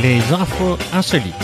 Les 0.00 0.20
infos 0.32 0.78
insolites. 0.92 1.34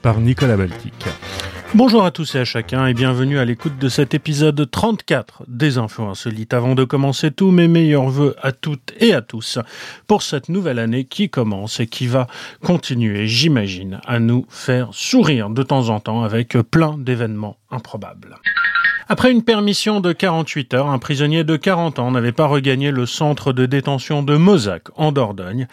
Par 0.00 0.20
Nicolas 0.20 0.56
Baltic. 0.56 0.94
Bonjour 1.74 2.02
à 2.02 2.10
tous 2.10 2.34
et 2.34 2.38
à 2.38 2.44
chacun 2.46 2.86
et 2.86 2.94
bienvenue 2.94 3.38
à 3.38 3.44
l'écoute 3.44 3.76
de 3.78 3.90
cet 3.90 4.14
épisode 4.14 4.70
34 4.70 5.42
des 5.48 5.76
infos 5.76 6.04
insolites. 6.04 6.54
Avant 6.54 6.74
de 6.74 6.84
commencer, 6.84 7.30
tous 7.30 7.50
mes 7.50 7.68
meilleurs 7.68 8.08
voeux 8.08 8.36
à 8.40 8.52
toutes 8.52 8.94
et 9.00 9.12
à 9.12 9.20
tous 9.20 9.58
pour 10.06 10.22
cette 10.22 10.48
nouvelle 10.48 10.78
année 10.78 11.04
qui 11.04 11.28
commence 11.28 11.78
et 11.80 11.86
qui 11.86 12.06
va 12.06 12.26
continuer, 12.62 13.26
j'imagine, 13.26 14.00
à 14.06 14.18
nous 14.18 14.46
faire 14.48 14.88
sourire 14.92 15.50
de 15.50 15.62
temps 15.62 15.90
en 15.90 16.00
temps 16.00 16.22
avec 16.22 16.56
plein 16.70 16.96
d'événements 16.96 17.58
improbables. 17.70 18.38
Après 19.08 19.30
une 19.30 19.42
permission 19.42 20.00
de 20.00 20.12
48 20.12 20.74
heures, 20.74 20.88
un 20.88 20.98
prisonnier 20.98 21.44
de 21.44 21.56
40 21.56 21.98
ans 21.98 22.10
n'avait 22.10 22.32
pas 22.32 22.46
regagné 22.46 22.90
le 22.90 23.04
centre 23.04 23.52
de 23.52 23.66
détention 23.66 24.22
de 24.22 24.36
Mozac, 24.36 24.84
en 24.96 25.12
Dordogne. 25.12 25.68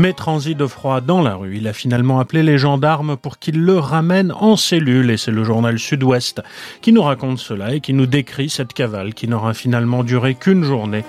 Mais 0.00 0.14
transi 0.14 0.54
de 0.54 0.66
froid 0.66 1.02
dans 1.02 1.20
la 1.20 1.34
rue, 1.34 1.58
il 1.58 1.68
a 1.68 1.74
finalement 1.74 2.20
appelé 2.20 2.42
les 2.42 2.56
gendarmes 2.56 3.18
pour 3.18 3.38
qu'ils 3.38 3.60
le 3.60 3.78
ramènent 3.78 4.32
en 4.32 4.56
cellule. 4.56 5.10
Et 5.10 5.18
c'est 5.18 5.30
le 5.30 5.44
journal 5.44 5.78
Sud-Ouest 5.78 6.40
qui 6.80 6.94
nous 6.94 7.02
raconte 7.02 7.38
cela 7.38 7.74
et 7.74 7.80
qui 7.80 7.92
nous 7.92 8.06
décrit 8.06 8.48
cette 8.48 8.72
cavale 8.72 9.12
qui 9.12 9.28
n'aura 9.28 9.52
finalement 9.52 10.02
duré 10.02 10.36
qu'une 10.36 10.64
journée. 10.64 11.04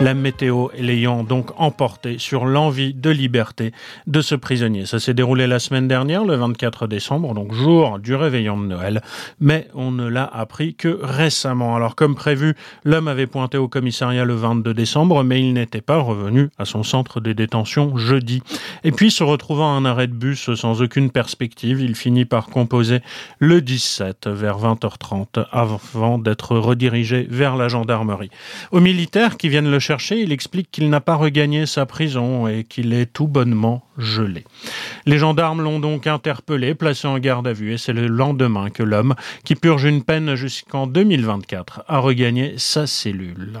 La 0.00 0.12
météo 0.12 0.68
l'ayant 0.78 1.24
donc 1.24 1.50
emporté 1.56 2.18
sur 2.18 2.44
l'envie 2.44 2.92
de 2.92 3.08
liberté 3.08 3.72
de 4.06 4.20
ce 4.20 4.34
prisonnier. 4.34 4.84
Ça 4.84 5.00
s'est 5.00 5.14
déroulé 5.14 5.46
la 5.46 5.58
semaine 5.58 5.88
dernière, 5.88 6.24
le 6.24 6.34
24 6.34 6.86
décembre, 6.86 7.32
donc 7.32 7.54
jour 7.54 7.98
du 7.98 8.14
réveillon 8.14 8.58
de 8.58 8.66
Noël, 8.66 9.02
mais 9.40 9.68
on 9.74 9.90
ne 9.90 10.06
l'a 10.06 10.24
appris 10.24 10.74
que 10.74 10.98
récemment. 11.02 11.74
Alors 11.76 11.94
comme 11.94 12.14
prévu, 12.14 12.54
l'homme 12.84 13.08
avait 13.08 13.26
pointé 13.26 13.56
au 13.56 13.68
commissariat 13.68 14.24
le 14.24 14.34
22 14.34 14.74
décembre, 14.74 15.24
mais 15.24 15.40
il 15.40 15.54
n'était 15.54 15.80
pas 15.80 15.98
revenu 15.98 16.50
à 16.58 16.66
son 16.66 16.82
centre 16.82 17.20
de 17.20 17.32
détention 17.32 17.96
jeudi. 17.96 18.42
Et 18.84 18.92
puis, 18.92 19.10
se 19.10 19.24
retrouvant 19.24 19.74
à 19.74 19.78
un 19.78 19.84
arrêt 19.86 20.08
de 20.08 20.14
bus 20.14 20.54
sans 20.54 20.82
aucune 20.82 21.10
perspective, 21.10 21.80
il 21.80 21.94
finit 21.94 22.26
par 22.26 22.48
composer 22.48 23.00
le 23.38 23.62
17 23.62 24.28
vers 24.28 24.58
20h30 24.58 25.46
avant 25.50 26.18
d'être 26.18 26.56
redirigé 26.56 27.26
vers 27.30 27.56
la 27.56 27.68
gendarmerie. 27.68 28.30
Aux 28.72 28.80
militaires 28.80 29.36
qui 29.38 29.48
viennent 29.48 29.70
le 29.70 29.80
il 30.10 30.32
explique 30.32 30.70
qu'il 30.70 30.90
n'a 30.90 31.00
pas 31.00 31.14
regagné 31.14 31.66
sa 31.66 31.86
prison 31.86 32.48
et 32.48 32.64
qu'il 32.64 32.92
est 32.92 33.12
tout 33.12 33.28
bonnement 33.28 33.84
gelé. 33.98 34.44
Les 35.06 35.18
gendarmes 35.18 35.62
l'ont 35.62 35.80
donc 35.80 36.06
interpellé, 36.06 36.74
placé 36.74 37.06
en 37.06 37.18
garde 37.18 37.46
à 37.46 37.52
vue, 37.52 37.72
et 37.72 37.78
c'est 37.78 37.92
le 37.92 38.06
lendemain 38.06 38.70
que 38.70 38.82
l'homme, 38.82 39.14
qui 39.44 39.54
purge 39.54 39.84
une 39.84 40.02
peine 40.02 40.34
jusqu'en 40.34 40.86
2024, 40.86 41.84
a 41.88 41.98
regagné 41.98 42.54
sa 42.56 42.86
cellule. 42.86 43.60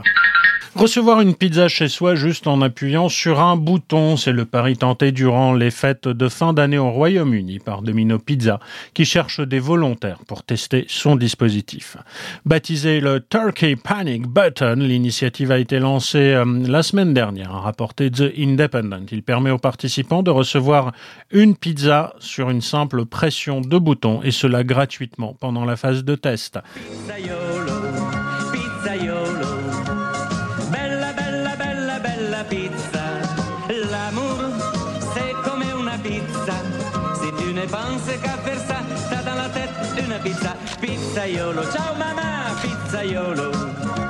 Recevoir 0.76 1.22
une 1.22 1.34
pizza 1.34 1.68
chez 1.68 1.88
soi 1.88 2.16
juste 2.16 2.46
en 2.46 2.60
appuyant 2.60 3.08
sur 3.08 3.40
un 3.40 3.56
bouton, 3.56 4.18
c'est 4.18 4.32
le 4.32 4.44
pari 4.44 4.76
tenté 4.76 5.10
durant 5.10 5.54
les 5.54 5.70
fêtes 5.70 6.06
de 6.06 6.28
fin 6.28 6.52
d'année 6.52 6.76
au 6.76 6.90
Royaume-Uni 6.90 7.60
par 7.60 7.80
Domino 7.80 8.18
Pizza, 8.18 8.60
qui 8.92 9.06
cherche 9.06 9.40
des 9.40 9.58
volontaires 9.58 10.18
pour 10.26 10.42
tester 10.42 10.84
son 10.86 11.16
dispositif. 11.16 11.96
Baptisé 12.44 13.00
le 13.00 13.20
Turkey 13.26 13.74
Panic 13.76 14.26
Button, 14.26 14.76
l'initiative 14.80 15.50
a 15.50 15.58
été 15.58 15.78
lancée 15.78 16.15
euh, 16.18 16.44
la 16.66 16.82
semaine 16.82 17.14
dernière, 17.14 17.54
a 17.54 17.60
rapporté 17.60 18.10
The 18.10 18.32
Independent. 18.38 19.06
Il 19.12 19.22
permet 19.22 19.50
aux 19.50 19.58
participants 19.58 20.22
de 20.22 20.30
recevoir 20.30 20.92
une 21.30 21.56
pizza 21.56 22.14
sur 22.18 22.50
une 22.50 22.62
simple 22.62 23.04
pression 23.04 23.60
de 23.60 23.78
bouton, 23.78 24.20
et 24.22 24.30
cela 24.30 24.64
gratuitement 24.64 25.34
pendant 25.38 25.64
la 25.64 25.76
phase 25.76 26.04
de 26.04 26.14
test. 26.14 26.58
pense 37.68 38.06
qu'à 38.22 38.36
faire 38.38 38.58
ça, 38.58 38.76
t'as 39.10 39.22
dans 39.22 39.34
la 39.34 39.48
tête 39.48 39.70
une 39.98 40.22
pizza, 40.22 40.54
pizzaiolo. 40.80 41.62
Ciao 41.72 41.94
maman, 41.98 42.54
pizzaiolo. 42.62 44.05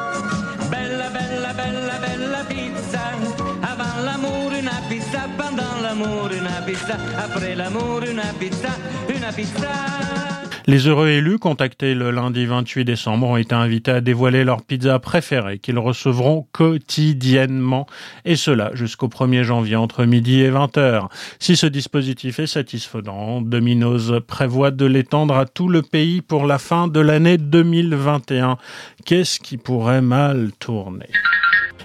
Les 10.69 10.89
heureux 10.89 11.09
élus 11.09 11.39
contactés 11.39 11.95
le 11.95 12.11
lundi 12.11 12.45
28 12.45 12.85
décembre 12.85 13.29
ont 13.29 13.37
été 13.37 13.55
invités 13.55 13.93
à 13.93 14.01
dévoiler 14.01 14.43
leur 14.43 14.63
pizza 14.63 14.99
préférée 14.99 15.61
qu'ils 15.61 15.79
recevront 15.79 16.49
quotidiennement. 16.51 17.87
Et 18.25 18.35
cela 18.35 18.73
jusqu'au 18.75 19.07
1er 19.07 19.45
janvier 19.45 19.77
entre 19.77 20.05
midi 20.05 20.41
et 20.41 20.51
20h. 20.51 21.07
Si 21.39 21.55
ce 21.55 21.67
dispositif 21.67 22.41
est 22.41 22.49
satisfaisant, 22.49 23.43
Domino's 23.43 24.13
prévoit 24.27 24.73
de 24.73 24.87
l'étendre 24.87 25.37
à 25.37 25.47
tout 25.47 25.69
le 25.69 25.83
pays 25.83 26.21
pour 26.21 26.47
la 26.47 26.59
fin 26.59 26.89
de 26.89 26.99
l'année 26.99 27.39
2021. 27.39 28.59
Qu'est-ce 29.05 29.39
qui 29.39 29.59
pourrait 29.59 30.03
mal 30.03 30.51
tourner? 30.59 31.07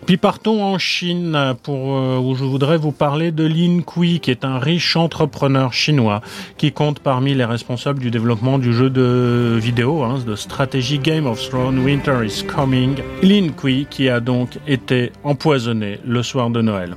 Puis 0.05 0.17
partons 0.17 0.63
en 0.63 0.79
Chine 0.79 1.55
pour 1.61 1.95
euh, 1.95 2.17
où 2.17 2.33
je 2.35 2.43
voudrais 2.43 2.77
vous 2.77 2.91
parler 2.91 3.31
de 3.31 3.45
Lin 3.45 3.81
Kui, 3.81 4.19
qui 4.19 4.31
est 4.31 4.43
un 4.43 4.57
riche 4.57 4.95
entrepreneur 4.95 5.73
chinois 5.73 6.21
qui 6.57 6.71
compte 6.71 6.99
parmi 6.99 7.35
les 7.35 7.45
responsables 7.45 7.99
du 7.99 8.09
développement 8.09 8.57
du 8.57 8.73
jeu 8.73 8.89
de 8.89 9.57
vidéo 9.61 10.01
hein, 10.01 10.19
de 10.25 10.35
stratégie 10.35 10.97
Game 10.97 11.27
of 11.27 11.47
Thrones 11.49 11.79
Winter 11.79 12.25
is 12.25 12.43
Coming. 12.43 12.95
Lin 13.21 13.49
Kui 13.49 13.85
qui 13.89 14.09
a 14.09 14.19
donc 14.19 14.57
été 14.67 15.11
empoisonné 15.23 15.99
le 16.03 16.23
soir 16.23 16.49
de 16.49 16.61
Noël. 16.61 16.95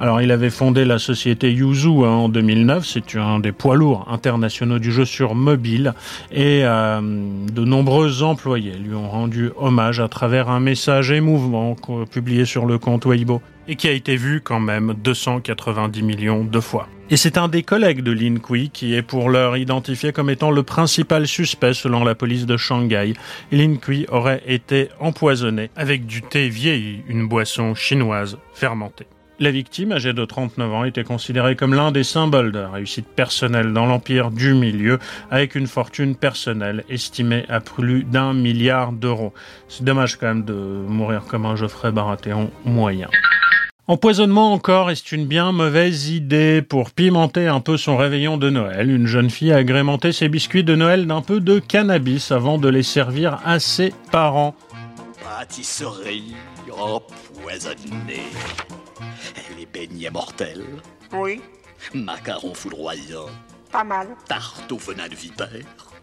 Alors 0.00 0.22
il 0.22 0.30
avait 0.32 0.50
fondé 0.50 0.86
la 0.86 0.98
société 0.98 1.52
Yuzu 1.52 2.04
hein, 2.04 2.08
en 2.08 2.28
2009, 2.30 2.86
c'est 2.86 3.16
un 3.16 3.38
des 3.38 3.52
poids 3.52 3.76
lourds 3.76 4.06
internationaux 4.10 4.78
du 4.78 4.92
jeu 4.92 5.04
sur 5.04 5.34
mobile 5.34 5.92
et 6.32 6.62
euh, 6.64 7.00
de 7.00 7.64
nombreux 7.64 8.22
employés 8.22 8.72
lui 8.72 8.94
ont 8.94 9.08
rendu 9.08 9.50
hommage 9.56 10.00
à 10.00 10.08
travers 10.08 10.48
un 10.48 10.60
message 10.60 11.10
émouvant 11.10 11.76
publié 12.10 12.45
sur 12.46 12.66
le 12.66 12.78
compte 12.78 13.06
Weibo 13.06 13.42
et 13.68 13.76
qui 13.76 13.88
a 13.88 13.92
été 13.92 14.16
vu 14.16 14.40
quand 14.40 14.60
même 14.60 14.94
290 14.94 16.02
millions 16.02 16.44
de 16.44 16.60
fois. 16.60 16.88
Et 17.08 17.16
c'est 17.16 17.38
un 17.38 17.48
des 17.48 17.62
collègues 17.62 18.02
de 18.02 18.10
Lin 18.10 18.36
Kui 18.38 18.70
qui 18.70 18.94
est 18.94 19.02
pour 19.02 19.30
l'heure 19.30 19.56
identifié 19.56 20.12
comme 20.12 20.30
étant 20.30 20.50
le 20.50 20.62
principal 20.62 21.26
suspect 21.26 21.74
selon 21.74 22.02
la 22.02 22.14
police 22.14 22.46
de 22.46 22.56
Shanghai. 22.56 23.14
Lin 23.52 23.76
Kui 23.76 24.06
aurait 24.08 24.42
été 24.46 24.88
empoisonné 24.98 25.70
avec 25.76 26.06
du 26.06 26.22
thé 26.22 26.48
vieilli, 26.48 27.02
une 27.06 27.28
boisson 27.28 27.74
chinoise 27.74 28.38
fermentée. 28.54 29.06
La 29.38 29.50
victime, 29.50 29.92
âgée 29.92 30.14
de 30.14 30.24
39 30.24 30.72
ans, 30.72 30.84
était 30.84 31.04
considérée 31.04 31.56
comme 31.56 31.74
l'un 31.74 31.92
des 31.92 32.04
symboles 32.04 32.52
de 32.52 32.58
la 32.58 32.70
réussite 32.70 33.06
personnelle 33.06 33.74
dans 33.74 33.84
l'empire 33.84 34.30
du 34.30 34.54
milieu, 34.54 34.98
avec 35.30 35.54
une 35.54 35.66
fortune 35.66 36.16
personnelle 36.16 36.84
estimée 36.88 37.44
à 37.50 37.60
plus 37.60 38.04
d'un 38.04 38.32
milliard 38.32 38.92
d'euros. 38.92 39.34
C'est 39.68 39.84
dommage 39.84 40.16
quand 40.16 40.28
même 40.28 40.44
de 40.44 40.54
mourir 40.54 41.24
comme 41.28 41.44
un 41.44 41.54
Geoffrey 41.54 41.92
Baratheon 41.92 42.50
moyen. 42.64 43.08
Empoisonnement 43.88 44.54
encore 44.54 44.90
est 44.90 45.12
une 45.12 45.26
bien 45.26 45.52
mauvaise 45.52 46.08
idée? 46.08 46.62
Pour 46.62 46.90
pimenter 46.90 47.46
un 47.46 47.60
peu 47.60 47.76
son 47.76 47.98
réveillon 47.98 48.38
de 48.38 48.48
Noël. 48.48 48.90
Une 48.90 49.06
jeune 49.06 49.28
fille 49.28 49.52
a 49.52 49.58
agrémenté 49.58 50.12
ses 50.12 50.30
biscuits 50.30 50.64
de 50.64 50.74
Noël 50.74 51.06
d'un 51.06 51.20
peu 51.20 51.40
de 51.40 51.58
cannabis 51.58 52.32
avant 52.32 52.56
de 52.56 52.70
les 52.70 52.82
servir 52.82 53.38
à 53.44 53.60
ses 53.60 53.92
parents. 54.10 54.56
Pâtisserie 55.22 56.34
empoisonnée. 56.72 58.30
Les 59.56 59.66
beignets 59.66 60.10
mortels. 60.10 60.64
Oui. 61.12 61.40
Macarons 61.94 62.54
foudroyants. 62.54 63.30
Pas 63.70 63.84
mal. 63.84 64.08
Tarte 64.28 64.70
au 64.72 64.78
venin 64.78 65.08
de 65.08 65.14
vipère. 65.14 65.48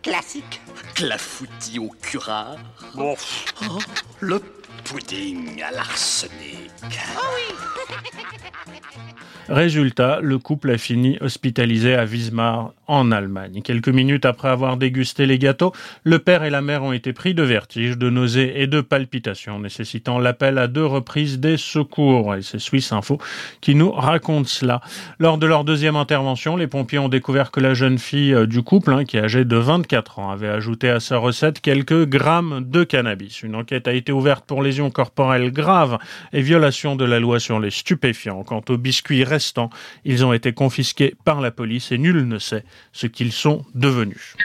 Classique. 0.02 0.62
Clafoutis 0.96 1.80
au 1.80 1.90
curare. 2.02 2.58
Bon. 2.94 3.16
Oh, 3.62 3.80
le 4.20 4.40
pudding 4.84 5.62
à 5.62 5.72
l'arsenic. 5.72 6.73
Résultat, 9.50 10.20
le 10.22 10.38
couple 10.38 10.72
a 10.72 10.78
fini 10.78 11.18
hospitalisé 11.20 11.96
à 11.96 12.06
Wismar, 12.06 12.72
en 12.88 13.12
Allemagne. 13.12 13.62
Quelques 13.64 13.90
minutes 13.90 14.26
après 14.26 14.50
avoir 14.50 14.78
dégusté 14.78 15.26
les 15.26 15.40
gâteaux, 15.40 15.74
le 16.04 16.20
père 16.20 16.44
et 16.44 16.50
la 16.50 16.62
mère 16.62 16.84
ont 16.84 16.92
été 16.92 17.14
pris 17.14 17.34
de 17.34 17.44
vertige, 17.44 17.98
de 17.98 18.10
nausées 18.10 18.62
et 18.62 18.68
de 18.68 18.82
palpitations, 18.82 19.60
nécessitant 19.60 20.20
l'appel 20.20 20.58
à 20.58 20.68
deux 20.68 20.86
reprises 20.86 21.40
des 21.40 21.58
secours. 21.58 22.36
Et 22.36 22.42
c'est 22.42 22.60
Swiss 22.60 22.92
Info 22.92 23.20
qui 23.62 23.76
nous 23.76 23.92
raconte 23.92 24.48
cela. 24.48 24.82
Lors 25.20 25.38
de 25.38 25.48
leur 25.48 25.64
deuxième 25.64 25.96
intervention, 25.96 26.56
les 26.56 26.68
pompiers 26.68 27.00
ont 27.00 27.10
découvert 27.10 27.52
que 27.52 27.60
la 27.60 27.74
jeune 27.74 27.98
fille 27.98 28.34
euh, 28.34 28.46
du 28.46 28.64
couple, 28.64 28.94
hein, 28.94 29.06
qui 29.06 29.18
est 29.18 29.22
âgée 29.22 29.46
de 29.46 29.56
24 29.56 30.20
ans, 30.20 30.30
avait 30.30 30.50
ajouté 30.50 30.90
à 30.90 31.00
sa 31.00 31.18
recette 31.18 31.62
quelques 31.62 32.06
grammes 32.06 32.64
de 32.66 32.84
cannabis. 32.84 33.44
Une 33.44 33.56
enquête 33.56 33.88
a 33.88 33.94
été 33.94 34.12
ouverte 34.12 34.46
pour 34.46 34.62
lésions 34.62 34.90
corporelles 34.90 35.52
graves 35.52 35.98
et 36.34 36.42
de 36.74 37.06
la 37.06 37.20
loi 37.20 37.40
sur 37.40 37.60
les 37.60 37.72
stupéfiants. 37.72 38.44
Quant 38.44 38.64
aux 38.70 38.78
biscuits 38.78 39.24
restants, 39.24 39.70
ils 40.06 40.26
ont 40.26 40.34
été 40.34 40.54
confisqués 40.54 41.16
par 41.24 41.40
la 41.40 41.52
police 41.52 41.92
et 41.92 41.98
nul 41.98 42.28
ne 42.28 42.40
sait 42.40 42.66
ce 42.92 43.08
qu'ils 43.08 43.32
sont 43.32 43.64
devenus. 43.76 44.36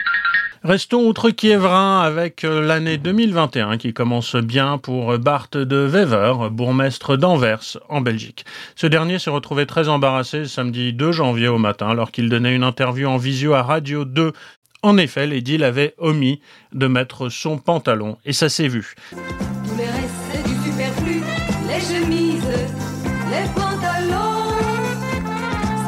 Restons 0.63 1.07
outre 1.07 1.29
Kievrin 1.29 2.01
avec 2.01 2.43
euh, 2.43 2.61
l'année 2.61 2.97
2021 2.97 3.77
qui 3.77 3.93
commence 3.93 4.35
bien 4.35 4.77
pour 4.77 5.17
Bart 5.17 5.47
de 5.53 5.77
Wever, 5.77 6.49
bourgmestre 6.51 7.17
d'Anvers 7.17 7.77
en 7.87 8.01
Belgique. 8.01 8.43
Ce 8.75 8.85
dernier 8.85 9.19
s'est 9.19 9.29
retrouvé 9.29 9.65
très 9.65 9.87
embarrassé 9.87 10.45
samedi 10.45 10.91
2 10.91 11.13
janvier 11.13 11.47
au 11.47 11.57
matin 11.57 11.87
alors 11.87 12.11
qu'il 12.11 12.27
donnait 12.27 12.53
une 12.53 12.63
interview 12.63 13.07
en 13.07 13.17
visio 13.17 13.53
à 13.53 13.63
Radio 13.63 14.03
2. 14.03 14.33
En 14.81 14.97
effet, 14.97 15.27
l'édile 15.27 15.63
avait 15.63 15.93
omis 15.97 16.41
de 16.73 16.87
mettre 16.87 17.29
son 17.29 17.57
pantalon 17.57 18.17
et 18.25 18.33
ça 18.33 18.49
s'est 18.49 18.67
vu. 18.67 18.95
Les 21.79 21.85
chemises, 21.85 22.43
les 23.31 23.47
pantalons 23.55 24.49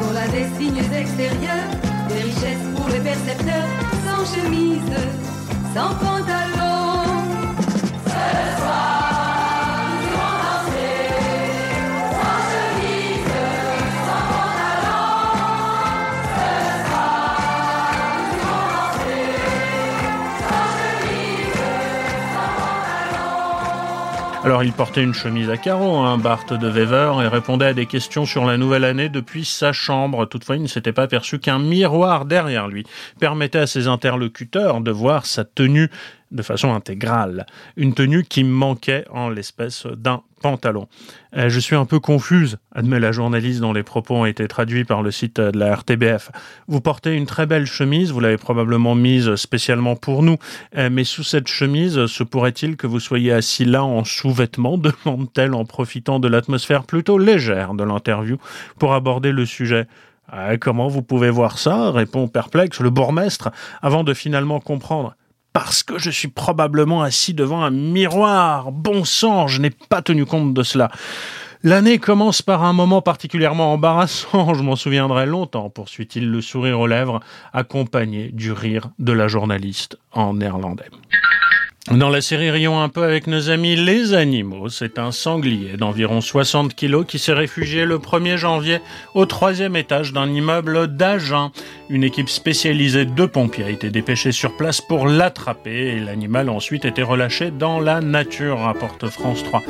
sont 0.00 0.12
là 0.14 0.26
des 0.28 0.46
signes 0.58 0.78
extérieurs, 0.94 1.68
des 2.08 2.22
richesses 2.22 2.66
pour 2.76 2.88
les 2.88 3.00
percepteurs, 3.00 3.68
sans 4.06 4.24
chemise, 4.34 4.80
sans 5.74 5.94
pantalon. 5.94 6.51
Alors 24.44 24.64
il 24.64 24.72
portait 24.72 25.04
une 25.04 25.14
chemise 25.14 25.48
à 25.50 25.56
carreaux, 25.56 25.98
un 25.98 26.18
Bart 26.18 26.46
de 26.46 26.68
Wever, 26.68 27.12
et 27.22 27.28
répondait 27.28 27.66
à 27.66 27.74
des 27.74 27.86
questions 27.86 28.26
sur 28.26 28.44
la 28.44 28.56
nouvelle 28.56 28.82
année 28.82 29.08
depuis 29.08 29.44
sa 29.44 29.72
chambre. 29.72 30.26
Toutefois, 30.26 30.56
il 30.56 30.62
ne 30.62 30.66
s'était 30.66 30.92
pas 30.92 31.04
aperçu 31.04 31.38
qu'un 31.38 31.60
miroir 31.60 32.24
derrière 32.24 32.66
lui 32.66 32.84
permettait 33.20 33.60
à 33.60 33.68
ses 33.68 33.86
interlocuteurs 33.86 34.80
de 34.80 34.90
voir 34.90 35.26
sa 35.26 35.44
tenue 35.44 35.90
de 36.32 36.42
façon 36.42 36.72
intégrale. 36.74 37.46
Une 37.76 37.94
tenue 37.94 38.24
qui 38.24 38.44
manquait 38.44 39.04
en 39.10 39.28
l'espèce 39.28 39.86
d'un 39.86 40.22
pantalon. 40.42 40.88
Euh, 41.36 41.48
je 41.48 41.60
suis 41.60 41.76
un 41.76 41.84
peu 41.84 42.00
confuse, 42.00 42.58
admet 42.74 42.98
la 42.98 43.12
journaliste 43.12 43.60
dont 43.60 43.72
les 43.72 43.84
propos 43.84 44.16
ont 44.16 44.26
été 44.26 44.48
traduits 44.48 44.84
par 44.84 45.02
le 45.02 45.10
site 45.10 45.40
de 45.40 45.56
la 45.56 45.74
RTBF. 45.74 46.30
Vous 46.66 46.80
portez 46.80 47.14
une 47.14 47.26
très 47.26 47.46
belle 47.46 47.66
chemise, 47.66 48.10
vous 48.10 48.20
l'avez 48.20 48.36
probablement 48.36 48.94
mise 48.94 49.36
spécialement 49.36 49.96
pour 49.96 50.22
nous, 50.22 50.36
Euh, 50.76 50.88
mais 50.90 51.04
sous 51.04 51.22
cette 51.22 51.48
chemise, 51.48 52.06
se 52.06 52.24
pourrait-il 52.24 52.76
que 52.76 52.86
vous 52.86 53.00
soyez 53.00 53.32
assis 53.32 53.64
là 53.64 53.84
en 53.84 54.04
sous-vêtements 54.04 54.78
demande-t-elle 55.04 55.54
en 55.54 55.64
profitant 55.64 56.18
de 56.18 56.28
l'atmosphère 56.28 56.84
plutôt 56.84 57.18
légère 57.18 57.74
de 57.74 57.84
l'interview 57.84 58.38
pour 58.78 58.94
aborder 58.94 59.32
le 59.32 59.46
sujet? 59.46 59.86
Ah, 60.28 60.56
comment 60.56 60.88
vous 60.88 61.02
pouvez 61.02 61.30
voir 61.30 61.58
ça? 61.58 61.90
répond 61.90 62.26
perplexe 62.26 62.80
le 62.80 62.90
bourgmestre 62.90 63.50
avant 63.82 64.02
de 64.02 64.14
finalement 64.14 64.60
comprendre. 64.60 65.14
Parce 65.52 65.82
que 65.82 65.98
je 65.98 66.10
suis 66.10 66.28
probablement 66.28 67.02
assis 67.02 67.34
devant 67.34 67.62
un 67.62 67.70
miroir. 67.70 68.72
Bon 68.72 69.04
sang, 69.04 69.48
je 69.48 69.60
n'ai 69.60 69.70
pas 69.70 70.02
tenu 70.02 70.24
compte 70.24 70.54
de 70.54 70.62
cela. 70.62 70.90
L'année 71.64 71.98
commence 71.98 72.42
par 72.42 72.64
un 72.64 72.72
moment 72.72 73.02
particulièrement 73.02 73.72
embarrassant, 73.72 74.52
je 74.54 74.62
m'en 74.64 74.74
souviendrai 74.74 75.26
longtemps, 75.26 75.70
poursuit-il 75.70 76.28
le 76.28 76.40
sourire 76.40 76.80
aux 76.80 76.88
lèvres, 76.88 77.20
accompagné 77.52 78.30
du 78.32 78.50
rire 78.50 78.90
de 78.98 79.12
la 79.12 79.28
journaliste 79.28 79.96
en 80.10 80.34
néerlandais. 80.34 80.90
Dans 81.90 82.10
la 82.10 82.20
série 82.20 82.50
Rions 82.50 82.80
un 82.80 82.88
peu 82.88 83.02
avec 83.02 83.26
nos 83.26 83.50
amis 83.50 83.74
les 83.74 84.14
animaux, 84.14 84.68
c'est 84.68 85.00
un 85.00 85.10
sanglier 85.10 85.76
d'environ 85.76 86.20
60 86.20 86.74
kilos 86.76 87.04
qui 87.08 87.18
s'est 87.18 87.32
réfugié 87.32 87.84
le 87.84 87.98
1er 87.98 88.36
janvier 88.36 88.78
au 89.14 89.26
troisième 89.26 89.74
étage 89.74 90.12
d'un 90.12 90.30
immeuble 90.30 90.96
d'Agen. 90.96 91.50
Une 91.90 92.04
équipe 92.04 92.28
spécialisée 92.28 93.04
de 93.04 93.26
pompiers 93.26 93.64
a 93.64 93.70
été 93.70 93.90
dépêchée 93.90 94.30
sur 94.30 94.56
place 94.56 94.80
pour 94.80 95.08
l'attraper 95.08 95.88
et 95.88 95.98
l'animal 95.98 96.48
a 96.50 96.52
ensuite 96.52 96.84
été 96.84 97.02
relâché 97.02 97.50
dans 97.50 97.80
la 97.80 98.00
nature, 98.00 98.60
rapporte 98.60 99.08
France 99.08 99.42
3. 99.42 99.62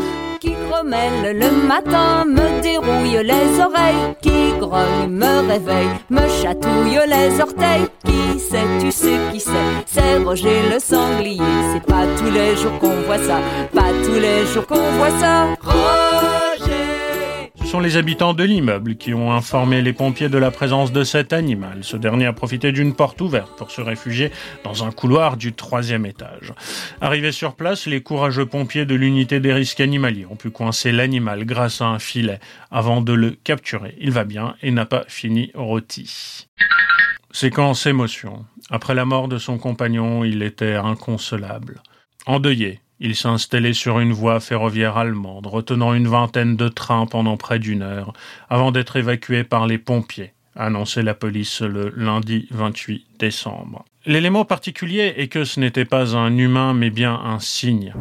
Le 0.84 1.66
matin, 1.66 2.24
me 2.26 2.60
dérouille 2.60 3.24
les 3.24 3.60
oreilles, 3.60 4.14
qui 4.20 4.58
grogne 4.58 5.08
me 5.08 5.48
réveille, 5.48 5.88
me 6.10 6.28
chatouille 6.28 6.98
les 7.06 7.40
orteils. 7.40 7.86
Qui 8.04 8.40
sait, 8.40 8.66
tu 8.80 8.90
sais 8.90 9.18
qui 9.32 9.40
c'est, 9.40 9.50
c'est 9.86 10.16
Roger 10.24 10.62
le 10.72 10.78
sanglier. 10.78 11.40
C'est 11.72 11.86
pas 11.86 12.04
tous 12.18 12.30
les 12.30 12.56
jours 12.56 12.78
qu'on 12.80 13.00
voit 13.06 13.18
ça, 13.18 13.38
pas 13.74 13.92
tous 14.04 14.18
les 14.20 14.46
jours 14.52 14.66
qu'on 14.66 14.90
voit 14.98 15.10
ça. 15.20 15.46
Sont 17.72 17.80
les 17.80 17.96
habitants 17.96 18.34
de 18.34 18.44
l'immeuble 18.44 18.96
qui 18.96 19.14
ont 19.14 19.32
informé 19.32 19.80
les 19.80 19.94
pompiers 19.94 20.28
de 20.28 20.36
la 20.36 20.50
présence 20.50 20.92
de 20.92 21.04
cet 21.04 21.32
animal. 21.32 21.78
Ce 21.84 21.96
dernier 21.96 22.26
a 22.26 22.34
profité 22.34 22.70
d'une 22.70 22.94
porte 22.94 23.18
ouverte 23.22 23.56
pour 23.56 23.70
se 23.70 23.80
réfugier 23.80 24.30
dans 24.62 24.84
un 24.84 24.90
couloir 24.90 25.38
du 25.38 25.54
troisième 25.54 26.04
étage. 26.04 26.52
Arrivés 27.00 27.32
sur 27.32 27.54
place, 27.54 27.86
les 27.86 28.02
courageux 28.02 28.44
pompiers 28.44 28.84
de 28.84 28.94
l'unité 28.94 29.40
des 29.40 29.54
risques 29.54 29.80
animaliers 29.80 30.26
ont 30.26 30.36
pu 30.36 30.50
coincer 30.50 30.92
l'animal 30.92 31.46
grâce 31.46 31.80
à 31.80 31.86
un 31.86 31.98
filet 31.98 32.40
avant 32.70 33.00
de 33.00 33.14
le 33.14 33.30
capturer. 33.30 33.96
Il 33.98 34.10
va 34.10 34.24
bien 34.24 34.54
et 34.60 34.70
n'a 34.70 34.84
pas 34.84 35.06
fini 35.08 35.50
rôti. 35.54 36.46
Séquence 37.30 37.86
émotion. 37.86 38.44
Après 38.68 38.94
la 38.94 39.06
mort 39.06 39.28
de 39.28 39.38
son 39.38 39.56
compagnon, 39.56 40.24
il 40.24 40.42
était 40.42 40.74
inconsolable. 40.74 41.80
Endeuillé, 42.26 42.80
il 43.02 43.16
s'est 43.16 43.28
installé 43.28 43.74
sur 43.74 43.98
une 43.98 44.12
voie 44.12 44.38
ferroviaire 44.38 44.96
allemande, 44.96 45.48
retenant 45.48 45.92
une 45.92 46.06
vingtaine 46.06 46.56
de 46.56 46.68
trains 46.68 47.06
pendant 47.06 47.36
près 47.36 47.58
d'une 47.58 47.82
heure, 47.82 48.12
avant 48.48 48.70
d'être 48.70 48.94
évacué 48.94 49.42
par 49.42 49.66
les 49.66 49.78
pompiers, 49.78 50.32
a 50.54 50.66
annoncé 50.66 51.02
la 51.02 51.14
police 51.14 51.62
le 51.62 51.92
lundi 51.96 52.46
28 52.52 53.04
décembre. 53.18 53.84
L'élément 54.06 54.44
particulier 54.44 55.14
est 55.16 55.26
que 55.26 55.44
ce 55.44 55.58
n'était 55.58 55.84
pas 55.84 56.16
un 56.16 56.36
humain, 56.36 56.74
mais 56.74 56.90
bien 56.90 57.12
un 57.12 57.40
cygne. 57.40 57.92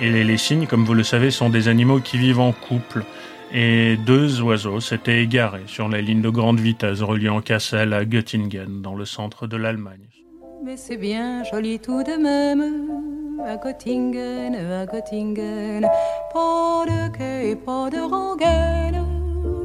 Et 0.00 0.10
les, 0.10 0.24
les 0.24 0.66
comme 0.66 0.84
vous 0.84 0.94
le 0.94 1.04
savez, 1.04 1.30
sont 1.30 1.48
des 1.48 1.68
animaux 1.68 2.00
qui 2.00 2.18
vivent 2.18 2.40
en 2.40 2.50
couple. 2.50 3.04
Et 3.54 3.98
deux 3.98 4.40
oiseaux 4.40 4.80
s'étaient 4.80 5.22
égarés 5.22 5.64
sur 5.66 5.86
la 5.86 6.00
ligne 6.00 6.22
de 6.22 6.30
grande 6.30 6.58
vitesse 6.58 7.02
reliant 7.02 7.42
Kassel 7.42 7.92
à 7.92 8.06
Göttingen, 8.06 8.80
dans 8.80 8.94
le 8.94 9.04
centre 9.04 9.46
de 9.46 9.58
l'Allemagne. 9.58 10.08
Mais 10.64 10.78
c'est 10.78 10.96
bien 10.96 11.44
joli 11.44 11.78
tout 11.78 12.02
de 12.02 12.16
même, 12.16 12.62
à 13.44 13.58
Göttingen, 13.58 14.54
à 14.54 14.86
Göttingen. 14.86 15.82
Pas 16.32 16.86
de 16.86 17.14
quai 17.14 17.50
et 17.50 17.56
pas 17.56 17.90
de 17.90 17.98
rengaine, 17.98 19.04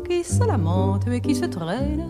qui 0.05 0.21
se 0.21 0.45
lamente 0.45 1.07
et 1.07 1.21
qui 1.21 1.33
se 1.33 1.45
traîne. 1.45 2.03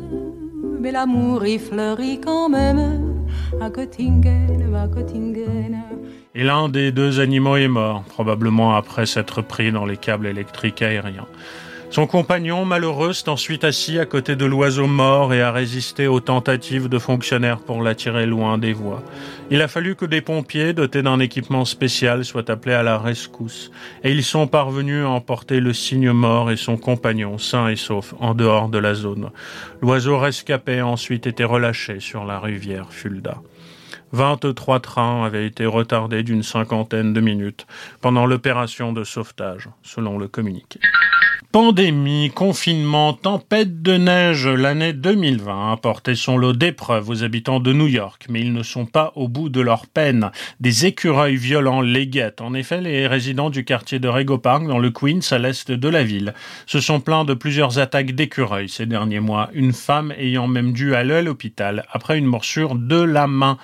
Mais 0.79 0.91
l'amour 0.91 1.45
y 1.45 1.59
fleurit 1.59 2.19
quand 2.19 2.49
même, 2.49 3.23
à 3.61 3.69
Göttingen, 3.69 4.73
à 4.73 4.87
Göttingen. 4.87 5.77
Et 6.33 6.43
l'un 6.43 6.69
des 6.69 6.91
deux 6.91 7.19
animaux 7.19 7.57
est 7.57 7.67
mort, 7.67 8.01
probablement 8.03 8.75
après 8.75 9.05
s'être 9.05 9.43
pris 9.43 9.71
dans 9.71 9.85
les 9.85 9.97
câbles 9.97 10.25
électriques 10.25 10.81
aériens. 10.81 11.27
Son 11.89 12.05
compagnon, 12.05 12.65
malheureux, 12.65 13.13
s'est 13.13 13.29
ensuite 13.29 13.63
assis 13.63 13.97
à 13.97 14.05
côté 14.05 14.35
de 14.35 14.45
l'oiseau 14.45 14.87
mort 14.87 15.33
et 15.33 15.41
a 15.41 15.53
résisté 15.53 16.05
aux 16.07 16.19
tentatives 16.19 16.89
de 16.89 16.99
fonctionnaires 16.99 17.59
pour 17.59 17.81
l'attirer 17.81 18.25
loin 18.25 18.57
des 18.57 18.73
voies. 18.73 19.01
Il 19.49 19.61
a 19.61 19.69
fallu 19.69 19.95
que 19.95 20.05
des 20.05 20.19
pompiers, 20.19 20.73
dotés 20.73 21.01
d'un 21.01 21.19
équipement 21.19 21.63
spécial, 21.63 22.25
soient 22.25 22.51
appelés 22.51 22.75
à 22.75 22.83
la 22.83 22.97
rescousse, 22.97 23.71
et 24.03 24.11
ils 24.11 24.23
sont 24.23 24.47
parvenus 24.47 25.05
à 25.05 25.09
emporter 25.09 25.61
le 25.61 25.73
cygne 25.73 26.11
mort 26.11 26.51
et 26.51 26.57
son 26.57 26.75
compagnon, 26.75 27.37
sain 27.37 27.69
et 27.69 27.77
sauf, 27.77 28.13
en 28.19 28.35
dehors 28.35 28.67
de 28.67 28.77
la 28.77 28.93
zone. 28.93 29.31
L'oiseau 29.81 30.19
rescapé 30.19 30.79
a 30.79 30.87
ensuite 30.87 31.25
été 31.25 31.45
relâché 31.45 32.01
sur 32.01 32.25
la 32.25 32.39
rivière 32.41 32.91
Fulda. 32.91 33.37
23 34.11 34.79
trains 34.79 35.23
avaient 35.23 35.45
été 35.45 35.65
retardés 35.65 36.23
d'une 36.23 36.43
cinquantaine 36.43 37.13
de 37.13 37.21
minutes 37.21 37.67
pendant 38.01 38.25
l'opération 38.25 38.93
de 38.93 39.03
sauvetage, 39.03 39.69
selon 39.83 40.17
le 40.17 40.27
communiqué. 40.27 40.79
Pandémie, 41.53 42.29
confinement, 42.29 43.13
tempête 43.13 43.81
de 43.81 43.93
neige, 43.93 44.47
l'année 44.47 44.91
2020 44.91 45.71
a 45.71 45.77
porté 45.77 46.13
son 46.13 46.37
lot 46.37 46.51
d'épreuves 46.51 47.09
aux 47.09 47.23
habitants 47.23 47.61
de 47.61 47.71
New 47.71 47.87
York, 47.87 48.25
mais 48.29 48.41
ils 48.41 48.51
ne 48.51 48.63
sont 48.63 48.85
pas 48.85 49.13
au 49.15 49.29
bout 49.29 49.47
de 49.47 49.61
leur 49.61 49.87
peine. 49.87 50.29
Des 50.59 50.85
écureuils 50.85 51.37
violents 51.37 51.79
les 51.79 52.05
guettent. 52.05 52.41
En 52.41 52.53
effet, 52.53 52.81
les 52.81 53.07
résidents 53.07 53.49
du 53.49 53.63
quartier 53.63 53.97
de 53.97 54.09
Rego 54.09 54.37
Park, 54.37 54.67
dans 54.67 54.77
le 54.77 54.91
Queens, 54.91 55.21
à 55.31 55.37
l'est 55.37 55.71
de 55.71 55.89
la 55.89 56.03
ville, 56.03 56.33
se 56.65 56.81
sont 56.81 56.99
plaints 56.99 57.25
de 57.25 57.33
plusieurs 57.33 57.79
attaques 57.79 58.11
d'écureuils 58.11 58.69
ces 58.69 58.85
derniers 58.85 59.21
mois, 59.21 59.49
une 59.53 59.73
femme 59.73 60.13
ayant 60.17 60.47
même 60.47 60.73
dû 60.73 60.95
aller 60.95 61.15
à 61.15 61.21
l'hôpital 61.21 61.85
après 61.91 62.17
une 62.17 62.25
morsure 62.25 62.75
de 62.75 63.01
la 63.01 63.25
main 63.25 63.57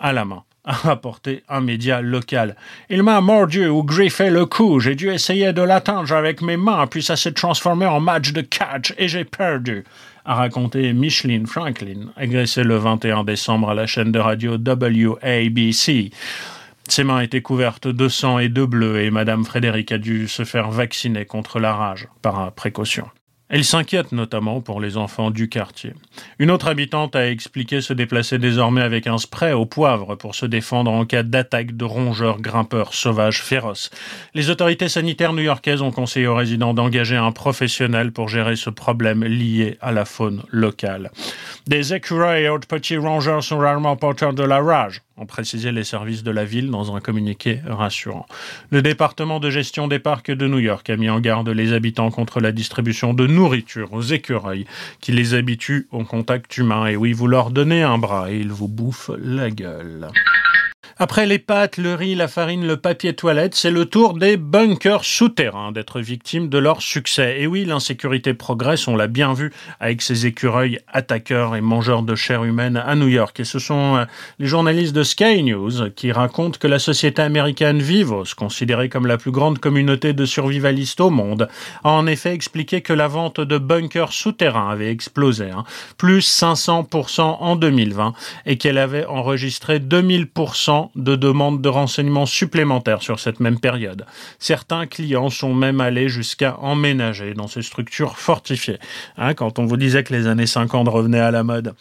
à 0.00 0.12
la 0.12 0.24
main 0.24 0.44
a 0.64 0.72
rapporté 0.72 1.42
un 1.48 1.60
média 1.60 2.00
local. 2.00 2.56
Il 2.90 3.02
m'a 3.02 3.20
mordu 3.20 3.66
ou 3.66 3.82
griffé 3.82 4.30
le 4.30 4.46
cou, 4.46 4.80
j'ai 4.80 4.94
dû 4.94 5.10
essayer 5.10 5.52
de 5.52 5.62
l'atteindre 5.62 6.12
avec 6.12 6.42
mes 6.42 6.56
mains, 6.56 6.86
puis 6.86 7.02
ça 7.02 7.16
s'est 7.16 7.32
transformé 7.32 7.86
en 7.86 8.00
match 8.00 8.32
de 8.32 8.42
catch 8.42 8.92
et 8.98 9.08
j'ai 9.08 9.24
perdu, 9.24 9.84
a 10.24 10.34
raconté 10.34 10.92
Micheline 10.92 11.46
Franklin, 11.46 12.12
agressée 12.16 12.64
le 12.64 12.76
21 12.76 13.24
décembre 13.24 13.70
à 13.70 13.74
la 13.74 13.86
chaîne 13.86 14.12
de 14.12 14.18
radio 14.18 14.58
WABC. 14.58 16.10
Ses 16.88 17.04
mains 17.04 17.20
étaient 17.20 17.42
couvertes 17.42 17.88
de 17.88 18.08
sang 18.08 18.38
et 18.38 18.48
de 18.48 18.64
bleu 18.64 19.00
et 19.00 19.10
Madame 19.10 19.44
Frédéric 19.44 19.92
a 19.92 19.98
dû 19.98 20.28
se 20.28 20.44
faire 20.44 20.70
vacciner 20.70 21.24
contre 21.24 21.60
la 21.60 21.72
rage 21.72 22.08
par 22.20 22.52
précaution. 22.52 23.06
Elle 23.52 23.64
s'inquiète 23.64 24.12
notamment 24.12 24.60
pour 24.60 24.80
les 24.80 24.96
enfants 24.96 25.32
du 25.32 25.48
quartier. 25.48 25.92
Une 26.38 26.52
autre 26.52 26.68
habitante 26.68 27.16
a 27.16 27.28
expliqué 27.28 27.80
se 27.80 27.92
déplacer 27.92 28.38
désormais 28.38 28.80
avec 28.80 29.08
un 29.08 29.18
spray 29.18 29.52
au 29.52 29.66
poivre 29.66 30.14
pour 30.14 30.36
se 30.36 30.46
défendre 30.46 30.92
en 30.92 31.04
cas 31.04 31.24
d'attaque 31.24 31.76
de 31.76 31.84
rongeurs 31.84 32.40
grimpeurs 32.40 32.94
sauvages 32.94 33.42
féroces. 33.42 33.90
Les 34.34 34.50
autorités 34.50 34.88
sanitaires 34.88 35.32
new-yorkaises 35.32 35.82
ont 35.82 35.90
conseillé 35.90 36.28
aux 36.28 36.36
résidents 36.36 36.74
d'engager 36.74 37.16
un 37.16 37.32
professionnel 37.32 38.12
pour 38.12 38.28
gérer 38.28 38.54
ce 38.54 38.70
problème 38.70 39.24
lié 39.24 39.78
à 39.80 39.90
la 39.90 40.04
faune 40.04 40.44
locale. 40.50 41.10
Des 41.66 41.92
écureuils 41.92 42.44
et 42.44 42.48
autres 42.48 42.68
petits 42.68 42.98
rongeurs 42.98 43.42
sont 43.42 43.58
rarement 43.58 43.96
porteurs 43.96 44.32
de 44.32 44.44
la 44.44 44.60
rage 44.60 45.02
ont 45.20 45.26
précisé 45.26 45.70
les 45.70 45.84
services 45.84 46.22
de 46.22 46.30
la 46.30 46.44
ville 46.44 46.70
dans 46.70 46.96
un 46.96 47.00
communiqué 47.00 47.60
rassurant. 47.66 48.26
Le 48.70 48.80
département 48.80 49.38
de 49.38 49.50
gestion 49.50 49.86
des 49.86 49.98
parcs 49.98 50.30
de 50.30 50.48
New 50.48 50.58
York 50.58 50.88
a 50.88 50.96
mis 50.96 51.10
en 51.10 51.20
garde 51.20 51.50
les 51.50 51.74
habitants 51.74 52.10
contre 52.10 52.40
la 52.40 52.52
distribution 52.52 53.12
de 53.12 53.26
nourriture 53.26 53.92
aux 53.92 54.02
écureuils 54.02 54.66
qui 55.00 55.12
les 55.12 55.34
habituent 55.34 55.86
au 55.90 56.04
contact 56.04 56.56
humain. 56.56 56.86
Et 56.86 56.96
oui, 56.96 57.12
vous 57.12 57.26
leur 57.26 57.50
donnez 57.50 57.82
un 57.82 57.98
bras 57.98 58.32
et 58.32 58.38
ils 58.38 58.52
vous 58.52 58.68
bouffent 58.68 59.10
la 59.18 59.50
gueule. 59.50 60.08
Après 60.98 61.26
les 61.26 61.38
pâtes, 61.38 61.76
le 61.76 61.94
riz, 61.94 62.14
la 62.14 62.28
farine, 62.28 62.66
le 62.66 62.76
papier 62.76 63.14
toilette, 63.14 63.54
c'est 63.54 63.70
le 63.70 63.86
tour 63.86 64.14
des 64.14 64.36
bunkers 64.36 65.04
souterrains 65.04 65.72
d'être 65.72 66.00
victimes 66.00 66.48
de 66.48 66.58
leur 66.58 66.82
succès. 66.82 67.40
Et 67.40 67.46
oui, 67.46 67.64
l'insécurité 67.64 68.34
progresse, 68.34 68.88
on 68.88 68.96
l'a 68.96 69.06
bien 69.06 69.32
vu 69.32 69.52
avec 69.78 70.02
ces 70.02 70.26
écureuils 70.26 70.78
attaqueurs 70.92 71.56
et 71.56 71.60
mangeurs 71.60 72.02
de 72.02 72.14
chair 72.14 72.44
humaine 72.44 72.76
à 72.76 72.94
New 72.96 73.08
York. 73.08 73.38
Et 73.40 73.44
ce 73.44 73.58
sont 73.58 73.96
euh, 73.96 74.04
les 74.38 74.46
journalistes 74.46 74.94
de 74.94 75.02
Sky 75.02 75.42
News 75.42 75.90
qui 75.94 76.12
racontent 76.12 76.58
que 76.58 76.66
la 76.66 76.78
société 76.78 77.22
américaine 77.22 77.80
Vivos, 77.80 78.34
considérée 78.36 78.88
comme 78.88 79.06
la 79.06 79.16
plus 79.16 79.30
grande 79.30 79.58
communauté 79.58 80.12
de 80.12 80.24
survivalistes 80.24 81.00
au 81.00 81.10
monde, 81.10 81.48
a 81.84 81.90
en 81.90 82.06
effet 82.06 82.32
expliqué 82.34 82.80
que 82.80 82.92
la 82.92 83.08
vente 83.08 83.40
de 83.40 83.58
bunkers 83.58 84.12
souterrains 84.12 84.70
avait 84.70 84.90
explosé, 84.90 85.50
hein, 85.50 85.64
plus 85.98 86.26
500% 86.26 87.20
en 87.20 87.56
2020, 87.56 88.12
et 88.46 88.56
qu'elle 88.56 88.78
avait 88.78 89.06
enregistré 89.06 89.78
2000% 89.78 90.79
de 90.94 91.16
demandes 91.16 91.60
de 91.60 91.68
renseignements 91.68 92.26
supplémentaires 92.26 93.02
sur 93.02 93.20
cette 93.20 93.40
même 93.40 93.60
période. 93.60 94.06
Certains 94.38 94.86
clients 94.86 95.30
sont 95.30 95.54
même 95.54 95.80
allés 95.80 96.08
jusqu'à 96.08 96.56
emménager 96.58 97.34
dans 97.34 97.48
ces 97.48 97.62
structures 97.62 98.16
fortifiées. 98.18 98.78
Hein, 99.16 99.34
quand 99.34 99.58
on 99.58 99.66
vous 99.66 99.76
disait 99.76 100.04
que 100.04 100.14
les 100.14 100.26
années 100.26 100.46
50 100.46 100.88
revenaient 100.88 101.20
à 101.20 101.30
la 101.30 101.42
mode. 101.42 101.74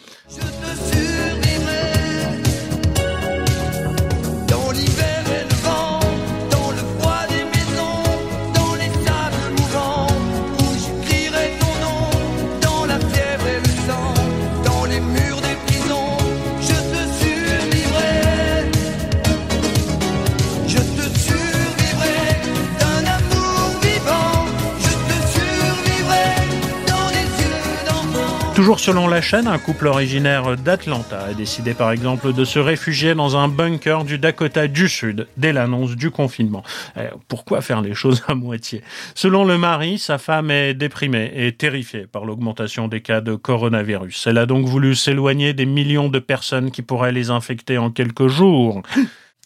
Selon 28.78 29.08
la 29.08 29.22
chaîne, 29.22 29.48
un 29.48 29.58
couple 29.58 29.88
originaire 29.88 30.56
d'Atlanta 30.56 31.22
a 31.22 31.34
décidé 31.34 31.74
par 31.74 31.92
exemple 31.92 32.34
de 32.34 32.46
se 32.46 32.60
réfugier 32.60 33.16
dans 33.16 33.36
un 33.36 33.48
bunker 33.48 34.04
du 34.04 34.20
Dakota 34.20 34.68
du 34.68 34.88
Sud 34.88 35.28
dès 35.38 35.54
l'annonce 35.54 35.96
du 35.96 36.12
confinement. 36.12 36.64
Eh, 36.96 37.04
pourquoi 37.28 37.62
faire 37.62 37.82
les 37.82 37.96
choses 37.96 38.24
à 38.28 38.36
moitié? 38.36 38.84
Selon 39.16 39.44
le 39.44 39.58
mari, 39.58 39.98
sa 39.98 40.18
femme 40.18 40.52
est 40.52 40.76
déprimée 40.76 41.32
et 41.36 41.52
terrifiée 41.52 42.06
par 42.06 42.26
l'augmentation 42.26 42.88
des 42.88 43.02
cas 43.02 43.22
de 43.22 43.36
coronavirus. 43.36 44.28
Elle 44.28 44.38
a 44.38 44.46
donc 44.46 44.66
voulu 44.66 44.94
s'éloigner 44.94 45.54
des 45.54 45.66
millions 45.66 46.10
de 46.10 46.20
personnes 46.20 46.70
qui 46.70 46.82
pourraient 46.82 47.12
les 47.12 47.32
infecter 47.32 47.78
en 47.78 47.90
quelques 47.90 48.28
jours. 48.28 48.84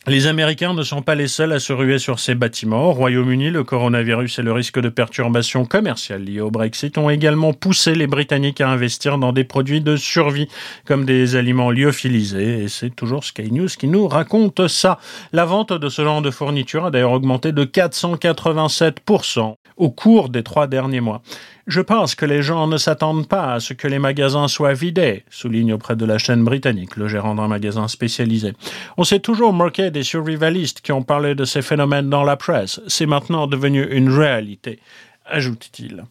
Les 0.05 0.27
Américains 0.27 0.73
ne 0.73 0.83
sont 0.83 1.01
pas 1.01 1.15
les 1.15 1.29
seuls 1.29 1.53
à 1.53 1.61
se 1.61 1.71
ruer 1.71 1.97
sur 1.97 2.19
ces 2.19 2.35
bâtiments. 2.35 2.89
Au 2.89 2.91
Royaume-Uni, 2.91 3.51
le 3.51 3.63
coronavirus 3.63 4.39
et 4.39 4.41
le 4.41 4.51
risque 4.51 4.81
de 4.81 4.89
perturbations 4.89 5.63
commerciales 5.63 6.25
liées 6.25 6.41
au 6.41 6.51
Brexit 6.51 6.97
ont 6.97 7.09
également 7.09 7.53
poussé 7.53 7.95
les 7.95 8.05
Britanniques 8.05 8.59
à 8.59 8.67
investir 8.67 9.17
dans 9.17 9.31
des 9.31 9.45
produits 9.45 9.79
de 9.79 9.95
survie, 9.95 10.49
comme 10.85 11.05
des 11.05 11.37
aliments 11.37 11.71
lyophilisés. 11.71 12.63
Et 12.63 12.67
c'est 12.67 12.93
toujours 12.93 13.23
Sky 13.23 13.49
News 13.49 13.69
qui 13.69 13.87
nous 13.87 14.09
raconte 14.09 14.67
ça. 14.67 14.99
La 15.31 15.45
vente 15.45 15.71
de 15.71 15.87
ce 15.87 16.03
genre 16.03 16.21
de 16.21 16.31
fourniture 16.31 16.83
a 16.83 16.91
d'ailleurs 16.91 17.13
augmenté 17.13 17.53
de 17.53 17.63
487% 17.63 19.55
au 19.77 19.89
cours 19.89 20.27
des 20.27 20.43
trois 20.43 20.67
derniers 20.67 21.01
mois. 21.01 21.21
Je 21.65 21.79
pense 21.79 22.15
que 22.15 22.25
les 22.25 22.41
gens 22.41 22.67
ne 22.67 22.77
s'attendent 22.77 23.27
pas 23.27 23.53
à 23.53 23.59
ce 23.59 23.73
que 23.73 23.87
les 23.87 23.99
magasins 23.99 24.49
soient 24.49 24.73
vidés, 24.73 25.23
souligne 25.29 25.73
auprès 25.73 25.95
de 25.95 26.05
la 26.05 26.17
chaîne 26.17 26.43
britannique 26.43 26.97
le 26.97 27.07
gérant 27.07 27.35
d'un 27.35 27.47
magasin 27.47 27.87
spécialisé. 27.87 28.53
On 28.97 29.03
s'est 29.03 29.19
toujours 29.19 29.53
moqué 29.53 29.89
des 29.89 30.03
survivalistes 30.03 30.81
qui 30.81 30.91
ont 30.91 31.03
parlé 31.03 31.35
de 31.35 31.45
ces 31.45 31.61
phénomènes 31.61 32.09
dans 32.09 32.23
la 32.23 32.35
presse. 32.35 32.81
C'est 32.87 33.05
maintenant 33.05 33.47
devenu 33.47 33.85
une 33.91 34.09
réalité 34.09 34.79
ajoute-t-il. 35.25 36.03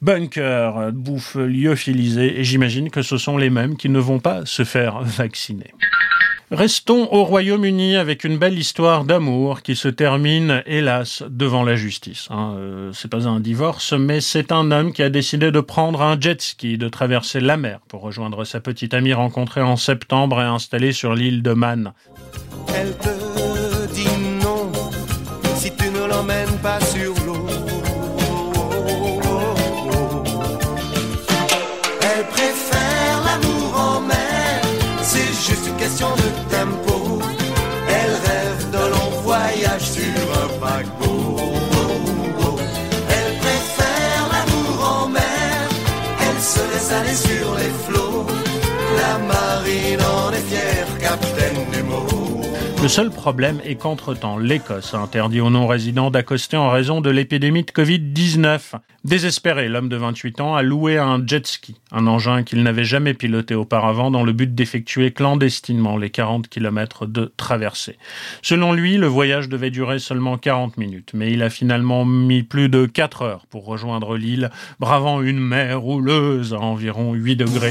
Bunker, 0.00 0.92
bouffe 0.92 1.34
lyophilisée, 1.34 2.38
et 2.38 2.44
j'imagine 2.44 2.90
que 2.90 3.02
ce 3.02 3.16
sont 3.16 3.36
les 3.36 3.50
mêmes 3.50 3.76
qui 3.76 3.88
ne 3.88 3.98
vont 3.98 4.20
pas 4.20 4.46
se 4.46 4.64
faire 4.64 5.02
vacciner. 5.02 5.72
Restons 6.52 7.08
au 7.10 7.24
Royaume-Uni 7.24 7.96
avec 7.96 8.24
une 8.24 8.36
belle 8.36 8.58
histoire 8.58 9.04
d'amour 9.04 9.62
qui 9.62 9.74
se 9.74 9.88
termine, 9.88 10.62
hélas, 10.66 11.22
devant 11.30 11.62
la 11.62 11.76
justice. 11.76 12.28
Hein. 12.28 12.56
Euh, 12.58 12.90
c'est 12.92 13.10
pas 13.10 13.26
un 13.26 13.40
divorce, 13.40 13.94
mais 13.94 14.20
c'est 14.20 14.52
un 14.52 14.70
homme 14.70 14.92
qui 14.92 15.02
a 15.02 15.08
décidé 15.08 15.50
de 15.50 15.60
prendre 15.60 16.02
un 16.02 16.20
jet 16.20 16.42
ski, 16.42 16.76
de 16.76 16.90
traverser 16.90 17.40
la 17.40 17.56
mer 17.56 17.80
pour 17.88 18.02
rejoindre 18.02 18.44
sa 18.44 18.60
petite 18.60 18.92
amie 18.92 19.14
rencontrée 19.14 19.62
en 19.62 19.76
septembre 19.78 20.42
et 20.42 20.44
installée 20.44 20.92
sur 20.92 21.14
l'île 21.14 21.42
de 21.42 21.54
Man. 21.54 21.94
La 49.12 49.18
marine 49.18 50.01
Le 52.82 52.88
seul 52.88 53.10
problème 53.10 53.60
est 53.64 53.76
qu'entre-temps, 53.76 54.38
l'Écosse 54.38 54.92
a 54.92 54.98
interdit 54.98 55.40
aux 55.40 55.50
non-résidents 55.50 56.10
d'accoster 56.10 56.56
en 56.56 56.68
raison 56.68 57.00
de 57.00 57.10
l'épidémie 57.10 57.62
de 57.62 57.70
Covid-19. 57.70 58.74
Désespéré, 59.04 59.68
l'homme 59.68 59.88
de 59.88 59.94
28 59.94 60.40
ans 60.40 60.56
a 60.56 60.62
loué 60.62 60.98
un 60.98 61.24
jet 61.24 61.46
ski, 61.46 61.76
un 61.92 62.08
engin 62.08 62.42
qu'il 62.42 62.64
n'avait 62.64 62.82
jamais 62.82 63.14
piloté 63.14 63.54
auparavant 63.54 64.10
dans 64.10 64.24
le 64.24 64.32
but 64.32 64.52
d'effectuer 64.52 65.12
clandestinement 65.12 65.96
les 65.96 66.10
40 66.10 66.48
km 66.48 67.06
de 67.06 67.32
traversée. 67.36 67.98
Selon 68.42 68.72
lui, 68.72 68.96
le 68.96 69.06
voyage 69.06 69.48
devait 69.48 69.70
durer 69.70 70.00
seulement 70.00 70.36
40 70.36 70.76
minutes, 70.76 71.12
mais 71.14 71.30
il 71.30 71.44
a 71.44 71.50
finalement 71.50 72.04
mis 72.04 72.42
plus 72.42 72.68
de 72.68 72.86
4 72.86 73.22
heures 73.22 73.46
pour 73.46 73.64
rejoindre 73.64 74.16
l'île, 74.16 74.50
bravant 74.80 75.22
une 75.22 75.38
mer 75.38 75.86
houleuse 75.86 76.52
à 76.52 76.58
environ 76.58 77.12
8 77.14 77.36
degrés. 77.36 77.70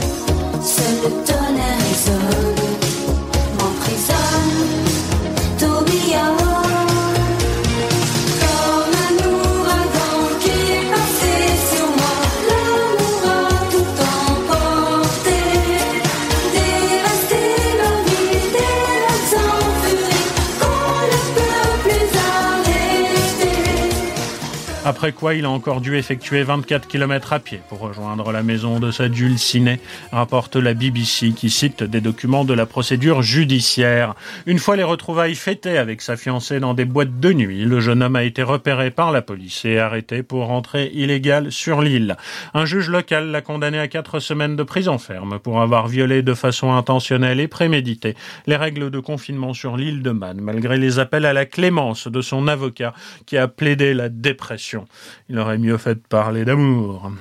Après 24.92 25.14
quoi, 25.14 25.36
il 25.36 25.46
a 25.46 25.50
encore 25.50 25.80
dû 25.80 25.96
effectuer 25.96 26.44
24 26.44 26.86
km 26.86 27.32
à 27.32 27.40
pied 27.40 27.62
pour 27.70 27.80
rejoindre 27.80 28.34
la 28.34 28.44
maison 28.44 28.82
de 28.82 28.92
sa 28.92 29.08
dulcinée, 29.08 29.80
rapporte 30.12 30.58
la 30.58 30.74
BBC 30.74 31.32
qui 31.32 31.50
cite 31.50 31.82
des 31.82 32.02
documents 32.02 32.44
de 32.44 32.54
la 32.54 32.66
procédure 32.66 33.22
judiciaire. 33.22 34.16
Une 34.48 34.60
fois 34.60 34.76
les 34.76 34.84
retrouvailles 34.84 35.36
fêtées 35.36 35.78
avec 35.78 36.02
sa 36.02 36.18
fiancée 36.18 36.60
dans 36.60 36.74
des 36.74 36.84
boîtes 36.84 37.22
de 37.22 37.32
nuit, 37.32 37.64
le 37.64 37.80
jeune 37.80 38.04
homme 38.04 38.18
a 38.18 38.26
été 38.26 38.44
repéré 38.44 38.92
par 38.92 39.14
la 39.14 39.22
police 39.22 39.64
et 39.64 39.80
arrêté 39.80 40.24
pour 40.24 40.52
entrée 40.52 40.92
illégale 40.94 41.54
sur 41.54 41.82
l'île. 41.82 42.18
Un 42.54 42.66
juge 42.66 42.90
local 42.90 43.32
l'a 43.32 43.40
condamné 43.40 43.80
à 43.80 43.88
quatre 43.88 44.20
semaines 44.20 44.58
de 44.58 44.64
prison 44.64 44.98
ferme 44.98 45.40
pour 45.40 45.62
avoir 45.62 45.88
violé 45.88 46.22
de 46.22 46.34
façon 46.34 46.74
intentionnelle 46.74 47.40
et 47.40 47.48
préméditée 47.48 48.18
les 48.46 48.58
règles 48.58 48.92
de 48.92 49.00
confinement 49.00 49.54
sur 49.54 49.78
l'île 49.78 50.04
de 50.04 50.12
Man, 50.12 50.42
malgré 50.42 50.78
les 50.78 51.00
appels 51.00 51.26
à 51.26 51.32
la 51.32 51.46
clémence 51.46 52.10
de 52.10 52.20
son 52.20 52.50
avocat 52.50 52.94
qui 53.26 53.38
a 53.38 53.48
plaidé 53.48 53.94
la 53.94 54.10
dépression. 54.10 54.81
Il 55.30 55.40
aurait 55.40 55.58
mieux 55.58 55.78
fait 55.78 55.96
de 55.96 56.08
parler 56.08 56.46
d'amour. 56.46 57.12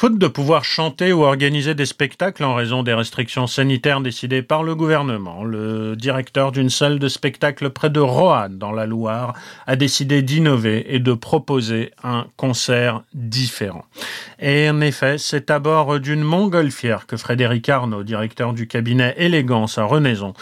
Faute 0.00 0.16
de 0.16 0.28
pouvoir 0.28 0.64
chanter 0.64 1.12
ou 1.12 1.24
organiser 1.24 1.74
des 1.74 1.84
spectacles 1.84 2.42
en 2.42 2.54
raison 2.54 2.82
des 2.82 2.94
restrictions 2.94 3.46
sanitaires 3.46 4.00
décidées 4.00 4.40
par 4.40 4.62
le 4.62 4.74
gouvernement, 4.74 5.44
le 5.44 5.94
directeur 5.94 6.52
d'une 6.52 6.70
salle 6.70 6.98
de 6.98 7.06
spectacle 7.06 7.68
près 7.68 7.90
de 7.90 8.00
Roanne, 8.00 8.56
dans 8.56 8.72
la 8.72 8.86
Loire, 8.86 9.34
a 9.66 9.76
décidé 9.76 10.22
d'innover 10.22 10.94
et 10.94 11.00
de 11.00 11.12
proposer 11.12 11.90
un 12.02 12.24
concert 12.38 13.02
différent. 13.12 13.84
Et 14.38 14.70
en 14.70 14.80
effet, 14.80 15.18
c'est 15.18 15.50
à 15.50 15.58
bord 15.58 16.00
d'une 16.00 16.22
montgolfière 16.22 17.06
que 17.06 17.18
Frédéric 17.18 17.68
Arnaud, 17.68 18.02
directeur 18.02 18.54
du 18.54 18.66
cabinet 18.66 19.14
Élégance 19.18 19.76
à 19.76 19.84
Renaison, 19.84 20.32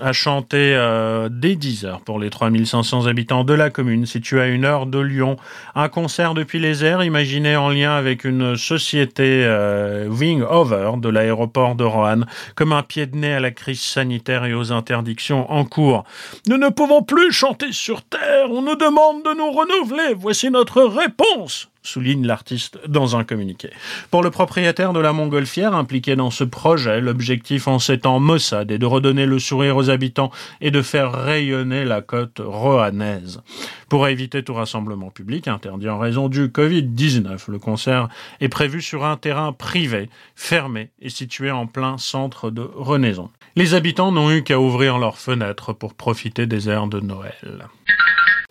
a 0.00 0.14
chanté 0.14 0.74
euh, 0.74 1.28
dès 1.30 1.54
10 1.54 1.84
heures 1.84 2.00
pour 2.00 2.18
les 2.18 2.30
3500 2.30 3.08
habitants 3.08 3.44
de 3.44 3.52
la 3.52 3.68
commune, 3.68 4.06
située 4.06 4.40
à 4.40 4.46
une 4.46 4.64
heure 4.64 4.86
de 4.86 5.00
Lyon. 5.00 5.36
Un 5.74 5.90
concert 5.90 6.32
depuis 6.32 6.60
les 6.60 6.82
airs, 6.82 7.04
imaginé 7.04 7.56
en 7.56 7.68
lien 7.68 7.94
avec 7.94 8.24
une 8.24 8.56
société 8.56 8.85
société 8.86 9.42
euh, 9.44 10.06
Wing 10.06 10.42
Over 10.42 10.92
de 10.98 11.08
l'aéroport 11.08 11.74
de 11.74 11.82
Roanne 11.82 12.24
comme 12.54 12.72
un 12.72 12.84
pied 12.84 13.06
de 13.06 13.16
nez 13.16 13.34
à 13.34 13.40
la 13.40 13.50
crise 13.50 13.80
sanitaire 13.80 14.44
et 14.44 14.54
aux 14.54 14.70
interdictions 14.70 15.50
en 15.50 15.64
cours. 15.64 16.04
Nous 16.46 16.56
ne 16.56 16.68
pouvons 16.68 17.02
plus 17.02 17.32
chanter 17.32 17.72
sur 17.72 18.02
Terre, 18.02 18.48
on 18.48 18.62
nous 18.62 18.76
demande 18.76 19.24
de 19.24 19.36
nous 19.36 19.50
renouveler, 19.50 20.14
voici 20.14 20.52
notre 20.52 20.82
réponse 20.82 21.68
souligne 21.86 22.26
l'artiste 22.26 22.78
dans 22.88 23.16
un 23.16 23.24
communiqué. 23.24 23.70
Pour 24.10 24.22
le 24.22 24.30
propriétaire 24.30 24.92
de 24.92 25.00
la 25.00 25.12
montgolfière 25.12 25.74
impliqué 25.74 26.16
dans 26.16 26.30
ce 26.30 26.44
projet, 26.44 27.00
l'objectif 27.00 27.68
en 27.68 27.78
ces 27.78 27.98
temps 28.00 28.20
maussade 28.20 28.70
est 28.70 28.78
de 28.78 28.86
redonner 28.86 29.26
le 29.26 29.38
sourire 29.38 29.76
aux 29.76 29.90
habitants 29.90 30.30
et 30.60 30.70
de 30.70 30.82
faire 30.82 31.12
rayonner 31.12 31.84
la 31.84 32.02
côte 32.02 32.40
roanaise. 32.44 33.42
Pour 33.88 34.08
éviter 34.08 34.42
tout 34.42 34.54
rassemblement 34.54 35.10
public 35.10 35.48
interdit 35.48 35.88
en 35.88 35.98
raison 35.98 36.28
du 36.28 36.48
Covid-19, 36.48 37.50
le 37.50 37.58
concert 37.58 38.08
est 38.40 38.48
prévu 38.48 38.82
sur 38.82 39.04
un 39.04 39.16
terrain 39.16 39.52
privé, 39.52 40.10
fermé 40.34 40.90
et 41.00 41.08
situé 41.08 41.50
en 41.50 41.66
plein 41.66 41.98
centre 41.98 42.50
de 42.50 42.62
Renaison. 42.62 43.30
Les 43.54 43.74
habitants 43.74 44.12
n'ont 44.12 44.30
eu 44.30 44.42
qu'à 44.42 44.58
ouvrir 44.58 44.98
leurs 44.98 45.18
fenêtres 45.18 45.72
pour 45.72 45.94
profiter 45.94 46.46
des 46.46 46.68
airs 46.68 46.88
de 46.88 47.00
Noël. 47.00 47.68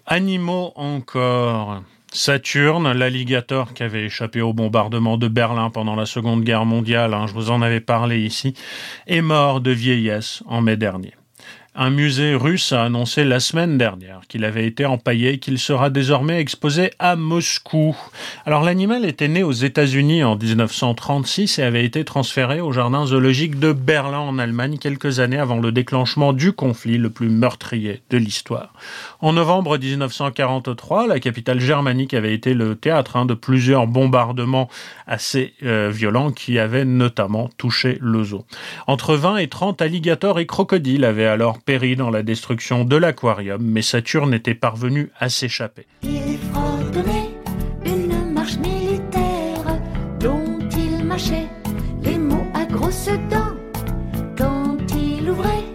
Animaux 0.06 0.72
encore. 0.76 1.82
Saturne, 2.16 2.94
l'alligator 2.94 3.74
qui 3.74 3.84
avait 3.84 4.06
échappé 4.06 4.40
au 4.40 4.54
bombardement 4.54 5.18
de 5.18 5.28
Berlin 5.28 5.70
pendant 5.70 5.96
la 5.96 6.06
Seconde 6.06 6.46
Guerre 6.46 6.66
mondiale, 6.66 7.14
hein, 7.14 7.28
je 7.28 7.34
vous 7.34 7.52
en 7.52 7.62
avais 7.62 7.82
parlé 7.82 8.22
ici, 8.22 8.54
est 9.06 9.20
mort 9.20 9.60
de 9.60 9.72
vieillesse 9.72 10.42
en 10.48 10.62
mai 10.62 10.78
dernier. 10.78 11.14
Un 11.78 11.90
musée 11.90 12.36
russe 12.36 12.72
a 12.72 12.86
annoncé 12.86 13.26
la 13.26 13.42
semaine 13.42 13.78
dernière 13.78 14.22
qu'il 14.30 14.46
avait 14.46 14.66
été 14.66 14.86
empaillé 14.86 15.34
et 15.34 15.40
qu'il 15.40 15.60
sera 15.60 15.90
désormais 15.90 16.40
exposé 16.40 16.92
à 17.00 17.18
Moscou. 17.18 17.98
Alors 18.46 18.64
l'animal 18.64 19.04
était 19.04 19.28
né 19.28 19.44
aux 19.44 19.52
États-Unis 19.52 20.24
en 20.24 20.38
1936 20.38 21.60
et 21.60 21.64
avait 21.64 21.84
été 21.84 22.06
transféré 22.06 22.62
au 22.62 22.72
jardin 22.72 23.06
zoologique 23.06 23.60
de 23.60 23.74
Berlin 23.74 24.20
en 24.20 24.40
Allemagne 24.40 24.78
quelques 24.78 25.20
années 25.20 25.38
avant 25.38 25.60
le 25.60 25.74
déclenchement 25.74 26.32
du 26.32 26.54
conflit 26.54 26.98
le 26.98 27.10
plus 27.10 27.28
meurtrier 27.28 28.02
de 28.10 28.18
l'histoire. 28.18 28.72
En 29.20 29.34
novembre 29.34 29.78
1943, 29.78 31.08
la 31.08 31.20
capitale 31.20 31.60
germanique 31.60 32.14
avait 32.14 32.34
été 32.34 32.54
le 32.54 32.78
théâtre 32.78 33.18
hein, 33.18 33.26
de 33.26 33.34
plusieurs 33.34 33.86
bombardements 33.86 34.70
assez 35.08 35.54
euh, 35.64 35.92
violents 35.94 36.32
qui 36.32 36.58
avaient 36.58 36.86
notamment 36.86 37.50
touché 37.58 37.98
le 38.00 38.24
zoo. 38.24 38.46
Entre 38.88 39.16
20 39.16 39.38
et 39.38 39.50
30 39.50 39.82
alligators 39.82 40.40
et 40.40 40.46
crocodiles 40.46 41.04
avaient 41.04 41.26
alors 41.26 41.60
péri 41.66 41.96
dans 41.96 42.12
la 42.12 42.24
destruction 42.24 42.86
de 42.86 42.96
l'aquarium, 42.96 43.62
mais 43.62 43.82
Saturne 43.82 44.34
était 44.34 44.54
parvenu 44.54 45.10
à 45.20 45.30
s'échapper. 45.30 45.88
Il 46.04 46.38
fredonnait 46.52 47.32
une 47.86 48.32
marche 48.32 48.58
militaire 48.58 49.80
dont 50.20 50.60
il 50.78 51.04
mâchait 51.04 51.48
les 52.04 52.18
mots 52.18 52.48
à 52.54 52.66
grosses 52.66 53.10
dents. 53.30 53.56
Quand 54.38 54.78
il 54.96 55.30
ouvrait 55.30 55.66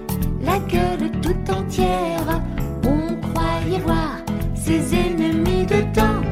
la 0.42 0.59
gueule 0.61 1.11
tout 1.20 1.53
entière, 1.53 2.40
on 2.85 3.16
croyait 3.33 3.81
voir 3.81 4.18
ses 4.55 4.94
ennemis 4.94 5.66
dedans. 5.66 6.22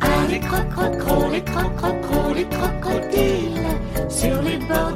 Ah, 0.00 0.26
les 0.28 0.40
crocrocros, 0.40 1.30
les 1.30 1.44
crocrocros, 1.44 2.34
les 2.34 2.46
crocodiles, 2.46 3.60
sur 4.08 4.42
les 4.42 4.58
bords 4.58 4.94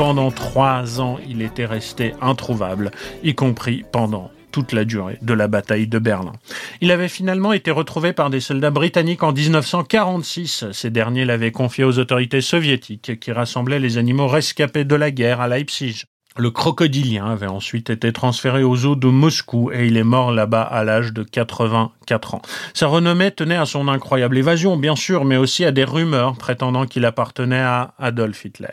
Pendant 0.00 0.30
trois 0.30 1.02
ans, 1.02 1.18
il 1.28 1.42
était 1.42 1.66
resté 1.66 2.14
introuvable, 2.22 2.90
y 3.22 3.34
compris 3.34 3.84
pendant 3.92 4.30
toute 4.50 4.72
la 4.72 4.86
durée 4.86 5.18
de 5.20 5.34
la 5.34 5.46
bataille 5.46 5.88
de 5.88 5.98
Berlin. 5.98 6.32
Il 6.80 6.90
avait 6.90 7.06
finalement 7.06 7.52
été 7.52 7.70
retrouvé 7.70 8.14
par 8.14 8.30
des 8.30 8.40
soldats 8.40 8.70
britanniques 8.70 9.22
en 9.22 9.34
1946. 9.34 10.72
Ces 10.72 10.88
derniers 10.88 11.26
l'avaient 11.26 11.52
confié 11.52 11.84
aux 11.84 11.98
autorités 11.98 12.40
soviétiques 12.40 13.20
qui 13.20 13.30
rassemblaient 13.30 13.78
les 13.78 13.98
animaux 13.98 14.26
rescapés 14.26 14.84
de 14.84 14.94
la 14.94 15.10
guerre 15.10 15.42
à 15.42 15.48
Leipzig. 15.48 16.04
Le 16.40 16.50
crocodilien 16.50 17.26
avait 17.26 17.46
ensuite 17.46 17.90
été 17.90 18.14
transféré 18.14 18.62
aux 18.62 18.86
eaux 18.86 18.96
de 18.96 19.08
Moscou 19.08 19.70
et 19.72 19.86
il 19.86 19.98
est 19.98 20.04
mort 20.04 20.32
là-bas 20.32 20.62
à 20.62 20.84
l'âge 20.84 21.12
de 21.12 21.22
84 21.22 22.34
ans. 22.34 22.40
Sa 22.72 22.86
renommée 22.86 23.30
tenait 23.30 23.58
à 23.58 23.66
son 23.66 23.88
incroyable 23.88 24.38
évasion, 24.38 24.78
bien 24.78 24.96
sûr, 24.96 25.26
mais 25.26 25.36
aussi 25.36 25.66
à 25.66 25.70
des 25.70 25.84
rumeurs 25.84 26.38
prétendant 26.38 26.86
qu'il 26.86 27.04
appartenait 27.04 27.60
à 27.60 27.92
Adolf 27.98 28.42
Hitler 28.46 28.72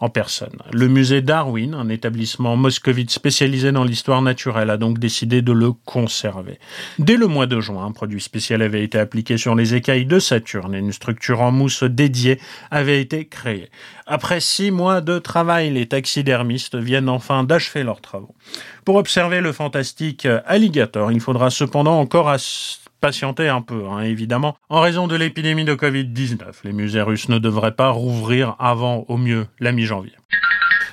en 0.00 0.10
personne. 0.10 0.58
Le 0.70 0.86
musée 0.88 1.22
Darwin, 1.22 1.72
un 1.72 1.88
établissement 1.88 2.56
moscovite 2.56 3.10
spécialisé 3.10 3.72
dans 3.72 3.84
l'histoire 3.84 4.20
naturelle, 4.20 4.68
a 4.68 4.76
donc 4.76 4.98
décidé 4.98 5.40
de 5.40 5.52
le 5.52 5.72
conserver. 5.72 6.58
Dès 6.98 7.16
le 7.16 7.26
mois 7.26 7.46
de 7.46 7.58
juin, 7.58 7.86
un 7.86 7.92
produit 7.92 8.20
spécial 8.20 8.60
avait 8.60 8.84
été 8.84 8.98
appliqué 8.98 9.38
sur 9.38 9.54
les 9.54 9.74
écailles 9.74 10.04
de 10.04 10.18
Saturne 10.18 10.74
et 10.74 10.78
une 10.78 10.92
structure 10.92 11.40
en 11.40 11.52
mousse 11.52 11.84
dédiée 11.84 12.38
avait 12.70 13.00
été 13.00 13.24
créée. 13.24 13.70
Après 14.10 14.40
six 14.40 14.70
mois 14.70 15.02
de 15.02 15.18
travail, 15.18 15.68
les 15.68 15.86
taxidermistes 15.86 16.76
viennent 16.76 17.10
enfin 17.10 17.44
d'achever 17.44 17.82
leurs 17.82 18.00
travaux. 18.00 18.34
Pour 18.86 18.96
observer 18.96 19.42
le 19.42 19.52
fantastique 19.52 20.26
alligator, 20.46 21.12
il 21.12 21.20
faudra 21.20 21.50
cependant 21.50 22.00
encore 22.00 22.34
patienter 23.02 23.48
un 23.50 23.60
peu, 23.60 23.86
hein, 23.86 24.00
évidemment. 24.00 24.56
En 24.70 24.80
raison 24.80 25.08
de 25.08 25.14
l'épidémie 25.14 25.66
de 25.66 25.74
Covid-19, 25.74 26.38
les 26.64 26.72
musées 26.72 27.02
russes 27.02 27.28
ne 27.28 27.38
devraient 27.38 27.74
pas 27.74 27.90
rouvrir 27.90 28.56
avant, 28.58 29.04
au 29.08 29.18
mieux, 29.18 29.46
la 29.60 29.72
mi-janvier. 29.72 30.14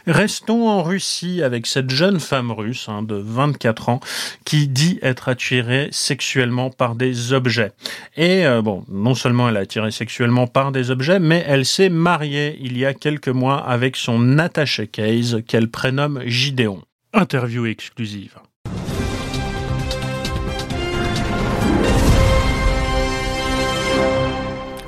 Restons 0.07 0.67
en 0.69 0.83
Russie 0.83 1.41
avec 1.41 1.65
cette 1.65 1.89
jeune 1.89 2.19
femme 2.19 2.51
russe 2.51 2.89
hein, 2.89 3.01
de 3.01 3.15
24 3.15 3.89
ans 3.89 3.99
qui 4.45 4.67
dit 4.67 4.99
être 5.01 5.29
attirée 5.29 5.89
sexuellement 5.91 6.69
par 6.69 6.95
des 6.95 7.33
objets. 7.33 7.71
Et 8.15 8.45
euh, 8.45 8.61
non 8.87 9.15
seulement 9.15 9.49
elle 9.49 9.57
est 9.57 9.61
attirée 9.61 9.91
sexuellement 9.91 10.45
par 10.47 10.71
des 10.71 10.91
objets, 10.91 11.19
mais 11.19 11.43
elle 11.47 11.65
s'est 11.65 11.89
mariée 11.89 12.57
il 12.61 12.77
y 12.77 12.85
a 12.85 12.93
quelques 12.93 13.29
mois 13.29 13.57
avec 13.57 13.95
son 13.95 14.37
attaché 14.37 14.87
case 14.87 15.41
qu'elle 15.47 15.69
prénomme 15.69 16.21
Gideon. 16.25 16.81
Interview 17.13 17.65
exclusive. 17.65 18.35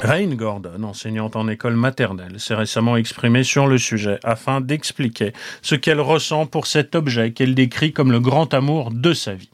Rain 0.07 0.35
Gordon, 0.35 0.83
enseignante 0.83 1.35
en 1.35 1.49
école 1.49 1.75
maternelle, 1.75 2.39
s'est 2.39 2.55
récemment 2.55 2.95
exprimée 2.95 3.43
sur 3.43 3.67
le 3.67 3.77
sujet 3.77 4.21
afin 4.23 4.61
d'expliquer 4.61 5.33
ce 5.61 5.75
qu'elle 5.75 5.99
ressent 5.99 6.45
pour 6.45 6.65
cet 6.65 6.95
objet 6.95 7.33
qu'elle 7.33 7.53
décrit 7.53 7.91
comme 7.91 8.13
le 8.13 8.21
grand 8.21 8.53
amour 8.53 8.89
de 8.89 9.11
sa 9.11 9.33
vie. 9.33 9.49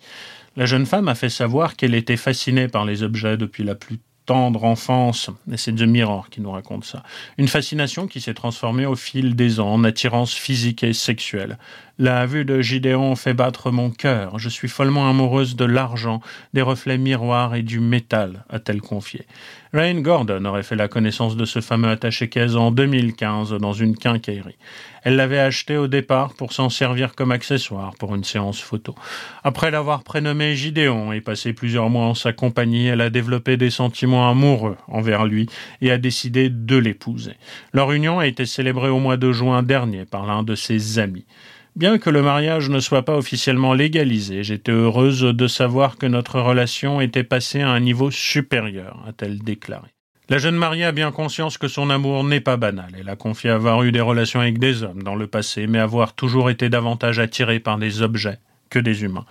La 0.56 0.68
jeune 0.68 0.86
femme 0.86 1.08
a 1.08 1.16
fait 1.16 1.30
savoir 1.30 1.76
qu'elle 1.76 1.96
était 1.96 2.18
fascinée 2.18 2.68
par 2.68 2.86
les 2.86 3.02
objets 3.02 3.36
depuis 3.36 3.64
la 3.64 3.74
plus 3.74 3.98
tendre 4.28 4.64
enfance, 4.64 5.32
et 5.52 5.58
c'est 5.58 5.74
The 5.74 5.82
Mirror 5.82 6.30
qui 6.30 6.40
nous 6.40 6.52
raconte 6.52 6.86
ça, 6.86 7.02
une 7.40 7.48
fascination 7.48 8.06
qui 8.06 8.22
s'est 8.22 8.36
transformée 8.36 8.86
au 8.86 8.96
fil 8.96 9.36
des 9.36 9.60
ans 9.60 9.74
en 9.74 9.84
attirance 9.84 10.36
physique 10.36 10.84
et 10.84 10.94
sexuelle. 10.94 11.58
La 12.00 12.26
vue 12.26 12.44
de 12.44 12.60
Gideon 12.60 13.16
fait 13.16 13.36
battre 13.36 13.70
mon 13.70 13.92
cœur. 13.92 14.40
Je 14.40 14.50
suis 14.50 14.68
follement 14.68 15.08
amoureuse 15.08 15.56
de 15.56 15.64
l'argent, 15.64 16.22
des 16.52 16.64
reflets 16.64 16.98
miroirs 16.98 17.54
et 17.54 17.62
du 17.62 17.80
métal, 17.80 18.46
a-t-elle 18.50 18.82
confié. 18.82 19.28
Rain 19.74 20.02
Gordon 20.02 20.44
aurait 20.46 20.64
fait 20.64 20.76
la 20.76 20.88
connaissance 20.88 21.38
de 21.38 21.46
ce 21.46 21.62
fameux 21.62 21.90
attaché-caisse 21.90 22.56
en 22.56 22.72
2015 22.72 23.54
dans 23.60 23.74
une 23.74 23.96
quincaillerie. 23.96 24.58
Elle 25.04 25.18
l'avait 25.18 25.38
acheté 25.38 25.78
au 25.78 25.88
départ 25.88 26.34
pour 26.34 26.52
s'en 26.52 26.70
servir 26.70 27.14
comme 27.14 27.32
accessoire 27.32 27.94
pour 28.00 28.16
une 28.16 28.24
séance 28.24 28.60
photo. 28.60 28.96
Après 29.44 29.70
l'avoir 29.70 30.04
prénommé 30.04 30.56
Gideon 30.56 31.12
et 31.12 31.22
passé 31.22 31.54
plusieurs 31.54 31.92
mois 31.92 32.06
en 32.06 32.16
sa 32.16 32.34
compagnie, 32.34 32.88
elle 32.88 33.02
a 33.02 33.12
développé 33.12 33.56
des 33.56 33.70
sentiments 33.70 34.32
amoureux 34.32 34.78
envers 34.88 35.26
lui 35.26 35.48
et 35.82 35.92
a 35.92 36.00
décidé 36.00 36.50
de 36.50 36.76
l'épouser. 36.76 37.36
Leur 37.72 37.92
union 37.92 38.18
a 38.18 38.26
été 38.26 38.48
célébrée 38.48 38.90
au 38.90 38.98
mois 38.98 39.18
de 39.18 39.32
juin 39.32 39.62
dernier 39.62 40.06
par 40.06 40.26
l'un 40.26 40.42
de 40.42 40.56
ses 40.56 40.98
amis. 40.98 41.26
Bien 41.76 41.98
que 41.98 42.12
le 42.12 42.22
mariage 42.22 42.70
ne 42.70 42.80
soit 42.80 43.02
pas 43.02 43.18
officiellement 43.18 43.74
légalisé, 43.74 44.44
j'étais 44.44 44.72
heureuse 44.72 45.22
de 45.22 45.48
savoir 45.48 45.98
que 45.98 46.06
notre 46.06 46.40
relation 46.40 47.02
était 47.02 47.24
passée 47.24 47.62
à 47.62 47.70
un 47.70 47.80
niveau 47.80 48.12
supérieur, 48.12 49.04
a-t-elle 49.08 49.40
déclaré. 49.40 49.88
La 50.30 50.38
jeune 50.38 50.56
mariée 50.56 50.86
a 50.86 50.92
bien 50.92 51.12
conscience 51.12 51.58
que 51.58 51.68
son 51.68 51.90
amour 51.90 52.24
n'est 52.24 52.40
pas 52.42 52.58
banal. 52.58 52.92
Elle 52.98 53.10
a 53.10 53.16
confié 53.16 53.50
avoir 53.50 53.82
eu 53.82 53.92
des 53.92 54.02
relations 54.02 54.40
avec 54.40 54.60
des 54.60 54.84
hommes 54.84 55.02
dans 55.02 55.16
le 55.16 55.26
passé, 55.26 55.66
mais 55.66 55.80
avoir 55.80 56.14
toujours 56.14 56.52
été 56.52 56.70
davantage 56.70 57.18
attirée 57.18 57.60
par 57.60 57.80
des 57.80 58.04
objets 58.04 58.38
que 58.70 58.78
des 58.78 59.04
humains. 59.04 59.26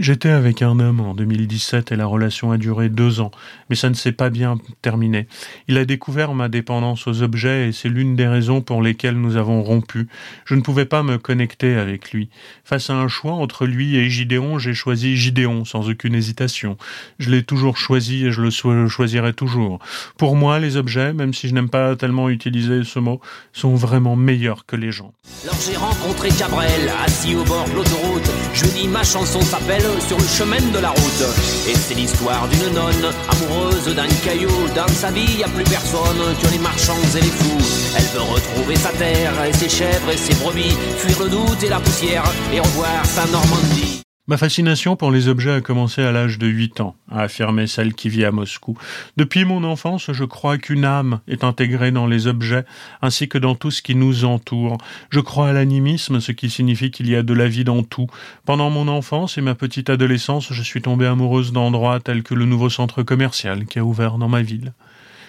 J'étais 0.00 0.30
avec 0.30 0.62
un 0.62 0.80
homme 0.80 1.00
en 1.00 1.14
2017 1.14 1.92
et 1.92 1.96
la 1.96 2.06
relation 2.06 2.52
a 2.52 2.56
duré 2.56 2.88
deux 2.88 3.20
ans, 3.20 3.30
mais 3.68 3.76
ça 3.76 3.90
ne 3.90 3.94
s'est 3.94 4.12
pas 4.12 4.30
bien 4.30 4.56
terminé. 4.80 5.28
Il 5.68 5.76
a 5.76 5.84
découvert 5.84 6.32
ma 6.32 6.48
dépendance 6.48 7.06
aux 7.06 7.20
objets 7.20 7.68
et 7.68 7.72
c'est 7.72 7.90
l'une 7.90 8.16
des 8.16 8.26
raisons 8.26 8.62
pour 8.62 8.80
lesquelles 8.80 9.20
nous 9.20 9.36
avons 9.36 9.62
rompu. 9.62 10.08
Je 10.46 10.54
ne 10.54 10.62
pouvais 10.62 10.86
pas 10.86 11.02
me 11.02 11.18
connecter 11.18 11.74
avec 11.74 12.12
lui. 12.12 12.30
Face 12.64 12.88
à 12.88 12.94
un 12.94 13.08
choix 13.08 13.34
entre 13.34 13.66
lui 13.66 13.96
et 13.96 14.08
Gideon, 14.08 14.58
j'ai 14.58 14.72
choisi 14.72 15.18
Gideon 15.18 15.66
sans 15.66 15.90
aucune 15.90 16.14
hésitation. 16.14 16.78
Je 17.18 17.28
l'ai 17.28 17.42
toujours 17.42 17.76
choisi 17.76 18.24
et 18.24 18.32
je 18.32 18.40
le 18.40 18.88
choisirai 18.88 19.34
toujours. 19.34 19.80
Pour 20.16 20.34
moi, 20.34 20.60
les 20.60 20.78
objets, 20.78 21.12
même 21.12 21.34
si 21.34 21.46
je 21.46 21.52
n'aime 21.52 21.68
pas 21.68 21.94
tellement 21.94 22.30
utiliser 22.30 22.84
ce 22.84 23.00
mot, 23.00 23.20
sont 23.52 23.74
vraiment 23.74 24.16
meilleurs 24.16 24.64
que 24.64 24.76
les 24.76 24.92
gens. 24.92 25.12
Alors 25.42 25.56
j'ai 25.60 25.76
rencontré 25.76 26.30
Cabrel, 26.30 26.90
assis 27.04 27.34
au 27.34 27.44
bord 27.44 27.68
de 27.68 27.74
l'autoroute. 27.74 28.30
Je 28.54 28.64
dis 28.64 28.88
ma 28.88 29.04
chanson 29.04 29.42
s'appelle 29.42 29.89
sur 29.98 30.18
le 30.18 30.26
chemin 30.26 30.60
de 30.72 30.78
la 30.78 30.90
route. 30.90 31.24
Et 31.68 31.74
c'est 31.74 31.94
l'histoire 31.94 32.46
d'une 32.48 32.74
nonne, 32.74 33.12
amoureuse 33.28 33.94
d'un 33.94 34.08
caillou. 34.24 34.50
Dans 34.74 34.88
sa 34.88 35.10
vie, 35.10 35.38
y 35.38 35.44
a 35.44 35.48
plus 35.48 35.64
personne 35.64 36.22
que 36.42 36.48
les 36.48 36.58
marchands 36.58 37.02
et 37.16 37.20
les 37.20 37.30
fous. 37.30 37.58
Elle 37.96 38.04
veut 38.14 38.32
retrouver 38.34 38.76
sa 38.76 38.90
terre 38.90 39.32
et 39.44 39.52
ses 39.52 39.68
chèvres 39.68 40.10
et 40.10 40.16
ses 40.16 40.34
brebis, 40.34 40.76
fuir 40.98 41.20
le 41.24 41.28
doute 41.28 41.62
et 41.62 41.68
la 41.68 41.80
poussière 41.80 42.24
et 42.52 42.60
revoir 42.60 43.04
sa 43.04 43.26
Normandie. 43.26 44.02
Ma 44.30 44.36
fascination 44.36 44.94
pour 44.94 45.10
les 45.10 45.26
objets 45.26 45.54
a 45.54 45.60
commencé 45.60 46.02
à 46.02 46.12
l'âge 46.12 46.38
de 46.38 46.46
8 46.46 46.82
ans, 46.82 46.94
a 47.10 47.22
affirmé 47.22 47.66
celle 47.66 47.94
qui 47.94 48.08
vit 48.08 48.24
à 48.24 48.30
Moscou. 48.30 48.78
Depuis 49.16 49.44
mon 49.44 49.64
enfance, 49.64 50.12
je 50.12 50.22
crois 50.22 50.56
qu'une 50.56 50.84
âme 50.84 51.18
est 51.26 51.42
intégrée 51.42 51.90
dans 51.90 52.06
les 52.06 52.28
objets, 52.28 52.64
ainsi 53.02 53.28
que 53.28 53.38
dans 53.38 53.56
tout 53.56 53.72
ce 53.72 53.82
qui 53.82 53.96
nous 53.96 54.24
entoure. 54.24 54.78
Je 55.10 55.18
crois 55.18 55.48
à 55.48 55.52
l'animisme, 55.52 56.20
ce 56.20 56.30
qui 56.30 56.48
signifie 56.48 56.92
qu'il 56.92 57.10
y 57.10 57.16
a 57.16 57.24
de 57.24 57.34
la 57.34 57.48
vie 57.48 57.64
dans 57.64 57.82
tout. 57.82 58.06
Pendant 58.46 58.70
mon 58.70 58.86
enfance 58.86 59.36
et 59.36 59.40
ma 59.40 59.56
petite 59.56 59.90
adolescence, 59.90 60.52
je 60.52 60.62
suis 60.62 60.80
tombée 60.80 61.06
amoureuse 61.06 61.50
d'endroits 61.50 61.98
tels 61.98 62.22
que 62.22 62.34
le 62.34 62.44
nouveau 62.44 62.70
centre 62.70 63.02
commercial 63.02 63.66
qui 63.66 63.80
a 63.80 63.84
ouvert 63.84 64.16
dans 64.16 64.28
ma 64.28 64.42
ville. 64.42 64.74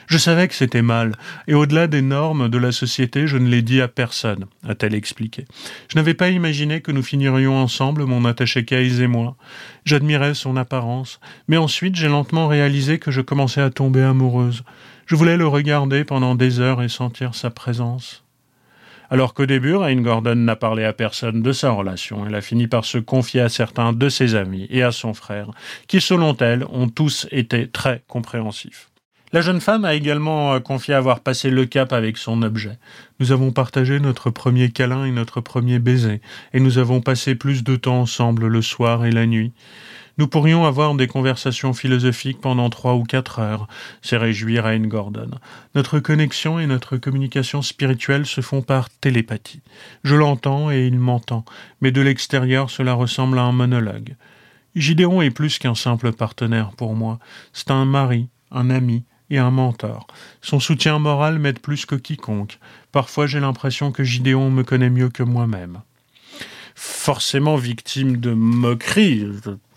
Je 0.08 0.18
savais 0.18 0.48
que 0.48 0.54
c'était 0.54 0.82
mal, 0.82 1.14
et 1.48 1.54
au-delà 1.54 1.88
des 1.88 2.02
normes 2.02 2.50
de 2.50 2.58
la 2.58 2.72
société, 2.72 3.28
je 3.28 3.38
ne 3.38 3.48
l'ai 3.48 3.62
dit 3.62 3.82
à 3.82 3.88
personne, 3.88 4.46
a-t-elle 4.68 4.96
expliqué. 4.96 5.46
Je 5.90 5.98
n'avais 5.98 6.14
pas 6.14 6.30
imaginé 6.30 6.82
que 6.82 6.92
nous 6.92 7.04
finirions 7.04 7.58
ensemble, 7.58 8.06
mon 8.06 8.26
attaché 8.26 8.66
Kaïs 8.66 9.00
et 9.00 9.08
moi. 9.08 9.36
J'admirais 9.86 10.34
son 10.34 10.58
apparence, 10.58 11.20
mais 11.48 11.58
ensuite 11.58 11.96
j'ai 11.96 12.10
lentement 12.10 12.48
réalisé 12.48 13.00
que 13.00 13.12
je 13.12 13.22
commençais 13.22 13.62
à 13.62 13.70
tomber 13.70 14.02
amoureuse. 14.02 14.64
Je 15.06 15.16
voulais 15.16 15.38
le 15.38 15.48
regarder 15.48 16.04
pendant 16.04 16.36
des 16.36 16.60
heures 16.60 16.82
et 16.82 16.90
sentir 16.90 17.36
sa 17.36 17.50
présence. 17.50 18.24
Alors 19.10 19.34
qu'au 19.34 19.46
début, 19.46 19.76
Rain 19.76 20.02
Gordon 20.02 20.36
n'a 20.36 20.56
parlé 20.56 20.86
à 20.86 20.94
personne 20.94 21.42
de 21.42 21.52
sa 21.52 21.72
relation, 21.72 22.26
elle 22.26 22.36
a 22.36 22.42
fini 22.42 22.68
par 22.68 22.86
se 22.86 22.98
confier 22.98 23.42
à 23.42 23.50
certains 23.50 23.92
de 23.92 24.08
ses 24.08 24.36
amis 24.36 24.68
et 24.70 24.84
à 24.84 24.94
son 24.94 25.14
frère, 25.14 25.52
qui, 25.88 26.00
selon 26.00 26.34
elle, 26.38 26.66
ont 26.72 26.88
tous 26.88 27.28
été 27.30 27.68
très 27.68 28.04
compréhensifs. 28.08 28.91
La 29.34 29.40
jeune 29.40 29.62
femme 29.62 29.86
a 29.86 29.94
également 29.94 30.54
euh, 30.54 30.60
confié 30.60 30.94
avoir 30.94 31.22
passé 31.22 31.50
le 31.50 31.66
cap 31.66 31.94
avec 31.94 32.18
son 32.18 32.42
objet. 32.42 32.78
Nous 33.22 33.32
avons 33.32 33.52
partagé 33.52 34.02
notre 34.02 34.30
premier 34.30 34.72
câlin 34.72 35.06
et 35.06 35.12
notre 35.12 35.40
premier 35.40 35.80
baiser, 35.80 36.20
et 36.52 36.60
nous 36.60 36.80
avons 36.80 37.00
passé 37.00 37.36
plus 37.36 37.64
de 37.64 37.78
temps 37.78 38.02
ensemble 38.02 38.48
le 38.48 38.62
soir 38.62 39.06
et 39.06 39.12
la 39.12 39.26
nuit. 39.26 39.54
Nous 40.18 40.28
pourrions 40.28 40.66
avoir 40.66 40.94
des 40.96 41.08
conversations 41.08 41.74
philosophiques 41.74 42.42
pendant 42.42 42.70
trois 42.70 42.96
ou 42.96 43.04
quatre 43.04 43.40
heures, 43.40 43.70
s'est 44.02 44.18
réjoui 44.18 44.60
Rain 44.60 44.80
Gordon. 44.80 45.32
Notre 45.76 46.00
connexion 46.00 46.60
et 46.60 46.68
notre 46.68 46.98
communication 46.98 47.62
spirituelle 47.62 48.26
se 48.26 48.42
font 48.42 48.62
par 48.62 48.90
télépathie. 48.90 49.62
Je 50.04 50.16
l'entends 50.16 50.72
et 50.72 50.86
il 50.86 51.00
m'entend, 51.00 51.46
mais 51.80 51.92
de 51.92 52.02
l'extérieur 52.02 52.70
cela 52.70 52.94
ressemble 52.94 53.40
à 53.40 53.44
un 53.44 53.54
monologue. 53.54 54.18
Gideon 54.76 55.22
est 55.22 55.32
plus 55.32 55.58
qu'un 55.58 55.76
simple 55.76 56.12
partenaire 56.12 56.72
pour 56.72 56.96
moi. 56.96 57.20
C'est 57.54 57.72
un 57.72 57.86
mari, 57.86 58.28
un 58.52 58.70
ami, 58.70 59.06
et 59.32 59.40
un 59.40 59.50
mentor. 59.50 60.06
Son 60.42 60.60
soutien 60.60 61.00
moral 61.00 61.40
m'aide 61.40 61.60
plus 61.60 61.88
que 61.88 61.96
quiconque. 61.96 62.60
Parfois 62.92 63.26
j'ai 63.26 63.40
l'impression 63.40 63.92
que 63.92 64.04
Gideon 64.04 64.52
me 64.52 64.64
connaît 64.64 64.90
mieux 64.90 65.10
que 65.10 65.24
moi-même. 65.24 65.82
Forcément 66.76 67.56
victime 67.56 68.18
de 68.18 68.34
moqueries, 68.34 69.28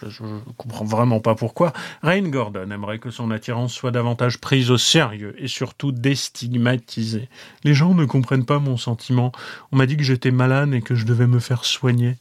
je 0.09 0.23
ne 0.23 0.39
comprends 0.57 0.85
vraiment 0.85 1.21
pas 1.21 1.35
pourquoi, 1.35 1.73
Rain 2.03 2.29
Gordon 2.29 2.71
aimerait 2.71 2.99
que 2.99 3.11
son 3.11 3.31
attirance 3.31 3.73
soit 3.73 3.91
davantage 3.91 4.39
prise 4.39 4.71
au 4.71 4.79
sérieux 4.79 5.35
et 5.39 5.49
surtout 5.49 5.93
déstigmatisée. 5.93 7.29
Les 7.63 7.75
gens 7.75 7.95
ne 7.95 8.05
comprennent 8.05 8.47
pas 8.47 8.59
mon 8.59 8.77
sentiment. 8.77 9.33
On 9.73 9.77
m'a 9.77 9.87
dit 9.87 9.97
que 9.97 10.03
j'étais 10.03 10.31
malade 10.31 10.73
et 10.75 10.83
que 10.83 10.95
je 10.95 11.05
devais 11.05 11.27
me 11.27 11.41
faire 11.41 11.65
soigner. 11.65 12.17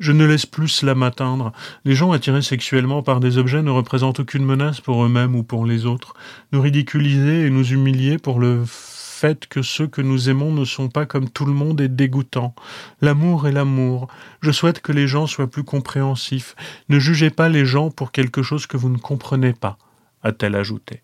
Je 0.00 0.12
ne 0.12 0.24
laisse 0.24 0.46
plus 0.46 0.68
cela 0.68 0.94
m'atteindre. 0.94 1.52
Les 1.84 1.94
gens 1.94 2.12
attirés 2.12 2.40
sexuellement 2.40 3.02
par 3.02 3.20
des 3.20 3.36
objets 3.36 3.60
ne 3.60 3.70
représentent 3.70 4.20
aucune 4.20 4.46
menace 4.46 4.80
pour 4.80 5.04
eux-mêmes 5.04 5.36
ou 5.36 5.42
pour 5.42 5.66
les 5.66 5.84
autres. 5.84 6.14
Nous 6.52 6.62
ridiculiser 6.62 7.44
et 7.44 7.50
nous 7.50 7.70
humilier 7.70 8.16
pour 8.16 8.40
le 8.40 8.62
fait 8.64 9.46
que 9.46 9.60
ceux 9.60 9.86
que 9.86 10.00
nous 10.00 10.30
aimons 10.30 10.52
ne 10.52 10.64
sont 10.64 10.88
pas 10.88 11.04
comme 11.04 11.28
tout 11.28 11.44
le 11.44 11.52
monde 11.52 11.82
est 11.82 11.88
dégoûtant. 11.88 12.54
L'amour 13.02 13.46
est 13.46 13.52
l'amour. 13.52 14.08
Je 14.40 14.50
souhaite 14.50 14.80
que 14.80 14.92
les 14.92 15.06
gens 15.06 15.26
soient 15.26 15.50
plus 15.50 15.64
compréhensifs. 15.64 16.56
Ne 16.88 16.98
jugez 16.98 17.28
pas 17.28 17.50
les 17.50 17.66
gens 17.66 17.90
pour 17.90 18.10
quelque 18.10 18.42
chose 18.42 18.66
que 18.66 18.78
vous 18.78 18.88
ne 18.88 18.96
comprenez 18.96 19.52
pas, 19.52 19.76
a-t-elle 20.22 20.56
ajouté. 20.56 21.02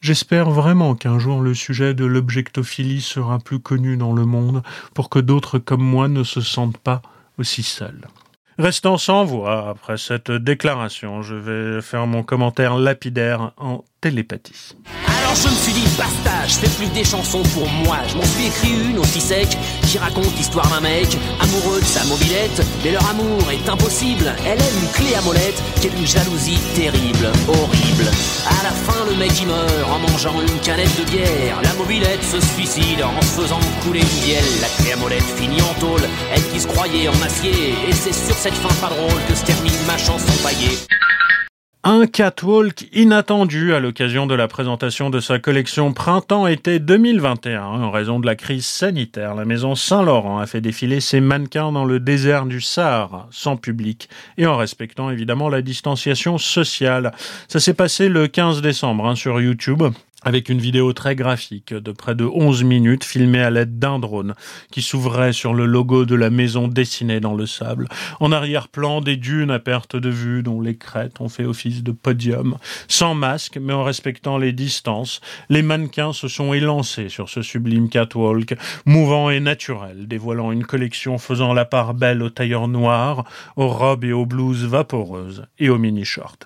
J'espère 0.00 0.48
vraiment 0.50 0.94
qu'un 0.94 1.18
jour 1.18 1.42
le 1.42 1.52
sujet 1.52 1.92
de 1.92 2.06
l'objectophilie 2.06 3.02
sera 3.02 3.38
plus 3.38 3.58
connu 3.58 3.98
dans 3.98 4.14
le 4.14 4.24
monde 4.24 4.62
pour 4.94 5.10
que 5.10 5.18
d'autres 5.18 5.58
comme 5.58 5.82
moi 5.82 6.08
ne 6.08 6.22
se 6.22 6.40
sentent 6.40 6.78
pas 6.78 7.02
aussi. 7.38 7.78
Restant 8.58 8.96
sans 8.96 9.24
voix 9.24 9.68
après 9.68 9.98
cette 9.98 10.30
déclaration, 10.30 11.22
je 11.22 11.34
vais 11.34 11.82
faire 11.82 12.06
mon 12.06 12.22
commentaire 12.22 12.76
lapidaire 12.76 13.52
en 13.58 13.84
télépathie. 14.00 14.76
Alors 15.20 15.34
je 15.34 15.48
me 15.48 15.54
suis 15.54 15.72
dit 15.72 15.86
basta, 15.98 16.46
je 16.46 16.54
fais 16.54 16.68
plus 16.76 16.88
des 16.94 17.04
chansons 17.04 17.42
pour 17.54 17.68
moi. 17.84 17.98
Je 18.08 18.16
m'en 18.16 18.24
suis 18.24 18.46
écrit 18.46 18.90
une 18.90 18.98
aussi 18.98 19.20
sec 19.20 19.48
qui 19.82 19.98
raconte 19.98 20.36
l'histoire 20.36 20.68
d'un 20.68 20.80
mec 20.80 21.08
amoureux 21.40 21.80
de 21.80 21.84
sa 21.84 22.04
mobilette, 22.04 22.62
mais 22.84 22.92
leur 22.92 23.08
amour 23.08 23.50
est 23.50 23.68
impossible. 23.68 24.32
Elle 24.46 24.60
aime 24.60 24.78
une 24.82 24.92
clé 24.92 25.14
à 25.14 25.22
molette 25.22 25.60
qui 25.80 25.88
est 25.88 25.96
une 25.98 26.06
jalousie 26.06 26.58
terrible, 26.74 27.32
horrible. 27.48 28.08
À 28.46 28.62
la 28.62 28.70
fin, 28.70 29.04
le 29.10 29.16
mec 29.16 29.32
il 29.40 29.48
meurt 29.48 29.90
en 29.90 29.98
mangeant 29.98 30.40
une 30.40 30.60
canette 30.60 30.96
de 30.98 31.04
bière. 31.10 31.60
La 31.62 31.74
mobilette 31.74 32.22
se 32.22 32.40
suicide 32.40 33.02
en 33.02 33.20
se 33.22 33.40
faisant 33.40 33.60
couler 33.82 34.00
une 34.00 34.24
bielle. 34.24 34.60
La 34.60 34.68
clé 34.68 34.92
à 34.92 34.96
molette 34.96 35.24
finit 35.36 35.62
en 35.62 35.74
tôle, 35.80 36.06
elle 36.32 36.46
qui 36.50 36.60
se 36.60 36.68
croyait 36.68 37.08
en 37.08 37.22
acier. 37.22 37.74
Et 37.88 37.92
c'est 37.92 38.14
sur 38.14 38.36
cette 38.36 38.54
fin 38.54 38.74
pas 38.80 38.94
drôle 38.94 39.20
que 39.28 39.34
se 39.34 39.44
termine 39.44 39.72
ma 39.86 39.98
chanson 39.98 40.32
paillée. 40.42 40.78
Un 41.88 42.08
catwalk 42.08 42.88
inattendu 42.92 43.72
à 43.72 43.78
l'occasion 43.78 44.26
de 44.26 44.34
la 44.34 44.48
présentation 44.48 45.08
de 45.08 45.20
sa 45.20 45.38
collection 45.38 45.92
Printemps-été 45.92 46.80
2021. 46.80 47.62
En 47.62 47.92
raison 47.92 48.18
de 48.18 48.26
la 48.26 48.34
crise 48.34 48.66
sanitaire, 48.66 49.36
la 49.36 49.44
maison 49.44 49.76
Saint-Laurent 49.76 50.40
a 50.40 50.46
fait 50.48 50.60
défiler 50.60 50.98
ses 50.98 51.20
mannequins 51.20 51.70
dans 51.70 51.84
le 51.84 52.00
désert 52.00 52.46
du 52.46 52.60
Sahara, 52.60 53.28
sans 53.30 53.56
public, 53.56 54.08
et 54.36 54.46
en 54.46 54.56
respectant 54.56 55.10
évidemment 55.10 55.48
la 55.48 55.62
distanciation 55.62 56.38
sociale. 56.38 57.12
Ça 57.46 57.60
s'est 57.60 57.72
passé 57.72 58.08
le 58.08 58.26
15 58.26 58.62
décembre 58.62 59.06
hein, 59.06 59.14
sur 59.14 59.40
YouTube. 59.40 59.84
Avec 60.22 60.48
une 60.48 60.58
vidéo 60.58 60.92
très 60.92 61.14
graphique 61.14 61.74
de 61.74 61.92
près 61.92 62.14
de 62.14 62.24
11 62.24 62.64
minutes 62.64 63.04
filmée 63.04 63.42
à 63.42 63.50
l'aide 63.50 63.78
d'un 63.78 63.98
drone 63.98 64.34
qui 64.72 64.82
s'ouvrait 64.82 65.32
sur 65.32 65.52
le 65.52 65.66
logo 65.66 66.04
de 66.04 66.14
la 66.14 66.30
maison 66.30 66.68
dessinée 66.68 67.20
dans 67.20 67.34
le 67.34 67.46
sable. 67.46 67.88
En 68.18 68.32
arrière-plan, 68.32 69.02
des 69.02 69.16
dunes 69.16 69.50
à 69.50 69.58
perte 69.58 69.94
de 69.94 70.08
vue 70.08 70.42
dont 70.42 70.60
les 70.60 70.76
crêtes 70.76 71.20
ont 71.20 71.28
fait 71.28 71.44
office 71.44 71.82
de 71.82 71.92
podium. 71.92 72.56
Sans 72.88 73.14
masque, 73.14 73.58
mais 73.60 73.74
en 73.74 73.84
respectant 73.84 74.38
les 74.38 74.52
distances, 74.52 75.20
les 75.50 75.62
mannequins 75.62 76.12
se 76.12 76.28
sont 76.28 76.54
élancés 76.54 77.08
sur 77.08 77.28
ce 77.28 77.42
sublime 77.42 77.88
catwalk, 77.88 78.56
mouvant 78.86 79.30
et 79.30 79.40
naturel, 79.40 80.08
dévoilant 80.08 80.50
une 80.50 80.64
collection 80.64 81.18
faisant 81.18 81.52
la 81.52 81.66
part 81.66 81.94
belle 81.94 82.22
aux 82.22 82.30
tailleurs 82.30 82.68
noirs, 82.68 83.24
aux 83.56 83.68
robes 83.68 84.04
et 84.04 84.12
aux 84.12 84.26
blouses 84.26 84.64
vaporeuses 84.64 85.44
et 85.58 85.68
aux 85.68 85.78
mini-shorts. 85.78 86.38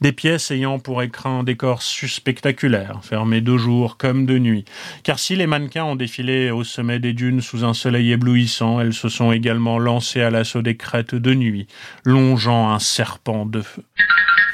Des 0.00 0.12
pièces 0.12 0.50
ayant 0.50 0.78
pour 0.78 1.02
écran 1.02 1.40
un 1.40 1.42
décor 1.42 1.82
spectaculaire, 1.82 3.00
fermé 3.18 3.40
de 3.40 3.56
jour 3.56 3.96
comme 3.96 4.26
de 4.26 4.38
nuit. 4.38 4.64
Car 5.02 5.18
si 5.18 5.34
les 5.34 5.48
mannequins 5.48 5.82
ont 5.82 5.96
défilé 5.96 6.52
au 6.52 6.62
sommet 6.62 7.00
des 7.00 7.14
dunes 7.14 7.40
sous 7.40 7.64
un 7.64 7.74
soleil 7.74 8.12
éblouissant, 8.12 8.78
elles 8.78 8.94
se 8.94 9.08
sont 9.08 9.32
également 9.32 9.80
lancées 9.80 10.22
à 10.22 10.30
l'assaut 10.30 10.62
des 10.62 10.76
crêtes 10.76 11.16
de 11.16 11.34
nuit, 11.34 11.66
longeant 12.04 12.70
un 12.70 12.78
serpent 12.78 13.44
de 13.44 13.60
feu. 13.60 13.82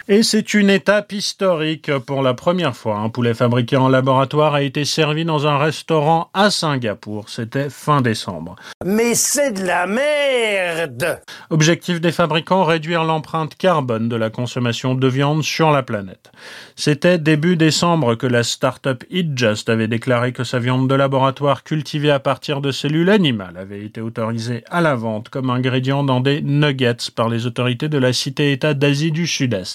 Et 0.07 0.23
c'est 0.23 0.53
une 0.53 0.69
étape 0.69 1.13
historique. 1.13 1.91
Pour 2.01 2.21
la 2.21 2.35
première 2.35 2.77
fois, 2.77 2.99
un 2.99 3.09
poulet 3.09 3.33
fabriqué 3.33 3.79
en 3.79 3.89
laboratoire 3.89 4.53
a 4.53 4.61
été 4.61 4.85
servi 4.85 5.25
dans 5.25 5.47
un 5.47 5.57
restaurant 5.57 6.29
à 6.35 6.51
Singapour. 6.51 7.31
C'était 7.31 7.71
fin 7.71 8.03
décembre. 8.03 8.57
Mais 8.85 9.15
c'est 9.15 9.53
de 9.53 9.65
la 9.65 9.87
merde 9.87 11.23
Objectif 11.49 12.03
des 12.03 12.13
fabricants, 12.13 12.65
réduire 12.65 13.05
l'empreinte 13.05 13.55
carbone 13.55 14.11
de 14.11 14.17
la 14.17 14.29
consommation 14.29 14.95
de 14.95 15.09
viande 15.09 15.43
sur 15.43 15.71
la 15.71 15.83
planète. 15.83 16.31
C'était 16.77 17.19
début 17.19 17.57
décembre 17.57 18.15
que 18.15 18.27
la 18.27 18.43
start-up 18.43 19.05
EatJust 19.11 19.71
avait 19.71 19.89
déclaré 19.89 20.33
que 20.33 20.45
sa 20.45 20.59
viande 20.59 20.87
de 20.87 20.95
laboratoire 20.95 21.65
cultivée 21.65 22.11
à 22.11 22.21
partir 22.21 22.61
de 22.61 22.73
cellules 22.73 23.09
animales 23.09 23.57
avait 23.57 23.83
été 23.83 24.03
autorisée 24.03 24.65
à 24.71 24.83
la 24.83 24.97
vente 24.97 25.31
comme 25.31 25.49
ingrédient 25.49 26.05
dans 26.05 26.21
des 26.21 26.43
nuggets 26.43 27.11
par 27.15 27.31
les 27.31 27.47
autorités 27.47 27.89
de 27.89 27.99
la 27.99 28.13
cité-État 28.13 28.75
d'Asie 28.75 29.13
du 29.13 29.27
Sud-Est 29.27 29.74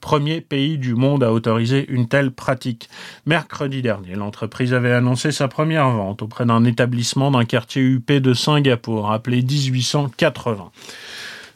premier 0.00 0.40
pays 0.40 0.78
du 0.78 0.94
monde 0.94 1.22
à 1.22 1.32
autoriser 1.32 1.86
une 1.88 2.08
telle 2.08 2.30
pratique. 2.30 2.88
Mercredi 3.26 3.82
dernier, 3.82 4.14
l'entreprise 4.14 4.74
avait 4.74 4.92
annoncé 4.92 5.32
sa 5.32 5.48
première 5.48 5.90
vente 5.90 6.22
auprès 6.22 6.46
d'un 6.46 6.64
établissement 6.64 7.30
d'un 7.30 7.44
quartier 7.44 7.82
UP 7.82 8.10
de 8.12 8.34
Singapour 8.34 9.10
appelé 9.10 9.42
1880. 9.42 10.70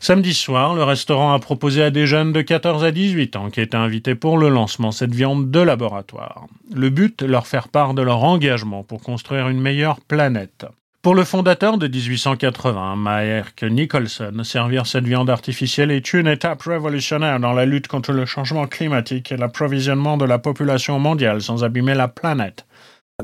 Samedi 0.03 0.33
soir, 0.33 0.75
le 0.75 0.83
restaurant 0.83 1.35
a 1.35 1.39
proposé 1.39 1.83
à 1.83 1.91
des 1.91 2.07
jeunes 2.07 2.33
de 2.33 2.41
14 2.41 2.85
à 2.85 2.91
18 2.91 3.37
ans 3.37 3.51
qui 3.51 3.61
étaient 3.61 3.77
invités 3.77 4.15
pour 4.15 4.39
le 4.39 4.49
lancement 4.49 4.93
cette 4.93 5.15
viande 5.15 5.51
de 5.51 5.61
laboratoire. 5.61 6.47
Le 6.75 6.89
but, 6.89 7.21
leur 7.21 7.47
faire 7.47 7.69
part 7.69 7.93
de 7.93 8.01
leur 8.01 8.25
engagement 8.25 8.83
pour 8.83 9.03
construire 9.03 9.49
une 9.49 9.61
meilleure 9.61 10.01
planète. 10.01 10.65
Pour 11.03 11.15
le 11.15 11.25
fondateur 11.25 11.79
de 11.79 11.89
1880, 11.89 12.97
Maerk 12.97 13.63
Nicholson, 13.63 14.45
servir 14.45 14.85
cette 14.85 15.07
viande 15.07 15.31
artificielle 15.31 15.91
est 15.91 16.13
une 16.13 16.27
étape 16.27 16.61
révolutionnaire 16.61 17.41
dans 17.41 17.55
la 17.55 17.65
lutte 17.65 17.89
contre 17.89 18.13
le 18.13 18.27
changement 18.27 18.67
climatique 18.67 19.33
et 19.33 19.39
l'approvisionnement 19.39 20.19
de 20.19 20.27
la 20.27 20.39
population 20.39 20.99
mondiale 20.99 21.41
sans 21.41 21.65
abîmer 21.65 21.95
la 21.95 22.09
planète. 22.09 22.67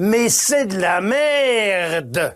Mais 0.01 0.31
c'est 0.31 0.65
de 0.65 0.79
la 0.79 1.03
merde 1.03 2.35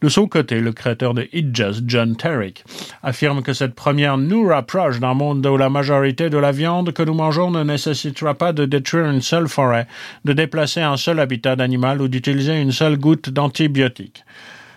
De 0.00 0.08
son 0.08 0.28
côté, 0.28 0.60
le 0.60 0.70
créateur 0.70 1.12
de 1.12 1.28
It 1.32 1.56
Just, 1.56 1.82
John 1.88 2.14
Terrick, 2.14 2.62
affirme 3.02 3.42
que 3.42 3.54
cette 3.54 3.74
première 3.74 4.16
nous 4.16 4.46
rapproche 4.46 5.00
d'un 5.00 5.14
monde 5.14 5.44
où 5.44 5.56
la 5.56 5.70
majorité 5.70 6.30
de 6.30 6.38
la 6.38 6.52
viande 6.52 6.92
que 6.92 7.02
nous 7.02 7.14
mangeons 7.14 7.50
ne 7.50 7.64
nécessitera 7.64 8.34
pas 8.34 8.52
de 8.52 8.64
détruire 8.64 9.10
une 9.10 9.22
seule 9.22 9.48
forêt, 9.48 9.88
de 10.24 10.32
déplacer 10.32 10.82
un 10.82 10.96
seul 10.96 11.18
habitat 11.18 11.56
d'animal 11.56 12.00
ou 12.00 12.06
d'utiliser 12.06 12.60
une 12.60 12.70
seule 12.70 12.96
goutte 12.96 13.28
d'antibiotiques. 13.28 14.22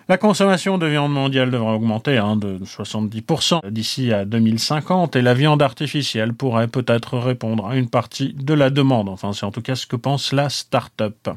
La 0.09 0.17
consommation 0.17 0.77
de 0.77 0.87
viande 0.87 1.13
mondiale 1.13 1.51
devrait 1.51 1.73
augmenter 1.73 2.17
hein, 2.17 2.35
de 2.35 2.57
70% 2.57 3.69
d'ici 3.69 4.11
à 4.11 4.25
2050 4.25 5.15
et 5.15 5.21
la 5.21 5.33
viande 5.33 5.61
artificielle 5.61 6.33
pourrait 6.33 6.67
peut-être 6.67 7.17
répondre 7.17 7.67
à 7.67 7.75
une 7.75 7.89
partie 7.89 8.33
de 8.33 8.53
la 8.53 8.69
demande. 8.69 9.09
Enfin, 9.09 9.31
c'est 9.33 9.45
en 9.45 9.51
tout 9.51 9.61
cas 9.61 9.75
ce 9.75 9.85
que 9.85 9.95
pense 9.95 10.33
la 10.33 10.49
start-up. 10.49 11.29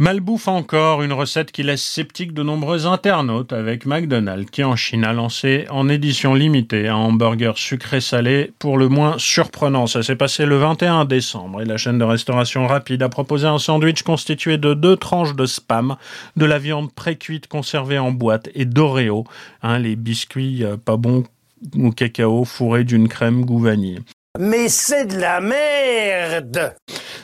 Malbouffe 0.00 0.46
encore, 0.46 1.02
une 1.02 1.12
recette 1.12 1.50
qui 1.50 1.64
laisse 1.64 1.82
sceptique 1.82 2.32
de 2.32 2.44
nombreux 2.44 2.86
internautes 2.86 3.52
avec 3.52 3.84
McDonald's 3.84 4.48
qui 4.48 4.62
en 4.62 4.76
Chine 4.76 5.02
a 5.02 5.12
lancé 5.12 5.66
en 5.70 5.88
édition 5.88 6.34
limitée 6.34 6.86
un 6.86 6.94
hamburger 6.94 7.58
sucré-salé 7.58 8.52
pour 8.60 8.78
le 8.78 8.88
moins 8.88 9.16
surprenant. 9.18 9.88
Ça 9.88 10.04
s'est 10.04 10.14
passé 10.14 10.46
le 10.46 10.56
21 10.56 11.04
décembre 11.04 11.62
et 11.62 11.64
la 11.64 11.78
chaîne 11.78 11.98
de 11.98 12.04
restauration 12.04 12.68
rapide 12.68 13.02
a 13.02 13.08
proposé 13.08 13.48
un 13.48 13.58
sandwich 13.58 14.04
constitué 14.04 14.56
de 14.56 14.72
deux 14.72 14.94
tranches 14.94 15.34
de 15.34 15.46
spam, 15.46 15.96
de 16.36 16.44
la 16.44 16.60
viande 16.60 16.92
pré-cuite 16.92 17.48
conservée 17.48 17.98
en 17.98 18.12
boîte 18.12 18.50
et 18.54 18.66
d'Oreo, 18.66 19.24
hein, 19.64 19.80
les 19.80 19.96
biscuits 19.96 20.62
euh, 20.62 20.76
pas 20.76 20.96
bons 20.96 21.24
au 21.76 21.90
cacao 21.90 22.44
fourrés 22.44 22.84
d'une 22.84 23.08
crème 23.08 23.44
goût 23.44 23.58
vanille. 23.58 23.98
Mais 24.38 24.68
c'est 24.68 25.06
de 25.06 25.18
la 25.18 25.40
merde 25.40 26.74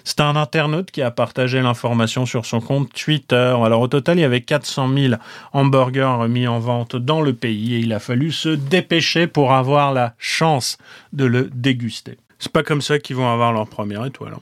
c'est 0.07 0.21
un 0.21 0.37
internaute 0.37 0.91
qui 0.91 1.01
a 1.01 1.11
partagé 1.11 1.63
l'information 1.63 2.27
sur 2.27 2.45
son 2.45 2.61
compte 2.61 2.93
Twitter. 2.93 3.57
Alors 3.65 3.81
au 3.81 3.89
total, 3.89 4.19
il 4.19 4.21
y 4.21 4.25
avait 4.25 4.43
400 4.43 4.93
000 4.95 5.15
hamburgers 5.53 6.29
mis 6.29 6.47
en 6.47 6.59
vente 6.59 6.95
dans 6.95 7.23
le 7.23 7.33
pays 7.33 7.75
et 7.75 7.79
il 7.79 7.93
a 7.93 7.99
fallu 7.99 8.31
se 8.31 8.51
dépêcher 8.51 9.27
pour 9.27 9.55
avoir 9.55 9.95
la 9.95 10.15
chance 10.19 10.77
de 11.15 11.25
le 11.25 11.51
déguster. 11.55 12.19
C'est 12.39 12.53
pas 12.53 12.63
comme 12.63 12.83
ça 12.83 12.99
qu'ils 12.99 13.17
vont 13.17 13.33
avoir 13.33 13.55
leur 13.55 13.67
première 13.67 14.05
étoile. 14.05 14.35
Hein. 14.35 14.41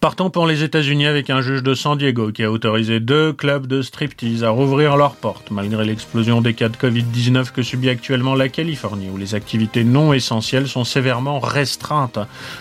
Partons 0.00 0.30
pour 0.30 0.46
les 0.46 0.62
États-Unis 0.62 1.06
avec 1.06 1.30
un 1.30 1.40
juge 1.40 1.62
de 1.62 1.74
San 1.74 1.96
Diego 1.96 2.32
qui 2.32 2.44
a 2.44 2.50
autorisé 2.50 3.00
deux 3.00 3.32
clubs 3.32 3.66
de 3.66 3.82
striptease 3.82 4.44
à 4.44 4.50
rouvrir 4.50 4.96
leurs 4.96 5.16
portes 5.16 5.50
malgré 5.50 5.84
l'explosion 5.84 6.40
des 6.40 6.54
cas 6.54 6.68
de 6.68 6.76
Covid-19 6.76 7.52
que 7.52 7.62
subit 7.62 7.88
actuellement 7.88 8.34
la 8.34 8.48
Californie 8.48 9.10
où 9.12 9.16
les 9.16 9.34
activités 9.34 9.84
non 9.84 10.12
essentielles 10.12 10.68
sont 10.68 10.84
sévèrement 10.84 11.40
restreintes 11.40 12.18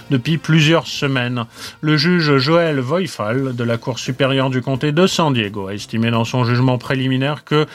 depuis 0.10 0.38
plusieurs 0.38 0.88
semaines. 0.88 1.46
Le 1.82 1.98
juge 1.98 2.38
Joël 2.38 2.80
Voifal 2.80 3.56
de 3.56 3.64
la 3.64 3.78
Cour 3.78 4.00
supérieure 4.00 4.50
du 4.50 4.62
comté 4.62 4.92
de 4.92 5.08
San 5.08 5.34
Diego 5.34 5.68
a 5.68 5.74
estimé 5.74 6.12
dans 6.12 6.26
son 6.26 6.44
jugement 6.44 6.78
préliminaire 6.78 7.44
que 7.44 7.66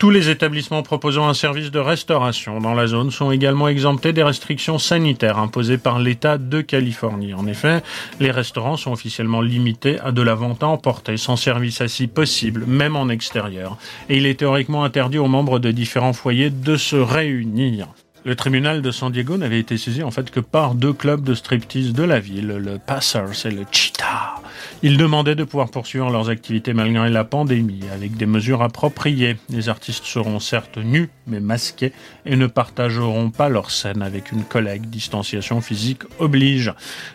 tous 0.00 0.08
les 0.08 0.30
établissements 0.30 0.82
proposant 0.82 1.28
un 1.28 1.34
service 1.34 1.70
de 1.70 1.78
restauration 1.78 2.58
dans 2.58 2.72
la 2.72 2.86
zone 2.86 3.10
sont 3.10 3.30
également 3.30 3.68
exemptés 3.68 4.14
des 4.14 4.22
restrictions 4.22 4.78
sanitaires 4.78 5.36
imposées 5.36 5.76
par 5.76 5.98
l'État 5.98 6.38
de 6.38 6.62
Californie. 6.62 7.34
En 7.34 7.46
effet, 7.46 7.82
les 8.18 8.30
restaurants 8.30 8.78
sont 8.78 8.92
officiellement 8.92 9.42
limités 9.42 10.00
à 10.00 10.10
de 10.10 10.22
la 10.22 10.34
vente 10.34 10.62
à 10.62 10.68
emporter, 10.68 11.18
sans 11.18 11.36
service 11.36 11.82
assis 11.82 12.06
possible, 12.06 12.64
même 12.66 12.96
en 12.96 13.10
extérieur. 13.10 13.76
Et 14.08 14.16
il 14.16 14.24
est 14.24 14.36
théoriquement 14.36 14.84
interdit 14.84 15.18
aux 15.18 15.28
membres 15.28 15.58
de 15.58 15.70
différents 15.70 16.14
foyers 16.14 16.48
de 16.48 16.78
se 16.78 16.96
réunir. 16.96 17.88
Le 18.24 18.36
tribunal 18.36 18.80
de 18.80 18.90
San 18.90 19.12
Diego 19.12 19.36
n'avait 19.36 19.60
été 19.60 19.76
saisi 19.76 20.02
en 20.02 20.10
fait 20.10 20.30
que 20.30 20.40
par 20.40 20.74
deux 20.74 20.94
clubs 20.94 21.22
de 21.22 21.34
striptease 21.34 21.92
de 21.92 22.04
la 22.04 22.20
ville, 22.20 22.56
le 22.56 22.78
Passers 22.78 23.44
et 23.44 23.50
le 23.50 23.66
Cheetah. 23.70 24.36
Ils 24.82 24.96
demandaient 24.96 25.34
de 25.34 25.44
pouvoir 25.44 25.70
poursuivre 25.70 26.10
leurs 26.10 26.30
activités 26.30 26.72
malgré 26.72 27.10
la 27.10 27.24
pandémie, 27.24 27.84
avec 27.92 28.16
des 28.16 28.26
mesures 28.26 28.62
appropriées. 28.62 29.36
Les 29.48 29.68
artistes 29.68 30.04
seront 30.04 30.40
certes 30.40 30.78
nus, 30.78 31.10
mais 31.26 31.40
masqués, 31.40 31.92
et 32.26 32.36
ne 32.36 32.46
partageront 32.46 33.30
pas 33.30 33.48
leur 33.48 33.70
scène 33.70 34.02
avec 34.02 34.32
une 34.32 34.44
collègue. 34.44 34.86
Distanciation 34.86 35.60
physique 35.60 36.02
oblige. 36.18 36.72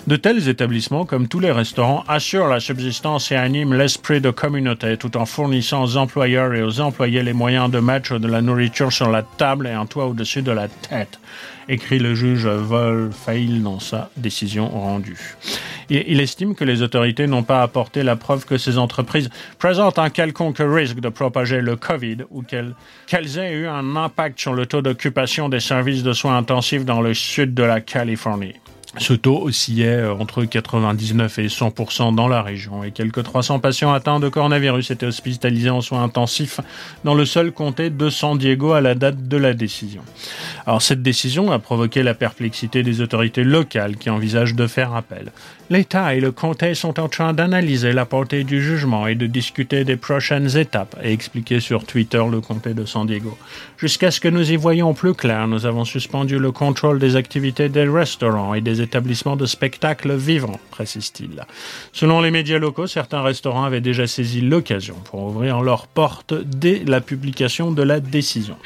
De 0.07 0.15
tels 0.15 0.47
établissements, 0.49 1.05
comme 1.05 1.27
tous 1.27 1.39
les 1.39 1.51
restaurants, 1.51 2.03
assurent 2.07 2.47
la 2.47 2.59
subsistance 2.59 3.31
et 3.31 3.35
animent 3.35 3.73
l'esprit 3.73 4.21
de 4.21 4.31
communauté, 4.31 4.97
tout 4.97 5.17
en 5.17 5.25
fournissant 5.25 5.83
aux 5.83 5.97
employeurs 5.97 6.53
et 6.53 6.63
aux 6.63 6.79
employés 6.79 7.23
les 7.23 7.33
moyens 7.33 7.69
de 7.69 7.79
mettre 7.79 8.19
de 8.19 8.27
la 8.27 8.41
nourriture 8.41 8.91
sur 8.91 9.09
la 9.09 9.23
table 9.23 9.67
et 9.67 9.71
un 9.71 9.85
toit 9.85 10.07
au-dessus 10.07 10.41
de 10.41 10.51
la 10.51 10.67
tête 10.67 11.19
écrit 11.69 11.99
le 11.99 12.15
juge 12.15 12.47
Fail 13.25 13.59
dans 13.59 13.79
sa 13.79 14.09
décision 14.17 14.69
rendue. 14.69 15.35
Il 15.89 16.19
estime 16.19 16.55
que 16.55 16.63
les 16.63 16.81
autorités 16.81 17.27
n'ont 17.27 17.43
pas 17.43 17.61
apporté 17.61 18.03
la 18.03 18.15
preuve 18.15 18.45
que 18.45 18.57
ces 18.57 18.77
entreprises 18.77 19.29
présentent 19.59 19.99
un 19.99 20.09
quelconque 20.09 20.59
risque 20.59 20.99
de 20.99 21.09
propager 21.09 21.61
le 21.61 21.75
Covid 21.75 22.17
ou 22.31 22.43
qu'elles 22.43 23.37
aient 23.37 23.53
eu 23.53 23.67
un 23.67 23.95
impact 23.95 24.39
sur 24.39 24.53
le 24.53 24.65
taux 24.65 24.81
d'occupation 24.81 25.49
des 25.49 25.59
services 25.59 26.03
de 26.03 26.13
soins 26.13 26.37
intensifs 26.37 26.85
dans 26.85 27.01
le 27.01 27.13
sud 27.13 27.53
de 27.53 27.63
la 27.63 27.81
Californie. 27.81 28.55
Ce 28.97 29.13
taux 29.13 29.41
oscillait 29.43 29.87
euh, 29.87 30.13
entre 30.13 30.45
99 30.45 31.39
et 31.39 31.49
100 31.49 32.13
dans 32.13 32.27
la 32.27 32.41
région 32.41 32.83
et 32.83 32.91
quelques 32.91 33.23
300 33.23 33.59
patients 33.59 33.91
atteints 33.91 34.21
de 34.21 34.29
coronavirus 34.29 34.91
étaient 34.91 35.05
hospitalisés 35.05 35.69
en 35.69 35.81
soins 35.81 36.03
intensifs 36.03 36.61
dans 37.03 37.13
le 37.13 37.25
seul 37.25 37.51
comté 37.51 37.89
de 37.89 38.09
San 38.09 38.37
Diego 38.37 38.71
à 38.71 38.79
la 38.79 38.95
date 38.95 39.27
de 39.27 39.37
la 39.37 39.53
décision. 39.53 40.01
Alors 40.65 40.81
cette 40.81 41.01
décision 41.01 41.51
a 41.51 41.59
provoqué 41.59 42.03
la 42.03 42.13
perplexité 42.13 42.83
des 42.83 43.01
autorités 43.01 43.43
locales 43.43 43.97
qui 43.97 44.09
envisagent 44.09 44.55
de 44.55 44.67
faire 44.67 44.95
appel. 44.95 45.31
L'État 45.71 46.13
et 46.13 46.19
le 46.19 46.31
comté 46.31 46.75
sont 46.75 46.99
en 46.99 47.09
train 47.09 47.33
d'analyser 47.33 47.91
la 47.91 48.05
portée 48.05 48.43
du 48.43 48.61
jugement 48.61 49.07
et 49.07 49.15
de 49.15 49.25
discuter 49.25 49.83
des 49.83 49.97
prochaines 49.97 50.55
étapes, 50.57 50.95
a 51.01 51.07
expliqué 51.07 51.59
sur 51.59 51.85
Twitter 51.85 52.23
le 52.29 52.39
comté 52.39 52.75
de 52.75 52.85
San 52.85 53.07
Diego. 53.07 53.35
Jusqu'à 53.75 54.11
ce 54.11 54.19
que 54.19 54.27
nous 54.27 54.51
y 54.51 54.57
voyions 54.57 54.93
plus 54.93 55.15
clair, 55.15 55.47
nous 55.47 55.65
avons 55.65 55.83
suspendu 55.83 56.37
le 56.37 56.51
contrôle 56.51 56.99
des 56.99 57.15
activités 57.15 57.67
des 57.67 57.89
restaurants 57.89 58.53
et 58.53 58.61
des 58.61 58.79
établissements 58.81 59.37
de 59.37 59.47
spectacle 59.47 60.15
vivants, 60.15 60.59
précise-t-il. 60.69 61.43
Selon 61.93 62.21
les 62.21 62.29
médias 62.29 62.59
locaux, 62.59 62.85
certains 62.85 63.23
restaurants 63.23 63.63
avaient 63.63 63.81
déjà 63.81 64.05
saisi 64.05 64.41
l'occasion 64.41 64.97
pour 65.05 65.23
ouvrir 65.23 65.61
leurs 65.61 65.87
portes 65.87 66.35
dès 66.35 66.83
la 66.85 67.01
publication 67.01 67.71
de 67.71 67.81
la 67.81 67.99
décision. 67.99 68.57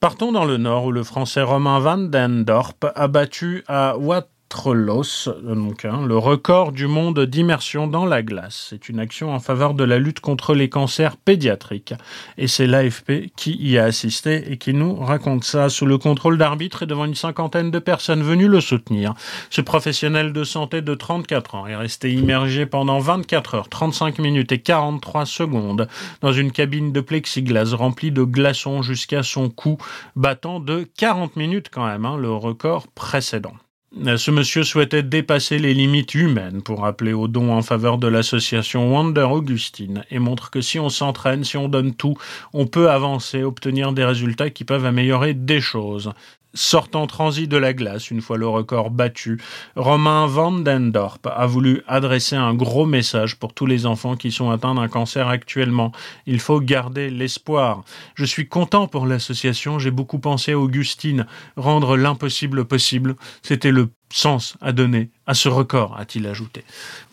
Partons 0.00 0.32
dans 0.32 0.44
le 0.44 0.58
nord 0.58 0.84
où 0.84 0.92
le 0.92 1.02
français 1.02 1.42
Romain 1.42 1.78
Van 1.78 1.96
den 1.96 2.44
Dorp 2.44 2.86
a 2.94 3.08
battu 3.08 3.64
à 3.68 3.96
Wat 3.96 4.28
Trolos, 4.50 5.28
donc, 5.44 5.84
hein, 5.84 6.04
le 6.04 6.18
record 6.18 6.72
du 6.72 6.88
monde 6.88 7.20
d'immersion 7.20 7.86
dans 7.86 8.04
la 8.04 8.20
glace. 8.20 8.66
C'est 8.68 8.88
une 8.88 8.98
action 8.98 9.32
en 9.32 9.38
faveur 9.38 9.74
de 9.74 9.84
la 9.84 10.00
lutte 10.00 10.18
contre 10.18 10.54
les 10.54 10.68
cancers 10.68 11.16
pédiatriques. 11.16 11.94
Et 12.36 12.48
c'est 12.48 12.66
l'AFP 12.66 13.30
qui 13.36 13.56
y 13.60 13.78
a 13.78 13.84
assisté 13.84 14.50
et 14.50 14.58
qui 14.58 14.74
nous 14.74 14.96
raconte 14.96 15.44
ça 15.44 15.68
sous 15.68 15.86
le 15.86 15.98
contrôle 15.98 16.36
d'arbitre 16.36 16.82
et 16.82 16.86
devant 16.86 17.04
une 17.04 17.14
cinquantaine 17.14 17.70
de 17.70 17.78
personnes 17.78 18.24
venues 18.24 18.48
le 18.48 18.60
soutenir. 18.60 19.14
Ce 19.50 19.60
professionnel 19.60 20.32
de 20.32 20.42
santé 20.42 20.82
de 20.82 20.94
34 20.96 21.54
ans 21.54 21.66
est 21.68 21.76
resté 21.76 22.12
immergé 22.12 22.66
pendant 22.66 22.98
24 22.98 23.54
heures, 23.54 23.68
35 23.68 24.18
minutes 24.18 24.50
et 24.50 24.60
43 24.60 25.26
secondes 25.26 25.86
dans 26.22 26.32
une 26.32 26.50
cabine 26.50 26.92
de 26.92 27.00
plexiglas 27.00 27.72
remplie 27.72 28.10
de 28.10 28.24
glaçons 28.24 28.82
jusqu'à 28.82 29.22
son 29.22 29.48
cou, 29.48 29.78
battant 30.16 30.58
de 30.58 30.88
40 30.98 31.36
minutes 31.36 31.68
quand 31.70 31.86
même, 31.86 32.04
hein, 32.04 32.16
le 32.16 32.32
record 32.32 32.88
précédent. 32.88 33.54
Ce 33.92 34.30
monsieur 34.30 34.62
souhaitait 34.62 35.02
dépasser 35.02 35.58
les 35.58 35.74
limites 35.74 36.14
humaines 36.14 36.62
pour 36.62 36.86
appeler 36.86 37.12
au 37.12 37.26
don 37.26 37.52
en 37.52 37.60
faveur 37.60 37.98
de 37.98 38.06
l'association 38.06 38.92
Wonder 38.92 39.26
Augustine 39.28 40.04
et 40.12 40.20
montre 40.20 40.50
que 40.52 40.60
si 40.60 40.78
on 40.78 40.88
s'entraîne, 40.88 41.42
si 41.42 41.56
on 41.56 41.68
donne 41.68 41.94
tout, 41.94 42.16
on 42.52 42.68
peut 42.68 42.88
avancer, 42.88 43.42
obtenir 43.42 43.92
des 43.92 44.04
résultats 44.04 44.48
qui 44.50 44.64
peuvent 44.64 44.86
améliorer 44.86 45.34
des 45.34 45.60
choses 45.60 46.12
sortant 46.54 47.06
transi 47.06 47.48
de 47.48 47.56
la 47.56 47.72
glace 47.72 48.10
une 48.10 48.20
fois 48.20 48.36
le 48.36 48.48
record 48.48 48.90
battu, 48.90 49.40
Romain 49.76 50.26
Van 50.26 50.52
den 50.52 50.90
Dorp 50.90 51.26
a 51.26 51.46
voulu 51.46 51.82
adresser 51.86 52.36
un 52.36 52.54
gros 52.54 52.86
message 52.86 53.36
pour 53.36 53.52
tous 53.52 53.66
les 53.66 53.86
enfants 53.86 54.16
qui 54.16 54.32
sont 54.32 54.50
atteints 54.50 54.74
d'un 54.74 54.88
cancer 54.88 55.28
actuellement. 55.28 55.92
Il 56.26 56.40
faut 56.40 56.60
garder 56.60 57.10
l'espoir. 57.10 57.84
Je 58.14 58.24
suis 58.24 58.48
content 58.48 58.86
pour 58.86 59.06
l'association, 59.06 59.78
j'ai 59.78 59.90
beaucoup 59.90 60.18
pensé 60.18 60.52
à 60.52 60.58
Augustine, 60.58 61.26
rendre 61.56 61.96
l'impossible 61.96 62.64
possible. 62.64 63.16
C'était 63.42 63.70
le 63.70 63.90
sens 64.12 64.56
à 64.60 64.72
donner 64.72 65.10
à 65.26 65.34
ce 65.34 65.48
record, 65.48 65.96
a-t-il 65.98 66.26
ajouté. 66.26 66.64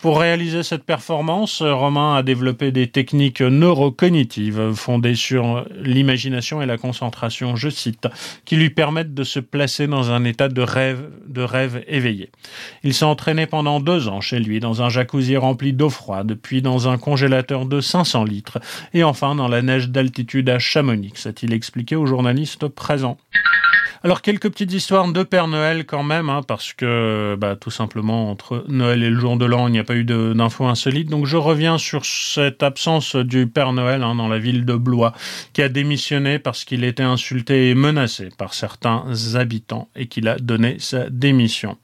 Pour 0.02 0.20
réaliser 0.20 0.64
cette 0.64 0.84
performance, 0.84 1.62
Romain 1.62 2.16
a 2.16 2.24
développé 2.24 2.72
des 2.72 2.88
techniques 2.88 3.42
neurocognitives 3.42 4.74
fondées 4.74 5.14
sur 5.14 5.66
l'imagination 5.76 6.62
et 6.62 6.66
la 6.66 6.78
concentration, 6.78 7.56
je 7.56 7.70
cite, 7.70 8.08
qui 8.46 8.56
lui 8.56 8.72
permettent 8.72 9.14
de 9.14 9.24
se 9.24 9.40
placer 9.40 9.86
dans 9.86 10.12
un 10.12 10.24
état 10.24 10.50
de 10.50 10.62
rêve, 10.62 11.84
éveillé. 11.88 12.32
Il 12.84 12.94
s'est 12.94 13.06
entraîné 13.06 13.46
pendant 13.46 13.80
deux 13.80 14.08
ans 14.08 14.22
chez 14.22 14.40
lui 14.40 14.60
dans 14.60 14.82
un 14.82 14.90
jacuzzi 14.90 15.38
rempli 15.38 15.74
d'eau 15.74 15.90
froide, 15.90 16.38
puis 16.42 16.62
dans 16.64 16.88
un 16.88 16.98
congélateur 16.98 17.66
de 17.66 17.82
500 17.82 18.24
litres, 18.24 18.60
et 18.94 19.04
enfin 19.04 19.36
dans 19.36 19.48
la 19.48 19.62
neige 19.62 19.90
d'altitude 19.90 20.50
à 20.50 20.58
Chamonix, 20.58 21.26
a-t-il 21.26 21.54
expliqué 21.54 21.96
aux 21.96 22.08
journalistes 22.08 22.68
présents. 22.68 23.18
Alors 24.04 24.22
quelques 24.22 24.50
petites 24.50 24.74
histoires 24.74 25.12
de 25.12 25.24
Père 25.24 25.48
Noël 25.48 25.86
quand 25.86 26.04
même, 26.04 26.30
hein, 26.30 26.42
parce 26.48 26.74
que 26.74 27.36
bah, 27.40 27.56
tout 27.56 27.72
simplement 27.72 28.30
entre 28.30 28.64
Noël 28.68 29.04
et 29.04 29.10
le 29.10 29.20
jour 29.20 29.38
de 29.38 29.46
l'an, 29.46 29.68
il 29.68 29.72
n'y 29.72 29.80
a 29.80 29.84
pas 29.84 29.96
eu 29.96 30.04
d'infos 30.04 30.68
insolites. 30.68 31.10
Donc 31.10 31.26
je 31.26 31.38
reviens 31.38 31.78
sur 31.78 32.06
cette 32.06 32.62
absence 32.62 33.16
du 33.16 33.48
Père 33.48 33.74
Noël 33.74 34.04
hein, 34.04 34.16
dans 34.16 34.28
la 34.28 34.40
ville 34.40 34.66
de 34.66 34.76
Blois, 34.76 35.14
qui 35.54 35.62
a 35.62 35.70
démissionné 35.70 36.38
parce 36.38 36.64
qu'il 36.64 36.84
était 36.84 37.04
insulté 37.04 37.70
et 37.70 37.76
menacé 37.76 38.30
par 38.38 38.54
certains 38.54 39.06
habitants 39.36 39.90
et 39.96 40.08
qu'il 40.08 40.28
a 40.28 40.38
donné 40.38 40.78
sa 40.80 41.10
démission. 41.10 41.78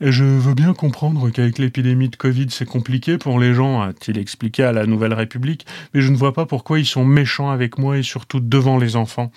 Je 0.00 0.24
veux 0.24 0.54
bien 0.54 0.72
comprendre 0.72 1.28
qu'avec 1.28 1.58
l'épidémie 1.58 2.08
de 2.08 2.16
Covid, 2.16 2.46
c'est 2.48 2.64
compliqué 2.64 3.18
pour 3.18 3.38
les 3.38 3.52
gens, 3.52 3.82
a-t-il 3.82 4.16
expliqué 4.16 4.62
à 4.62 4.72
la 4.72 4.86
Nouvelle 4.86 5.12
République, 5.12 5.66
mais 5.92 6.00
je 6.00 6.10
ne 6.10 6.16
vois 6.16 6.32
pas 6.32 6.46
pourquoi 6.46 6.78
ils 6.78 6.86
sont 6.86 7.04
méchants 7.04 7.50
avec 7.50 7.76
moi 7.76 7.98
et 7.98 8.02
surtout 8.02 8.40
devant 8.40 8.78
les 8.78 8.96
enfants. 8.96 9.30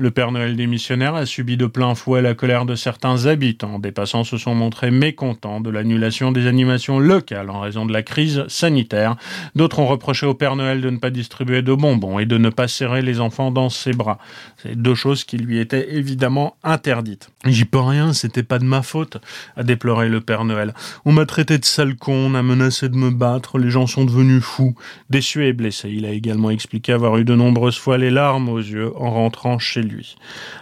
Le 0.00 0.10
Père 0.10 0.32
Noël 0.32 0.56
démissionnaire 0.56 1.14
a 1.14 1.26
subi 1.26 1.58
de 1.58 1.66
plein 1.66 1.94
fouet 1.94 2.22
la 2.22 2.32
colère 2.32 2.64
de 2.64 2.74
certains 2.74 3.26
habitants. 3.26 3.78
Des 3.78 3.92
passants 3.92 4.24
se 4.24 4.38
sont 4.38 4.54
montrés 4.54 4.90
mécontents 4.90 5.60
de 5.60 5.68
l'annulation 5.68 6.32
des 6.32 6.46
animations 6.46 6.98
locales 6.98 7.50
en 7.50 7.60
raison 7.60 7.84
de 7.84 7.92
la 7.92 8.02
crise 8.02 8.44
sanitaire. 8.48 9.16
D'autres 9.56 9.78
ont 9.78 9.86
reproché 9.86 10.24
au 10.24 10.32
Père 10.32 10.56
Noël 10.56 10.80
de 10.80 10.88
ne 10.88 10.96
pas 10.96 11.10
distribuer 11.10 11.60
de 11.60 11.74
bonbons 11.74 12.18
et 12.18 12.24
de 12.24 12.38
ne 12.38 12.48
pas 12.48 12.66
serrer 12.66 13.02
les 13.02 13.20
enfants 13.20 13.50
dans 13.50 13.68
ses 13.68 13.92
bras. 13.92 14.16
C'est 14.62 14.74
deux 14.74 14.94
choses 14.94 15.24
qui 15.24 15.36
lui 15.36 15.58
étaient 15.58 15.94
évidemment 15.94 16.56
interdites. 16.64 17.28
J'y 17.44 17.66
peux 17.66 17.80
rien, 17.80 18.14
c'était 18.14 18.42
pas 18.42 18.58
de 18.58 18.64
ma 18.64 18.80
faute, 18.80 19.18
a 19.58 19.64
déploré 19.64 20.08
le 20.08 20.22
Père 20.22 20.46
Noël. 20.46 20.72
On 21.04 21.12
m'a 21.12 21.26
traité 21.26 21.58
de 21.58 21.64
sale 21.66 21.94
con, 21.96 22.30
on 22.30 22.34
a 22.34 22.42
menacé 22.42 22.88
de 22.88 22.96
me 22.96 23.10
battre, 23.10 23.58
les 23.58 23.68
gens 23.68 23.86
sont 23.86 24.06
devenus 24.06 24.42
fous. 24.42 24.74
Déçu 25.10 25.44
et 25.44 25.52
blessé, 25.52 25.90
il 25.90 26.06
a 26.06 26.10
également 26.10 26.48
expliqué 26.48 26.94
avoir 26.94 27.18
eu 27.18 27.26
de 27.26 27.34
nombreuses 27.34 27.78
fois 27.78 27.98
les 27.98 28.10
larmes 28.10 28.48
aux 28.48 28.60
yeux 28.60 28.96
en 28.96 29.10
rentrant 29.10 29.58
chez 29.58 29.82
lui 29.82 29.89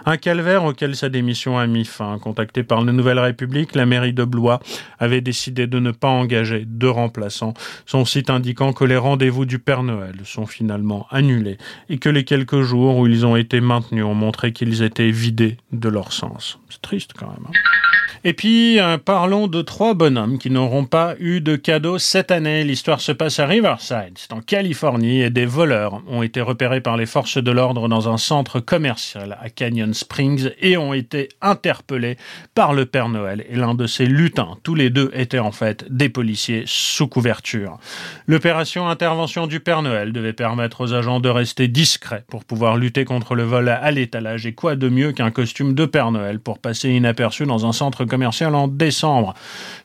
Un 0.07 0.17
calvaire 0.17 0.65
auquel 0.65 0.97
sa 0.97 1.09
démission 1.09 1.59
a 1.59 1.67
mis 1.67 1.85
fin. 1.85 2.19
Contacté 2.19 2.63
par 2.63 2.85
la 2.85 2.93
Nouvelle 2.93 3.19
République, 3.19 3.75
la 3.75 3.87
mairie 3.87 4.13
de 4.13 4.25
Blois 4.25 4.61
avait 4.99 5.21
décidé 5.21 5.67
de 5.67 5.79
ne 5.79 5.91
pas 5.91 6.09
engager 6.09 6.65
de 6.67 6.87
remplaçants, 6.87 7.55
son 7.87 8.05
site 8.05 8.31
indiquant 8.31 8.73
que 8.73 8.85
les 8.85 8.97
rendez-vous 8.97 9.45
du 9.45 9.59
Père 9.59 9.83
Noël 9.83 10.17
sont 10.25 10.47
finalement 10.47 11.07
annulés 11.11 11.59
et 11.89 11.99
que 11.99 12.09
les 12.09 12.25
quelques 12.25 12.63
jours 12.63 12.99
où 12.99 13.07
ils 13.07 13.27
ont 13.27 13.37
été 13.37 13.61
maintenus 13.61 14.05
ont 14.05 14.15
montré 14.15 14.53
qu'ils 14.53 14.83
étaient 14.83 15.11
vidés 15.11 15.57
de 15.73 15.89
leur 15.89 16.13
sens. 16.13 16.59
C'est 16.69 16.83
triste 16.83 17.13
quand 17.17 17.29
même. 17.29 17.47
Hein. 17.49 17.98
Et 18.25 18.33
puis, 18.33 18.81
euh, 18.81 18.99
parlons 18.99 19.47
de 19.47 19.63
trois 19.63 19.95
bonhommes 19.95 20.39
qui 20.39 20.51
n'auront 20.51 20.85
pas 20.85 21.15
eu 21.19 21.41
de 21.41 21.57
cadeau 21.57 21.99
cette 21.99 22.31
année. 22.31 22.65
L'histoire 22.65 23.01
se 23.01 23.13
passe 23.13 23.39
à 23.39 23.47
Riverside, 23.47 24.17
c'est 24.17 24.33
en 24.33 24.41
Californie, 24.41 25.23
et 25.23 25.31
des 25.31 25.47
voleurs 25.47 26.03
ont 26.09 26.23
été 26.23 26.41
repérés 26.41 26.81
par 26.81 26.97
les 26.97 27.07
forces 27.07 27.39
de 27.39 27.51
l'ordre 27.51 27.89
dans 27.89 28.09
un 28.09 28.17
centre 28.17 28.61
commercial 28.61 29.39
à 29.41 29.51
Canyon 29.51 29.95
Springs 29.95 30.51
et 30.61 30.77
ont 30.77 30.95
été 30.95 31.29
interpellés 31.41 32.17
par 32.55 32.73
le 32.73 32.87
Père 32.87 33.09
Noël 33.09 33.45
et 33.49 33.57
l'un 33.57 33.75
de 33.75 33.87
ses 33.87 34.07
lutins. 34.07 34.57
Tous 34.63 34.75
les 34.75 34.91
deux 34.91 35.11
étaient 35.15 35.39
en 35.39 35.53
fait 35.53 35.85
des 35.91 36.09
policiers 36.09 36.65
sous 36.67 37.09
couverture. 37.09 37.79
L'opération 38.27 38.89
intervention 38.89 39.47
du 39.47 39.61
Père 39.61 39.83
Noël 39.83 40.13
devait 40.13 40.33
permettre 40.33 40.83
aux 40.83 40.95
agents 40.95 41.21
de 41.21 41.29
rester 41.29 41.69
discrets 41.69 42.25
pour 42.29 42.45
pouvoir 42.45 42.77
lutter 42.77 43.05
contre 43.05 43.35
le 43.35 43.45
vol 43.45 43.69
à 43.69 43.91
l'étalage. 43.91 44.47
Et 44.47 44.53
quoi 44.53 44.77
de 44.77 44.89
mieux 44.89 45.13
qu'un 45.13 45.31
costume 45.31 45.75
de 45.75 45.87
Père 45.87 46.11
Noël 46.11 46.41
pour 46.41 46.59
passer 46.59 46.91
inaperçu 46.91 47.47
dans 47.47 47.67
un 47.67 47.73
centre 47.73 47.98
commercial 48.05 48.55
en 48.55 48.69
décembre. 48.69 49.35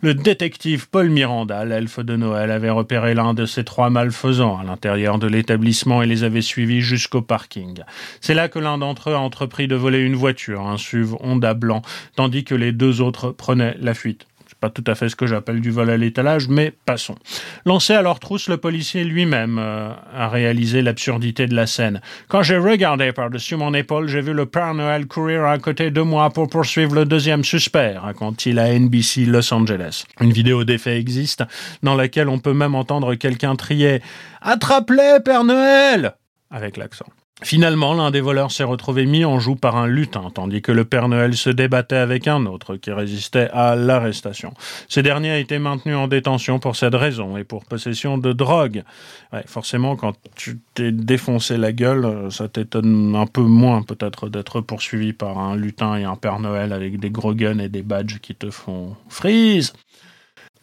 Le 0.01 0.13
détective 0.13 0.89
Paul 0.89 1.09
Miranda, 1.09 1.65
l'elfe 1.65 1.99
de 1.99 2.15
Noël, 2.15 2.51
avait 2.51 2.69
repéré 2.69 3.13
l'un 3.13 3.33
de 3.33 3.45
ces 3.45 3.63
trois 3.63 3.89
malfaisants 3.89 4.57
à 4.57 4.63
l'intérieur 4.63 5.19
de 5.19 5.27
l'établissement 5.27 6.01
et 6.01 6.05
les 6.05 6.23
avait 6.23 6.41
suivis 6.41 6.81
jusqu'au 6.81 7.21
parking. 7.21 7.81
C'est 8.21 8.33
là 8.33 8.49
que 8.49 8.59
l'un 8.59 8.77
d'entre 8.77 9.09
eux 9.09 9.15
a 9.15 9.19
entrepris 9.19 9.67
de 9.67 9.75
voler 9.75 9.99
une 9.99 10.15
voiture, 10.15 10.61
un 10.61 10.77
SUV 10.77 11.15
Honda 11.19 11.53
blanc, 11.53 11.81
tandis 12.15 12.43
que 12.43 12.55
les 12.55 12.71
deux 12.71 13.01
autres 13.01 13.31
prenaient 13.31 13.75
la 13.79 13.93
fuite 13.93 14.25
pas 14.63 14.69
tout 14.69 14.83
à 14.87 14.95
fait 14.95 15.09
ce 15.09 15.17
que 15.17 15.27
j'appelle 15.27 15.59
du 15.59 15.71
vol 15.71 15.89
à 15.89 15.97
l'étalage, 15.97 16.47
mais 16.47 16.71
passons. 16.85 17.15
Lancé 17.65 17.91
à 17.91 18.01
leur 18.01 18.21
trousse, 18.21 18.47
le 18.47 18.55
policier 18.55 19.03
lui-même 19.03 19.59
euh, 19.59 19.89
a 20.15 20.29
réalisé 20.29 20.81
l'absurdité 20.81 21.47
de 21.47 21.53
la 21.53 21.67
scène. 21.67 21.99
Quand 22.29 22.43
j'ai 22.43 22.55
regardé 22.55 23.11
par-dessus 23.11 23.57
mon 23.57 23.73
épaule, 23.73 24.07
j'ai 24.07 24.21
vu 24.21 24.31
le 24.31 24.45
Père 24.45 24.73
Noël 24.73 25.05
courir 25.05 25.43
à 25.43 25.57
côté 25.57 25.91
de 25.91 25.99
moi 25.99 26.29
pour 26.29 26.47
poursuivre 26.47 26.95
le 26.95 27.03
deuxième 27.03 27.43
suspect, 27.43 27.97
raconte-t-il 27.97 28.57
à 28.57 28.71
NBC 28.71 29.25
Los 29.25 29.53
Angeles. 29.53 30.05
Une 30.21 30.31
vidéo 30.31 30.63
d'effet 30.63 30.97
existe, 30.97 31.43
dans 31.81 31.95
laquelle 31.95 32.29
on 32.29 32.39
peut 32.39 32.53
même 32.53 32.73
entendre 32.73 33.15
quelqu'un 33.15 33.57
trier 33.57 34.01
«Attrape-les, 34.41 35.19
Père 35.25 35.43
Noël!» 35.43 36.13
avec 36.51 36.77
l'accent. 36.77 37.07
Finalement, 37.41 37.95
l'un 37.95 38.11
des 38.11 38.21
voleurs 38.21 38.51
s'est 38.51 38.63
retrouvé 38.63 39.07
mis 39.07 39.25
en 39.25 39.39
joue 39.39 39.55
par 39.55 39.75
un 39.75 39.87
lutin, 39.87 40.29
tandis 40.33 40.61
que 40.61 40.71
le 40.71 40.85
Père 40.85 41.09
Noël 41.09 41.35
se 41.35 41.49
débattait 41.49 41.97
avec 41.97 42.27
un 42.27 42.45
autre 42.45 42.75
qui 42.75 42.91
résistait 42.91 43.49
à 43.51 43.75
l'arrestation. 43.75 44.53
Ce 44.87 44.99
dernier 44.99 45.31
a 45.31 45.39
été 45.39 45.57
maintenu 45.57 45.95
en 45.95 46.07
détention 46.07 46.59
pour 46.59 46.75
cette 46.75 46.93
raison 46.93 47.35
et 47.35 47.43
pour 47.43 47.65
possession 47.65 48.19
de 48.19 48.33
drogue. 48.33 48.83
forcément, 49.47 49.95
quand 49.95 50.13
tu 50.35 50.59
t'es 50.75 50.91
défoncé 50.91 51.57
la 51.57 51.73
gueule, 51.73 52.31
ça 52.31 52.47
t'étonne 52.47 53.15
un 53.15 53.25
peu 53.25 53.41
moins 53.41 53.81
peut-être 53.81 54.29
d'être 54.29 54.61
poursuivi 54.61 55.11
par 55.11 55.39
un 55.39 55.55
lutin 55.55 55.95
et 55.95 56.03
un 56.03 56.15
Père 56.15 56.39
Noël 56.39 56.71
avec 56.71 56.99
des 56.99 57.09
gros 57.09 57.33
guns 57.33 57.59
et 57.59 57.69
des 57.69 57.81
badges 57.81 58.19
qui 58.19 58.35
te 58.35 58.51
font 58.51 58.95
freeze. 59.09 59.73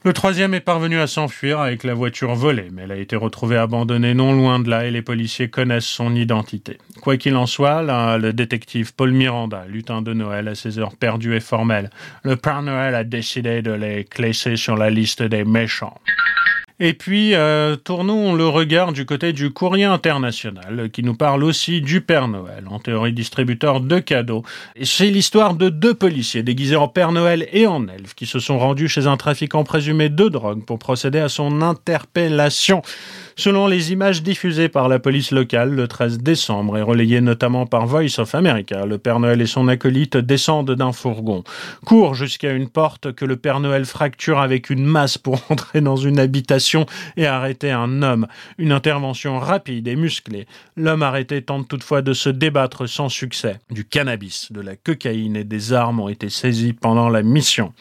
Le 0.02 0.14
troisième 0.14 0.54
est 0.54 0.60
parvenu 0.60 0.98
à 0.98 1.06
s'enfuir 1.06 1.60
avec 1.60 1.84
la 1.84 1.92
voiture 1.92 2.34
volée, 2.34 2.68
mais 2.72 2.84
elle 2.84 2.92
a 2.92 2.96
été 2.96 3.16
retrouvée 3.16 3.58
abandonnée 3.58 4.14
non 4.14 4.32
loin 4.32 4.58
de 4.58 4.70
là 4.70 4.86
et 4.86 4.90
les 4.90 5.02
policiers 5.02 5.50
connaissent 5.50 5.84
son 5.84 6.14
identité. 6.14 6.78
Quoi 7.02 7.18
qu'il 7.18 7.36
en 7.36 7.44
soit, 7.44 7.82
le 8.16 8.32
détective 8.32 8.94
Paul 8.94 9.12
Miranda, 9.12 9.66
lutin 9.68 10.00
de 10.00 10.14
Noël 10.14 10.48
à 10.48 10.54
ses 10.54 10.78
heures 10.78 10.96
perdues 10.96 11.36
et 11.36 11.40
formelles, 11.40 11.90
le 12.22 12.36
Père 12.36 12.62
Noël 12.62 12.94
a 12.94 13.04
décidé 13.04 13.60
de 13.60 13.72
les 13.72 14.04
classer 14.04 14.56
sur 14.56 14.74
la 14.74 14.88
liste 14.88 15.22
des 15.22 15.44
méchants. 15.44 16.00
Et 16.82 16.94
puis, 16.94 17.34
euh, 17.34 17.76
tournons 17.76 18.34
le 18.34 18.48
regard 18.48 18.94
du 18.94 19.04
côté 19.04 19.34
du 19.34 19.50
courrier 19.50 19.84
international, 19.84 20.88
qui 20.90 21.02
nous 21.02 21.14
parle 21.14 21.44
aussi 21.44 21.82
du 21.82 22.00
Père 22.00 22.26
Noël, 22.26 22.64
en 22.70 22.78
théorie 22.78 23.12
distributeur 23.12 23.82
de 23.82 23.98
cadeaux. 23.98 24.44
C'est 24.82 25.10
l'histoire 25.10 25.54
de 25.54 25.68
deux 25.68 25.92
policiers 25.92 26.42
déguisés 26.42 26.76
en 26.76 26.88
Père 26.88 27.12
Noël 27.12 27.46
et 27.52 27.66
en 27.66 27.86
elfe 27.86 28.14
qui 28.14 28.24
se 28.24 28.38
sont 28.38 28.58
rendus 28.58 28.88
chez 28.88 29.06
un 29.06 29.18
trafiquant 29.18 29.62
présumé 29.62 30.08
de 30.08 30.28
drogue 30.30 30.64
pour 30.64 30.78
procéder 30.78 31.18
à 31.18 31.28
son 31.28 31.60
interpellation. 31.60 32.80
Selon 33.40 33.66
les 33.68 33.90
images 33.90 34.22
diffusées 34.22 34.68
par 34.68 34.90
la 34.90 34.98
police 34.98 35.30
locale 35.30 35.70
le 35.70 35.88
13 35.88 36.18
décembre 36.18 36.76
et 36.76 36.82
relayées 36.82 37.22
notamment 37.22 37.64
par 37.64 37.86
Voice 37.86 38.18
of 38.18 38.34
America, 38.34 38.84
le 38.84 38.98
Père 38.98 39.18
Noël 39.18 39.40
et 39.40 39.46
son 39.46 39.66
acolyte 39.66 40.18
descendent 40.18 40.72
d'un 40.72 40.92
fourgon, 40.92 41.42
courent 41.86 42.14
jusqu'à 42.14 42.52
une 42.52 42.68
porte 42.68 43.12
que 43.14 43.24
le 43.24 43.36
Père 43.36 43.60
Noël 43.60 43.86
fracture 43.86 44.40
avec 44.40 44.68
une 44.68 44.84
masse 44.84 45.16
pour 45.16 45.40
entrer 45.48 45.80
dans 45.80 45.96
une 45.96 46.18
habitation 46.18 46.84
et 47.16 47.24
arrêter 47.24 47.70
un 47.70 48.02
homme. 48.02 48.26
Une 48.58 48.72
intervention 48.72 49.38
rapide 49.38 49.88
et 49.88 49.96
musclée. 49.96 50.46
L'homme 50.76 51.02
arrêté 51.02 51.40
tente 51.40 51.66
toutefois 51.66 52.02
de 52.02 52.12
se 52.12 52.28
débattre 52.28 52.86
sans 52.86 53.08
succès. 53.08 53.58
Du 53.70 53.86
cannabis, 53.86 54.52
de 54.52 54.60
la 54.60 54.76
cocaïne 54.76 55.36
et 55.36 55.44
des 55.44 55.72
armes 55.72 56.00
ont 56.00 56.10
été 56.10 56.28
saisis 56.28 56.74
pendant 56.74 57.08
la 57.08 57.22
mission. 57.22 57.72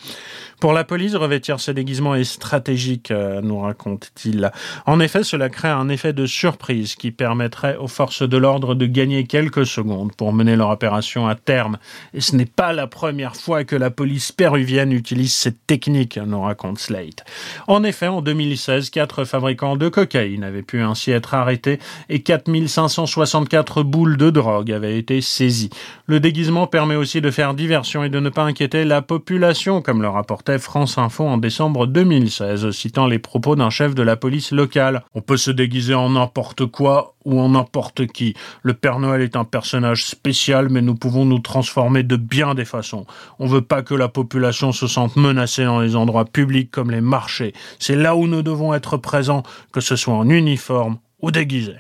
Pour 0.60 0.74
la 0.74 0.84
police, 0.84 1.16
revêtir 1.16 1.62
ce 1.62 1.72
déguisement 1.72 2.16
est 2.16 2.26
stratégique, 2.26 3.12
euh, 3.12 3.40
nous 3.42 3.62
raconte-t-il. 3.62 4.52
En 4.86 5.00
effet, 5.00 5.24
cela 5.24 5.48
crée 5.48 5.70
un 5.70 5.88
effet 5.88 6.12
de 6.12 6.26
surprise 6.26 6.96
qui 6.96 7.12
permettrait 7.12 7.78
aux 7.78 7.88
forces 7.88 8.28
de 8.28 8.36
l'ordre 8.36 8.76
de 8.76 8.86
gagner 8.86 9.26
quelques 9.26 9.66
secondes 9.66 10.14
pour 10.18 10.34
mener 10.34 10.58
leur 10.58 10.70
opération 10.70 11.30
à 11.30 11.36
terme. 11.36 11.78
Et 12.14 12.20
ce 12.20 12.36
n'est 12.36 12.46
pas 12.46 12.74
la 12.74 12.88
première 12.88 13.38
fois 13.38 13.64
que 13.64 13.78
la 13.78 13.90
police 13.90 14.34
péruvienne 14.34 14.92
utilise 14.92 15.34
cette 15.34 15.66
technique, 15.66 16.18
nous 16.18 16.42
raconte 16.42 16.80
Slate. 16.80 17.24
En 17.68 17.86
effet, 17.86 18.08
en 18.08 18.22
2016, 18.22 18.90
quatre 18.90 19.24
fabricants 19.24 19.78
de 19.78 19.88
cocaïne 19.88 20.44
avaient 20.44 20.62
pu 20.62 20.82
ainsi 20.82 21.12
être 21.12 21.36
arrêtés 21.36 21.80
et 22.10 22.22
4564 22.22 23.84
boules 23.84 24.18
de 24.18 24.30
drogue 24.30 24.74
avaient 24.74 24.98
été 24.98 25.22
saisies. 25.22 25.70
Le 26.06 26.20
déguisement 26.20 26.68
permet 26.68 26.96
aussi 26.96 27.22
de 27.22 27.32
faire 27.32 27.54
diversion 27.54 28.04
et 28.04 28.10
de 28.10 28.20
ne 28.20 28.30
pas 28.30 28.44
inquiéter 28.44 28.84
la 28.84 29.02
population, 29.02 29.82
comme 29.82 30.02
le 30.02 30.10
France 30.58 30.98
Info 30.98 31.26
en 31.26 31.38
décembre 31.38 31.86
2016, 31.86 32.72
citant 32.72 33.08
les 33.08 33.20
propos 33.20 33.56
d'un 33.56 33.70
chef 33.70 33.94
de 33.94 34.02
la 34.02 34.16
police 34.16 34.52
locale. 34.52 35.04
On 35.14 35.22
peut 35.22 35.38
se 35.38 35.52
déguiser 35.52 35.94
en 35.94 36.12
n'importe 36.12 36.66
quoi 36.66 37.16
ou 37.26 37.40
en 37.40 37.50
n'importe 37.50 38.08
qui. 38.08 38.34
Le 38.64 38.74
Père 38.74 39.00
Noël 39.00 39.22
est 39.22 39.36
un 39.36 39.44
personnage 39.44 40.06
spécial, 40.06 40.70
mais 40.70 40.82
nous 40.82 40.96
pouvons 40.96 41.26
nous 41.26 41.40
transformer 41.40 42.04
de 42.04 42.16
bien 42.16 42.56
des 42.56 42.66
façons. 42.66 43.06
On 43.38 43.48
veut 43.48 43.62
pas 43.62 43.84
que 43.84 43.94
la 43.94 44.08
population 44.08 44.72
se 44.72 44.88
sente 44.88 45.16
menacée 45.16 45.66
dans 45.66 45.82
les 45.82 45.96
endroits 45.96 46.26
publics 46.26 46.72
comme 46.72 46.92
les 46.92 47.02
marchés. 47.02 47.54
C'est 47.78 47.96
là 47.96 48.16
où 48.16 48.26
nous 48.28 48.42
devons 48.42 48.74
être 48.74 48.98
présents, 48.98 49.44
que 49.72 49.82
ce 49.82 49.96
soit 49.96 50.16
en 50.16 50.30
uniforme 50.30 50.98
ou 51.22 51.32
déguisé. 51.32 51.76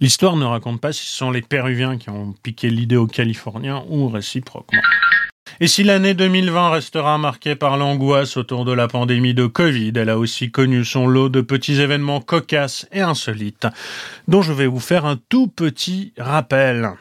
L'histoire 0.00 0.36
ne 0.36 0.44
raconte 0.44 0.80
pas 0.80 0.92
si 0.92 1.04
ce 1.06 1.16
sont 1.16 1.30
les 1.30 1.42
Péruviens 1.42 1.98
qui 1.98 2.10
ont 2.10 2.32
piqué 2.42 2.70
l'idée 2.70 2.96
aux 2.96 3.06
Californiens 3.06 3.84
ou 3.88 4.08
réciproquement. 4.08 4.82
Et 5.60 5.66
si 5.66 5.84
l'année 5.84 6.14
2020 6.14 6.70
restera 6.70 7.16
marquée 7.18 7.54
par 7.54 7.76
l'angoisse 7.76 8.36
autour 8.36 8.64
de 8.64 8.72
la 8.72 8.88
pandémie 8.88 9.34
de 9.34 9.46
Covid, 9.46 9.92
elle 9.94 10.10
a 10.10 10.18
aussi 10.18 10.50
connu 10.50 10.84
son 10.84 11.06
lot 11.06 11.28
de 11.28 11.40
petits 11.40 11.80
événements 11.80 12.20
cocasses 12.20 12.86
et 12.92 13.00
insolites, 13.00 13.66
dont 14.26 14.42
je 14.42 14.52
vais 14.52 14.66
vous 14.66 14.80
faire 14.80 15.04
un 15.04 15.18
tout 15.28 15.46
petit 15.46 16.12
rappel. 16.18 16.92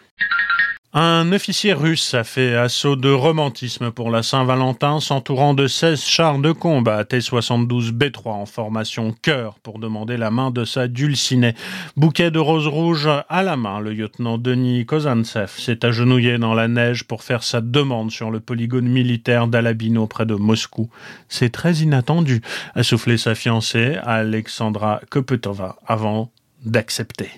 Un 0.95 1.31
officier 1.31 1.73
russe 1.73 2.13
a 2.13 2.23
fait 2.23 2.55
assaut 2.55 2.95
de 2.95 3.09
romantisme 3.09 3.89
pour 3.89 4.11
la 4.11 4.21
Saint-Valentin, 4.21 4.99
s'entourant 4.99 5.55
de 5.55 5.65
16 5.65 5.99
chars 5.99 6.37
de 6.37 6.51
combat 6.51 7.03
T-72B3 7.03 8.27
en 8.27 8.45
formation 8.45 9.11
cœur 9.23 9.57
pour 9.63 9.79
demander 9.79 10.17
la 10.17 10.29
main 10.29 10.51
de 10.51 10.65
sa 10.65 10.87
dulcinée. 10.87 11.55
Bouquet 11.97 12.29
de 12.29 12.37
roses 12.37 12.67
rouges 12.67 13.09
à 13.27 13.41
la 13.41 13.57
main, 13.57 13.79
le 13.79 13.91
lieutenant 13.91 14.37
Denis 14.37 14.85
Kozantsev 14.85 15.49
s'est 15.57 15.83
agenouillé 15.83 16.37
dans 16.37 16.53
la 16.53 16.67
neige 16.67 17.05
pour 17.05 17.23
faire 17.23 17.41
sa 17.41 17.59
demande 17.59 18.11
sur 18.11 18.29
le 18.29 18.39
polygone 18.39 18.87
militaire 18.87 19.47
d'Alabino 19.47 20.05
près 20.05 20.27
de 20.27 20.35
Moscou. 20.35 20.91
C'est 21.27 21.51
très 21.51 21.73
inattendu, 21.77 22.43
a 22.75 22.83
soufflé 22.83 23.17
sa 23.17 23.33
fiancée, 23.33 23.97
Alexandra 24.03 25.01
Kopetova, 25.09 25.77
avant 25.87 26.29
d'accepter. 26.63 27.31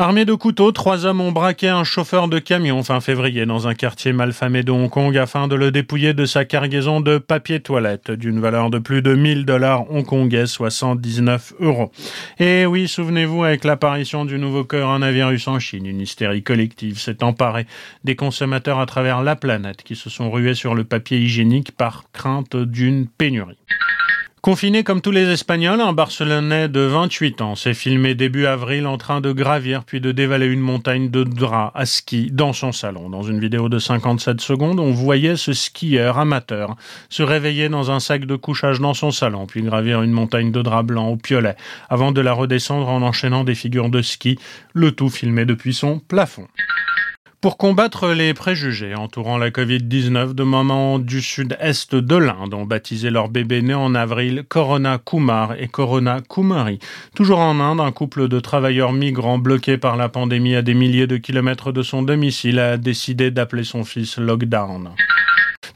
Armés 0.00 0.24
de 0.24 0.32
couteaux, 0.32 0.72
trois 0.72 1.04
hommes 1.04 1.20
ont 1.20 1.30
braqué 1.30 1.68
un 1.68 1.84
chauffeur 1.84 2.28
de 2.28 2.38
camion 2.38 2.82
fin 2.82 3.02
février 3.02 3.44
dans 3.44 3.68
un 3.68 3.74
quartier 3.74 4.14
malfamé 4.14 4.62
de 4.62 4.72
Hong 4.72 4.88
Kong 4.88 5.14
afin 5.18 5.46
de 5.46 5.54
le 5.54 5.70
dépouiller 5.70 6.14
de 6.14 6.24
sa 6.24 6.46
cargaison 6.46 7.02
de 7.02 7.18
papier 7.18 7.60
toilette 7.60 8.10
d'une 8.10 8.40
valeur 8.40 8.70
de 8.70 8.78
plus 8.78 9.02
de 9.02 9.14
1000 9.14 9.44
dollars 9.44 9.92
hongkongais, 9.92 10.46
soit 10.46 10.70
119 10.70 11.52
euros. 11.60 11.92
Et 12.38 12.64
oui, 12.64 12.88
souvenez-vous, 12.88 13.44
avec 13.44 13.62
l'apparition 13.62 14.24
du 14.24 14.38
nouveau 14.38 14.64
coronavirus 14.64 15.48
en 15.48 15.58
Chine, 15.58 15.84
une 15.84 16.00
hystérie 16.00 16.42
collective 16.42 16.98
s'est 16.98 17.22
emparée 17.22 17.66
des 18.02 18.16
consommateurs 18.16 18.80
à 18.80 18.86
travers 18.86 19.22
la 19.22 19.36
planète 19.36 19.82
qui 19.82 19.96
se 19.96 20.08
sont 20.08 20.30
rués 20.30 20.54
sur 20.54 20.74
le 20.74 20.84
papier 20.84 21.18
hygiénique 21.18 21.72
par 21.72 22.04
crainte 22.14 22.56
d'une 22.56 23.06
pénurie. 23.06 23.58
Confiné 24.42 24.84
comme 24.84 25.02
tous 25.02 25.10
les 25.10 25.28
Espagnols, 25.28 25.82
un 25.82 25.92
Barcelonais 25.92 26.70
de 26.70 26.80
28 26.80 27.42
ans 27.42 27.54
s'est 27.56 27.74
filmé 27.74 28.14
début 28.14 28.46
avril 28.46 28.86
en 28.86 28.96
train 28.96 29.20
de 29.20 29.32
gravir 29.32 29.84
puis 29.84 30.00
de 30.00 30.12
dévaler 30.12 30.46
une 30.46 30.60
montagne 30.60 31.10
de 31.10 31.24
draps 31.24 31.72
à 31.74 31.84
ski 31.84 32.30
dans 32.32 32.54
son 32.54 32.72
salon. 32.72 33.10
Dans 33.10 33.22
une 33.22 33.38
vidéo 33.38 33.68
de 33.68 33.78
57 33.78 34.40
secondes, 34.40 34.80
on 34.80 34.92
voyait 34.92 35.36
ce 35.36 35.52
skieur 35.52 36.18
amateur 36.18 36.76
se 37.10 37.22
réveiller 37.22 37.68
dans 37.68 37.90
un 37.90 38.00
sac 38.00 38.24
de 38.24 38.34
couchage 38.34 38.80
dans 38.80 38.94
son 38.94 39.10
salon 39.10 39.46
puis 39.46 39.60
gravir 39.60 40.00
une 40.00 40.12
montagne 40.12 40.52
de 40.52 40.62
draps 40.62 40.86
blancs 40.86 41.12
au 41.12 41.16
piolet 41.16 41.56
avant 41.90 42.10
de 42.10 42.22
la 42.22 42.32
redescendre 42.32 42.88
en 42.88 43.02
enchaînant 43.02 43.44
des 43.44 43.54
figures 43.54 43.90
de 43.90 44.00
ski, 44.00 44.38
le 44.72 44.92
tout 44.92 45.10
filmé 45.10 45.44
depuis 45.44 45.74
son 45.74 45.98
plafond. 45.98 46.48
Pour 47.40 47.56
combattre 47.56 48.10
les 48.10 48.34
préjugés 48.34 48.94
entourant 48.94 49.38
la 49.38 49.48
Covid-19, 49.48 50.34
de 50.34 50.42
mamans 50.42 50.98
du 50.98 51.22
sud-est 51.22 51.94
de 51.94 52.16
l'Inde 52.16 52.52
ont 52.52 52.66
baptisé 52.66 53.08
leur 53.08 53.30
bébé 53.30 53.62
né 53.62 53.72
en 53.72 53.94
avril 53.94 54.44
Corona 54.46 54.98
Kumar 54.98 55.54
et 55.58 55.66
Corona 55.66 56.20
Kumari. 56.20 56.80
Toujours 57.16 57.38
en 57.38 57.58
Inde, 57.58 57.80
un 57.80 57.92
couple 57.92 58.28
de 58.28 58.40
travailleurs 58.40 58.92
migrants 58.92 59.38
bloqués 59.38 59.78
par 59.78 59.96
la 59.96 60.10
pandémie 60.10 60.54
à 60.54 60.60
des 60.60 60.74
milliers 60.74 61.06
de 61.06 61.16
kilomètres 61.16 61.72
de 61.72 61.80
son 61.80 62.02
domicile 62.02 62.58
a 62.58 62.76
décidé 62.76 63.30
d'appeler 63.30 63.64
son 63.64 63.84
fils 63.84 64.18
Lockdown. 64.18 64.90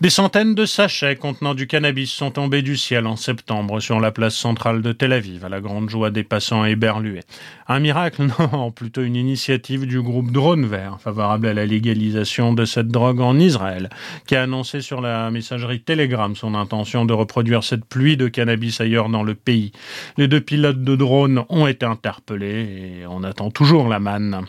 Des 0.04 0.10
centaines 0.10 0.54
de 0.54 0.66
sachets 0.66 1.16
contenant 1.16 1.54
du 1.54 1.66
cannabis 1.66 2.12
sont 2.12 2.30
tombés 2.30 2.60
du 2.60 2.76
ciel 2.76 3.06
en 3.06 3.16
septembre 3.16 3.80
sur 3.80 4.00
la 4.00 4.12
place 4.12 4.34
centrale 4.34 4.82
de 4.82 4.92
Tel 4.92 5.14
Aviv, 5.14 5.46
à 5.46 5.48
la 5.48 5.62
grande 5.62 5.88
joie 5.88 6.10
des 6.10 6.24
passants 6.24 6.66
éberlués. 6.66 7.22
Un 7.68 7.80
miracle 7.80 8.26
Non, 8.52 8.70
plutôt 8.70 9.00
une 9.00 9.16
initiative 9.16 9.86
du 9.86 10.02
groupe 10.02 10.30
Drone 10.30 10.66
Vert, 10.66 10.98
favorable 11.00 11.46
à 11.46 11.54
la 11.54 11.64
légalisation 11.64 12.52
de 12.52 12.66
cette 12.66 12.88
drogue 12.88 13.22
en 13.22 13.38
Israël, 13.38 13.88
qui 14.26 14.36
a 14.36 14.42
annoncé 14.42 14.82
sur 14.82 15.00
la 15.00 15.30
messagerie 15.30 15.80
Telegram 15.80 16.36
son 16.36 16.54
intention 16.54 17.06
de 17.06 17.14
reproduire 17.14 17.64
cette 17.64 17.86
pluie 17.86 18.18
de 18.18 18.28
cannabis 18.28 18.82
ailleurs 18.82 19.08
dans 19.08 19.22
le 19.22 19.34
pays. 19.34 19.72
Les 20.18 20.28
deux 20.28 20.42
pilotes 20.42 20.84
de 20.84 20.96
drone 20.96 21.44
ont 21.48 21.66
été 21.66 21.86
interpellés 21.86 23.00
et 23.00 23.06
on 23.08 23.24
attend 23.24 23.50
toujours 23.50 23.88
la 23.88 24.00
manne. 24.00 24.44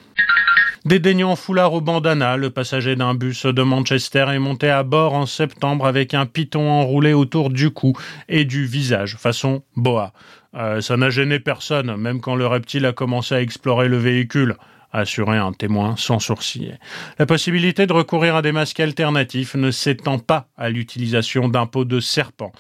Dédaignant 0.86 1.36
foulard 1.36 1.74
au 1.74 1.82
bandana, 1.82 2.38
le 2.38 2.52
passager 2.52 2.96
d'un 2.96 3.16
bus 3.16 3.48
de 3.48 3.64
Manchester 3.64 4.28
est 4.30 4.38
monté 4.38 4.70
à 4.70 4.84
bord 4.84 5.16
en 5.16 5.26
septembre 5.26 5.88
avec 5.88 6.14
un 6.14 6.28
piton 6.28 6.70
enroulé 6.70 7.12
autour 7.12 7.50
du 7.50 7.72
cou 7.72 7.94
et 8.30 8.46
du 8.46 8.66
visage, 8.66 9.16
façon 9.16 9.64
boa. 9.76 10.14
Euh, 10.54 10.82
ça 10.82 10.96
n'a 10.96 11.10
gêné 11.10 11.40
personne, 11.40 11.96
même 11.96 12.22
quand 12.22 12.36
le 12.36 12.46
reptile 12.46 12.86
a 12.86 12.94
commencé 12.94 13.34
à 13.34 13.42
explorer 13.42 13.88
le 13.88 13.98
véhicule 13.98 14.58
a 14.92 15.00
assuré 15.00 15.38
un 15.38 15.54
témoin 15.54 15.96
sans 15.98 16.20
sourciller. 16.20 16.76
La 17.18 17.26
possibilité 17.26 17.88
de 17.88 17.94
recourir 17.94 18.36
à 18.36 18.44
des 18.44 18.52
masques 18.52 18.80
alternatifs 18.80 19.56
ne 19.56 19.72
s'étend 19.72 20.20
pas 20.20 20.50
à 20.56 20.70
l'utilisation 20.70 21.50
d'un 21.50 21.66
pot 21.66 21.84
de 21.84 22.00
serpent, 22.00 22.52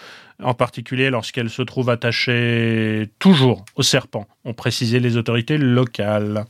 en 0.43 0.55
particulier 0.55 1.11
lorsqu'elle 1.11 1.51
se 1.51 1.61
trouve 1.61 1.91
attachée 1.91 3.07
toujours 3.19 3.63
au 3.75 3.83
serpent, 3.83 4.25
ont 4.45 4.53
précisé 4.55 4.99
les 4.99 5.15
autorités 5.15 5.59
locales. 5.59 6.45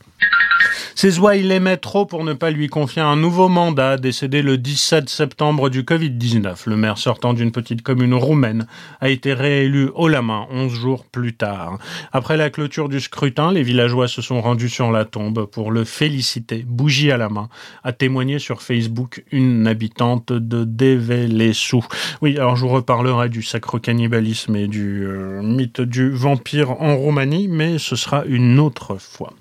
Ces 0.94 1.18
oies, 1.18 1.36
il 1.36 1.50
aimait 1.52 1.76
trop 1.76 2.06
pour 2.06 2.24
ne 2.24 2.32
pas 2.32 2.50
lui 2.50 2.68
confier 2.68 3.02
un 3.02 3.16
nouveau 3.16 3.48
mandat, 3.48 3.96
décédé 3.96 4.42
le 4.42 4.58
17 4.58 5.08
septembre 5.08 5.70
du 5.70 5.82
Covid-19. 5.82 6.68
Le 6.68 6.76
maire 6.76 6.98
sortant 6.98 7.32
d'une 7.32 7.52
petite 7.52 7.82
commune 7.82 8.14
roumaine 8.14 8.66
a 9.00 9.08
été 9.08 9.32
réélu 9.34 9.90
haut 9.94 10.08
la 10.08 10.22
main 10.22 10.46
11 10.50 10.72
jours 10.72 11.04
plus 11.04 11.34
tard. 11.34 11.78
Après 12.12 12.36
la 12.36 12.50
clôture 12.50 12.88
du 12.88 13.00
scrutin, 13.00 13.52
les 13.52 13.62
villageois 13.62 14.08
se 14.08 14.22
sont 14.22 14.40
rendus 14.40 14.68
sur 14.68 14.90
la 14.90 15.04
tombe 15.04 15.46
pour 15.46 15.70
le 15.70 15.84
féliciter, 15.84 16.64
bougie 16.66 17.10
à 17.10 17.16
la 17.16 17.28
main, 17.28 17.48
a 17.84 17.92
témoigné 17.92 18.38
sur 18.38 18.62
Facebook 18.62 19.24
une 19.32 19.66
habitante 19.66 20.32
de 20.32 20.64
Develessu. 20.64 21.78
Oui, 22.22 22.36
alors 22.36 22.56
je 22.56 22.62
vous 22.62 22.72
reparlerai 22.72 23.28
du 23.28 23.42
sacro 23.42 23.78
cannibalisme 23.78 24.56
et 24.56 24.68
du 24.68 25.04
euh, 25.04 25.42
mythe 25.42 25.80
du 25.80 26.10
vampire 26.10 26.70
en 26.82 26.96
Roumanie, 26.96 27.48
mais 27.48 27.78
ce 27.78 27.96
sera 27.96 28.24
une 28.26 28.58
autre 28.58 28.96
fois. 28.96 29.32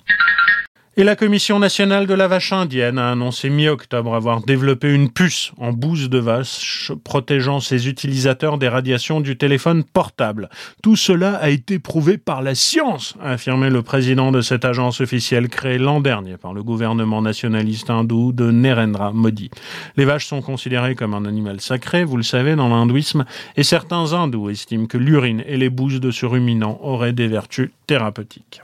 Et 0.98 1.04
la 1.04 1.18
Commission 1.18 1.60
nationale 1.60 2.08
de 2.08 2.14
la 2.14 2.30
vache 2.30 2.54
indienne 2.54 2.98
a 3.00 3.12
annoncé 3.12 3.50
mi-octobre 3.50 4.16
avoir 4.16 4.40
développé 4.40 4.94
une 4.94 5.12
puce 5.12 5.52
en 5.58 5.74
bouse 5.74 6.10
de 6.10 6.20
vache 6.20 6.94
protégeant 7.04 7.60
ses 7.60 7.90
utilisateurs 7.90 8.58
des 8.58 8.70
radiations 8.70 9.20
du 9.20 9.36
téléphone 9.36 9.84
portable. 9.84 10.50
Tout 10.82 10.96
cela 10.96 11.36
a 11.36 11.50
été 11.50 11.80
prouvé 11.80 12.18
par 12.18 12.42
la 12.42 12.56
science, 12.56 13.16
a 13.22 13.32
affirmé 13.32 13.70
le 13.70 13.82
président 13.82 14.32
de 14.32 14.40
cette 14.40 14.64
agence 14.64 15.02
officielle 15.02 15.50
créée 15.50 15.80
l'an 15.80 16.00
dernier 16.00 16.38
par 16.38 16.54
le 16.54 16.64
gouvernement 16.64 17.22
nationaliste 17.22 17.90
hindou 17.90 18.32
de 18.32 18.50
Narendra 18.50 19.12
Modi. 19.12 19.50
Les 19.98 20.06
vaches 20.06 20.28
sont 20.28 20.42
considérées 20.42 20.96
comme 20.96 21.14
un 21.14 21.26
animal 21.26 21.60
sacré, 21.60 22.06
vous 22.06 22.16
le 22.16 22.24
savez, 22.24 22.56
dans 22.56 22.70
l'hindouisme, 22.70 23.26
et 23.58 23.64
certains 23.64 24.14
hindous 24.14 24.50
estiment 24.50 24.86
que 24.86 24.98
l'urine 24.98 25.44
et 25.46 25.58
les 25.58 25.70
bouses 25.70 26.00
de 26.00 26.12
ce 26.12 26.26
ruminant 26.26 26.80
auraient 26.82 27.12
des 27.12 27.28
vertus 27.28 27.72
thérapeutiques. 27.86 28.62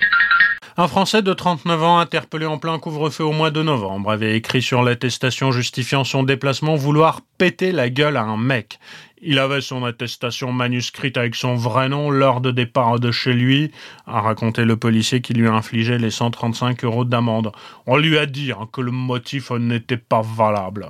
Un 0.77 0.87
Français 0.87 1.21
de 1.21 1.33
39 1.33 1.83
ans 1.83 1.99
interpellé 1.99 2.45
en 2.45 2.57
plein 2.57 2.79
couvre-feu 2.79 3.25
au 3.25 3.33
mois 3.33 3.51
de 3.51 3.61
novembre 3.61 4.09
avait 4.09 4.37
écrit 4.37 4.61
sur 4.61 4.83
l'attestation 4.83 5.51
justifiant 5.51 6.05
son 6.05 6.23
déplacement 6.23 6.75
vouloir 6.75 7.19
péter 7.37 7.73
la 7.73 7.89
gueule 7.89 8.15
à 8.15 8.23
un 8.23 8.37
mec. 8.37 8.79
Il 9.21 9.37
avait 9.37 9.59
son 9.59 9.83
attestation 9.83 10.53
manuscrite 10.53 11.17
avec 11.17 11.35
son 11.35 11.55
vrai 11.55 11.89
nom 11.89 12.09
lors 12.09 12.39
de 12.39 12.51
départ 12.51 13.01
de 13.01 13.11
chez 13.11 13.33
lui, 13.33 13.71
a 14.07 14.21
raconté 14.21 14.63
le 14.63 14.77
policier 14.77 15.19
qui 15.19 15.33
lui 15.33 15.47
a 15.47 15.53
infligé 15.53 15.97
les 15.97 16.09
135 16.09 16.85
euros 16.85 17.03
d'amende. 17.03 17.51
On 17.85 17.97
lui 17.97 18.17
a 18.17 18.25
dit 18.25 18.53
hein, 18.53 18.69
que 18.71 18.79
le 18.79 18.91
motif 18.91 19.51
n'était 19.51 19.97
pas 19.97 20.21
valable. 20.21 20.87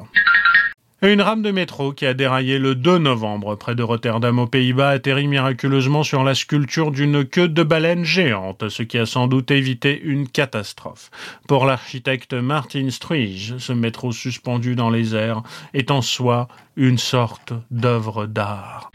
Une 1.04 1.24
rame 1.24 1.42
de 1.42 1.50
métro 1.50 1.94
qui 1.94 2.06
a 2.06 2.14
déraillé 2.14 2.60
le 2.60 2.76
2 2.76 3.00
novembre 3.00 3.56
près 3.56 3.74
de 3.74 3.82
Rotterdam 3.82 4.38
aux 4.38 4.46
Pays-Bas 4.46 4.90
atterrit 4.90 5.28
miraculeusement 5.28 6.04
sur 6.04 6.24
la 6.24 6.36
sculpture 6.36 6.92
d'une 6.92 7.26
queue 7.26 7.48
de 7.48 7.64
baleine 7.64 8.04
géante, 8.06 8.70
ce 8.70 8.84
qui 8.84 9.00
a 9.00 9.08
sans 9.08 9.26
doute 9.26 9.50
évité 9.50 10.00
une 10.00 10.28
catastrophe. 10.28 11.10
Pour 11.48 11.66
l'architecte 11.66 12.36
Martin 12.36 12.92
Struij, 12.92 13.56
ce 13.58 13.74
métro 13.74 14.12
suspendu 14.12 14.76
dans 14.76 14.92
les 14.92 15.16
airs 15.16 15.42
est 15.74 15.90
en 15.90 16.04
soi 16.04 16.48
une 16.76 16.98
sorte 16.98 17.54
d'œuvre 17.70 18.26
d'art. 18.26 18.92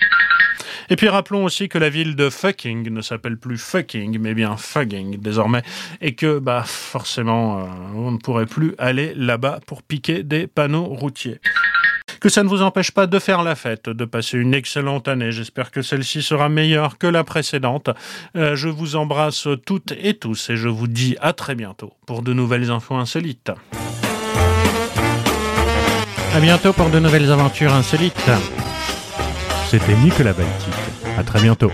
Et 0.89 0.97
puis 0.97 1.09
rappelons 1.09 1.45
aussi 1.45 1.69
que 1.69 1.79
la 1.79 1.91
ville 1.91 2.15
de 2.15 2.31
fucking 2.31 2.91
ne 2.91 3.01
s'appelle 3.01 3.39
plus 3.39 3.59
fucking, 3.59 4.19
mais 4.21 4.35
bien 4.35 4.57
fugging 4.57 5.19
désormais, 5.21 5.63
et 6.01 6.15
que 6.15 6.39
bah 6.39 6.63
forcément 6.65 7.59
euh, 7.59 7.65
on 7.95 8.13
ne 8.13 8.19
pourrait 8.19 8.47
plus 8.47 8.75
aller 8.79 9.13
là-bas 9.17 9.61
pour 9.67 9.83
piquer 9.83 10.23
des 10.23 10.47
panneaux 10.47 10.85
routiers 10.85 11.41
que 12.21 12.29
ça 12.29 12.43
ne 12.43 12.49
vous 12.49 12.63
empêche 12.63 12.91
pas 12.91 13.07
de 13.07 13.19
faire 13.19 13.43
la 13.43 13.55
fête, 13.55 13.89
de 13.89 14.05
passer 14.05 14.39
une 14.39 14.55
excellente 14.55 15.07
année. 15.07 15.33
J'espère 15.33 15.71
que 15.71 15.83
celle-ci 15.83 16.23
sera 16.23 16.49
meilleure 16.49 16.99
que 16.99 17.07
la 17.07 17.25
précédente. 17.25 17.91
Euh, 18.37 18.57
je 18.57 18.69
vous 18.69 18.97
embrasse 18.97 19.49
toutes 19.65 19.93
et 19.93 20.15
tous 20.15 20.51
et 20.51 20.57
je 20.57 20.69
vous 20.69 20.89
dis 20.89 21.17
à 21.21 21.33
très 21.33 21.55
bientôt 21.55 21.93
pour 22.07 22.23
de 22.23 22.33
nouvelles 22.33 22.71
infos 22.71 22.97
insolites. 22.97 23.53
À 26.37 26.41
bientôt 26.41 26.75
pour 26.75 26.91
de 26.91 26.99
nouvelles 26.99 27.33
aventures 27.33 27.73
insolites. 27.73 28.31
C'était 29.71 29.95
Nicolas 29.95 30.35
Baltic. 30.35 30.75
À 31.17 31.23
très 31.23 31.41
bientôt. 31.41 31.73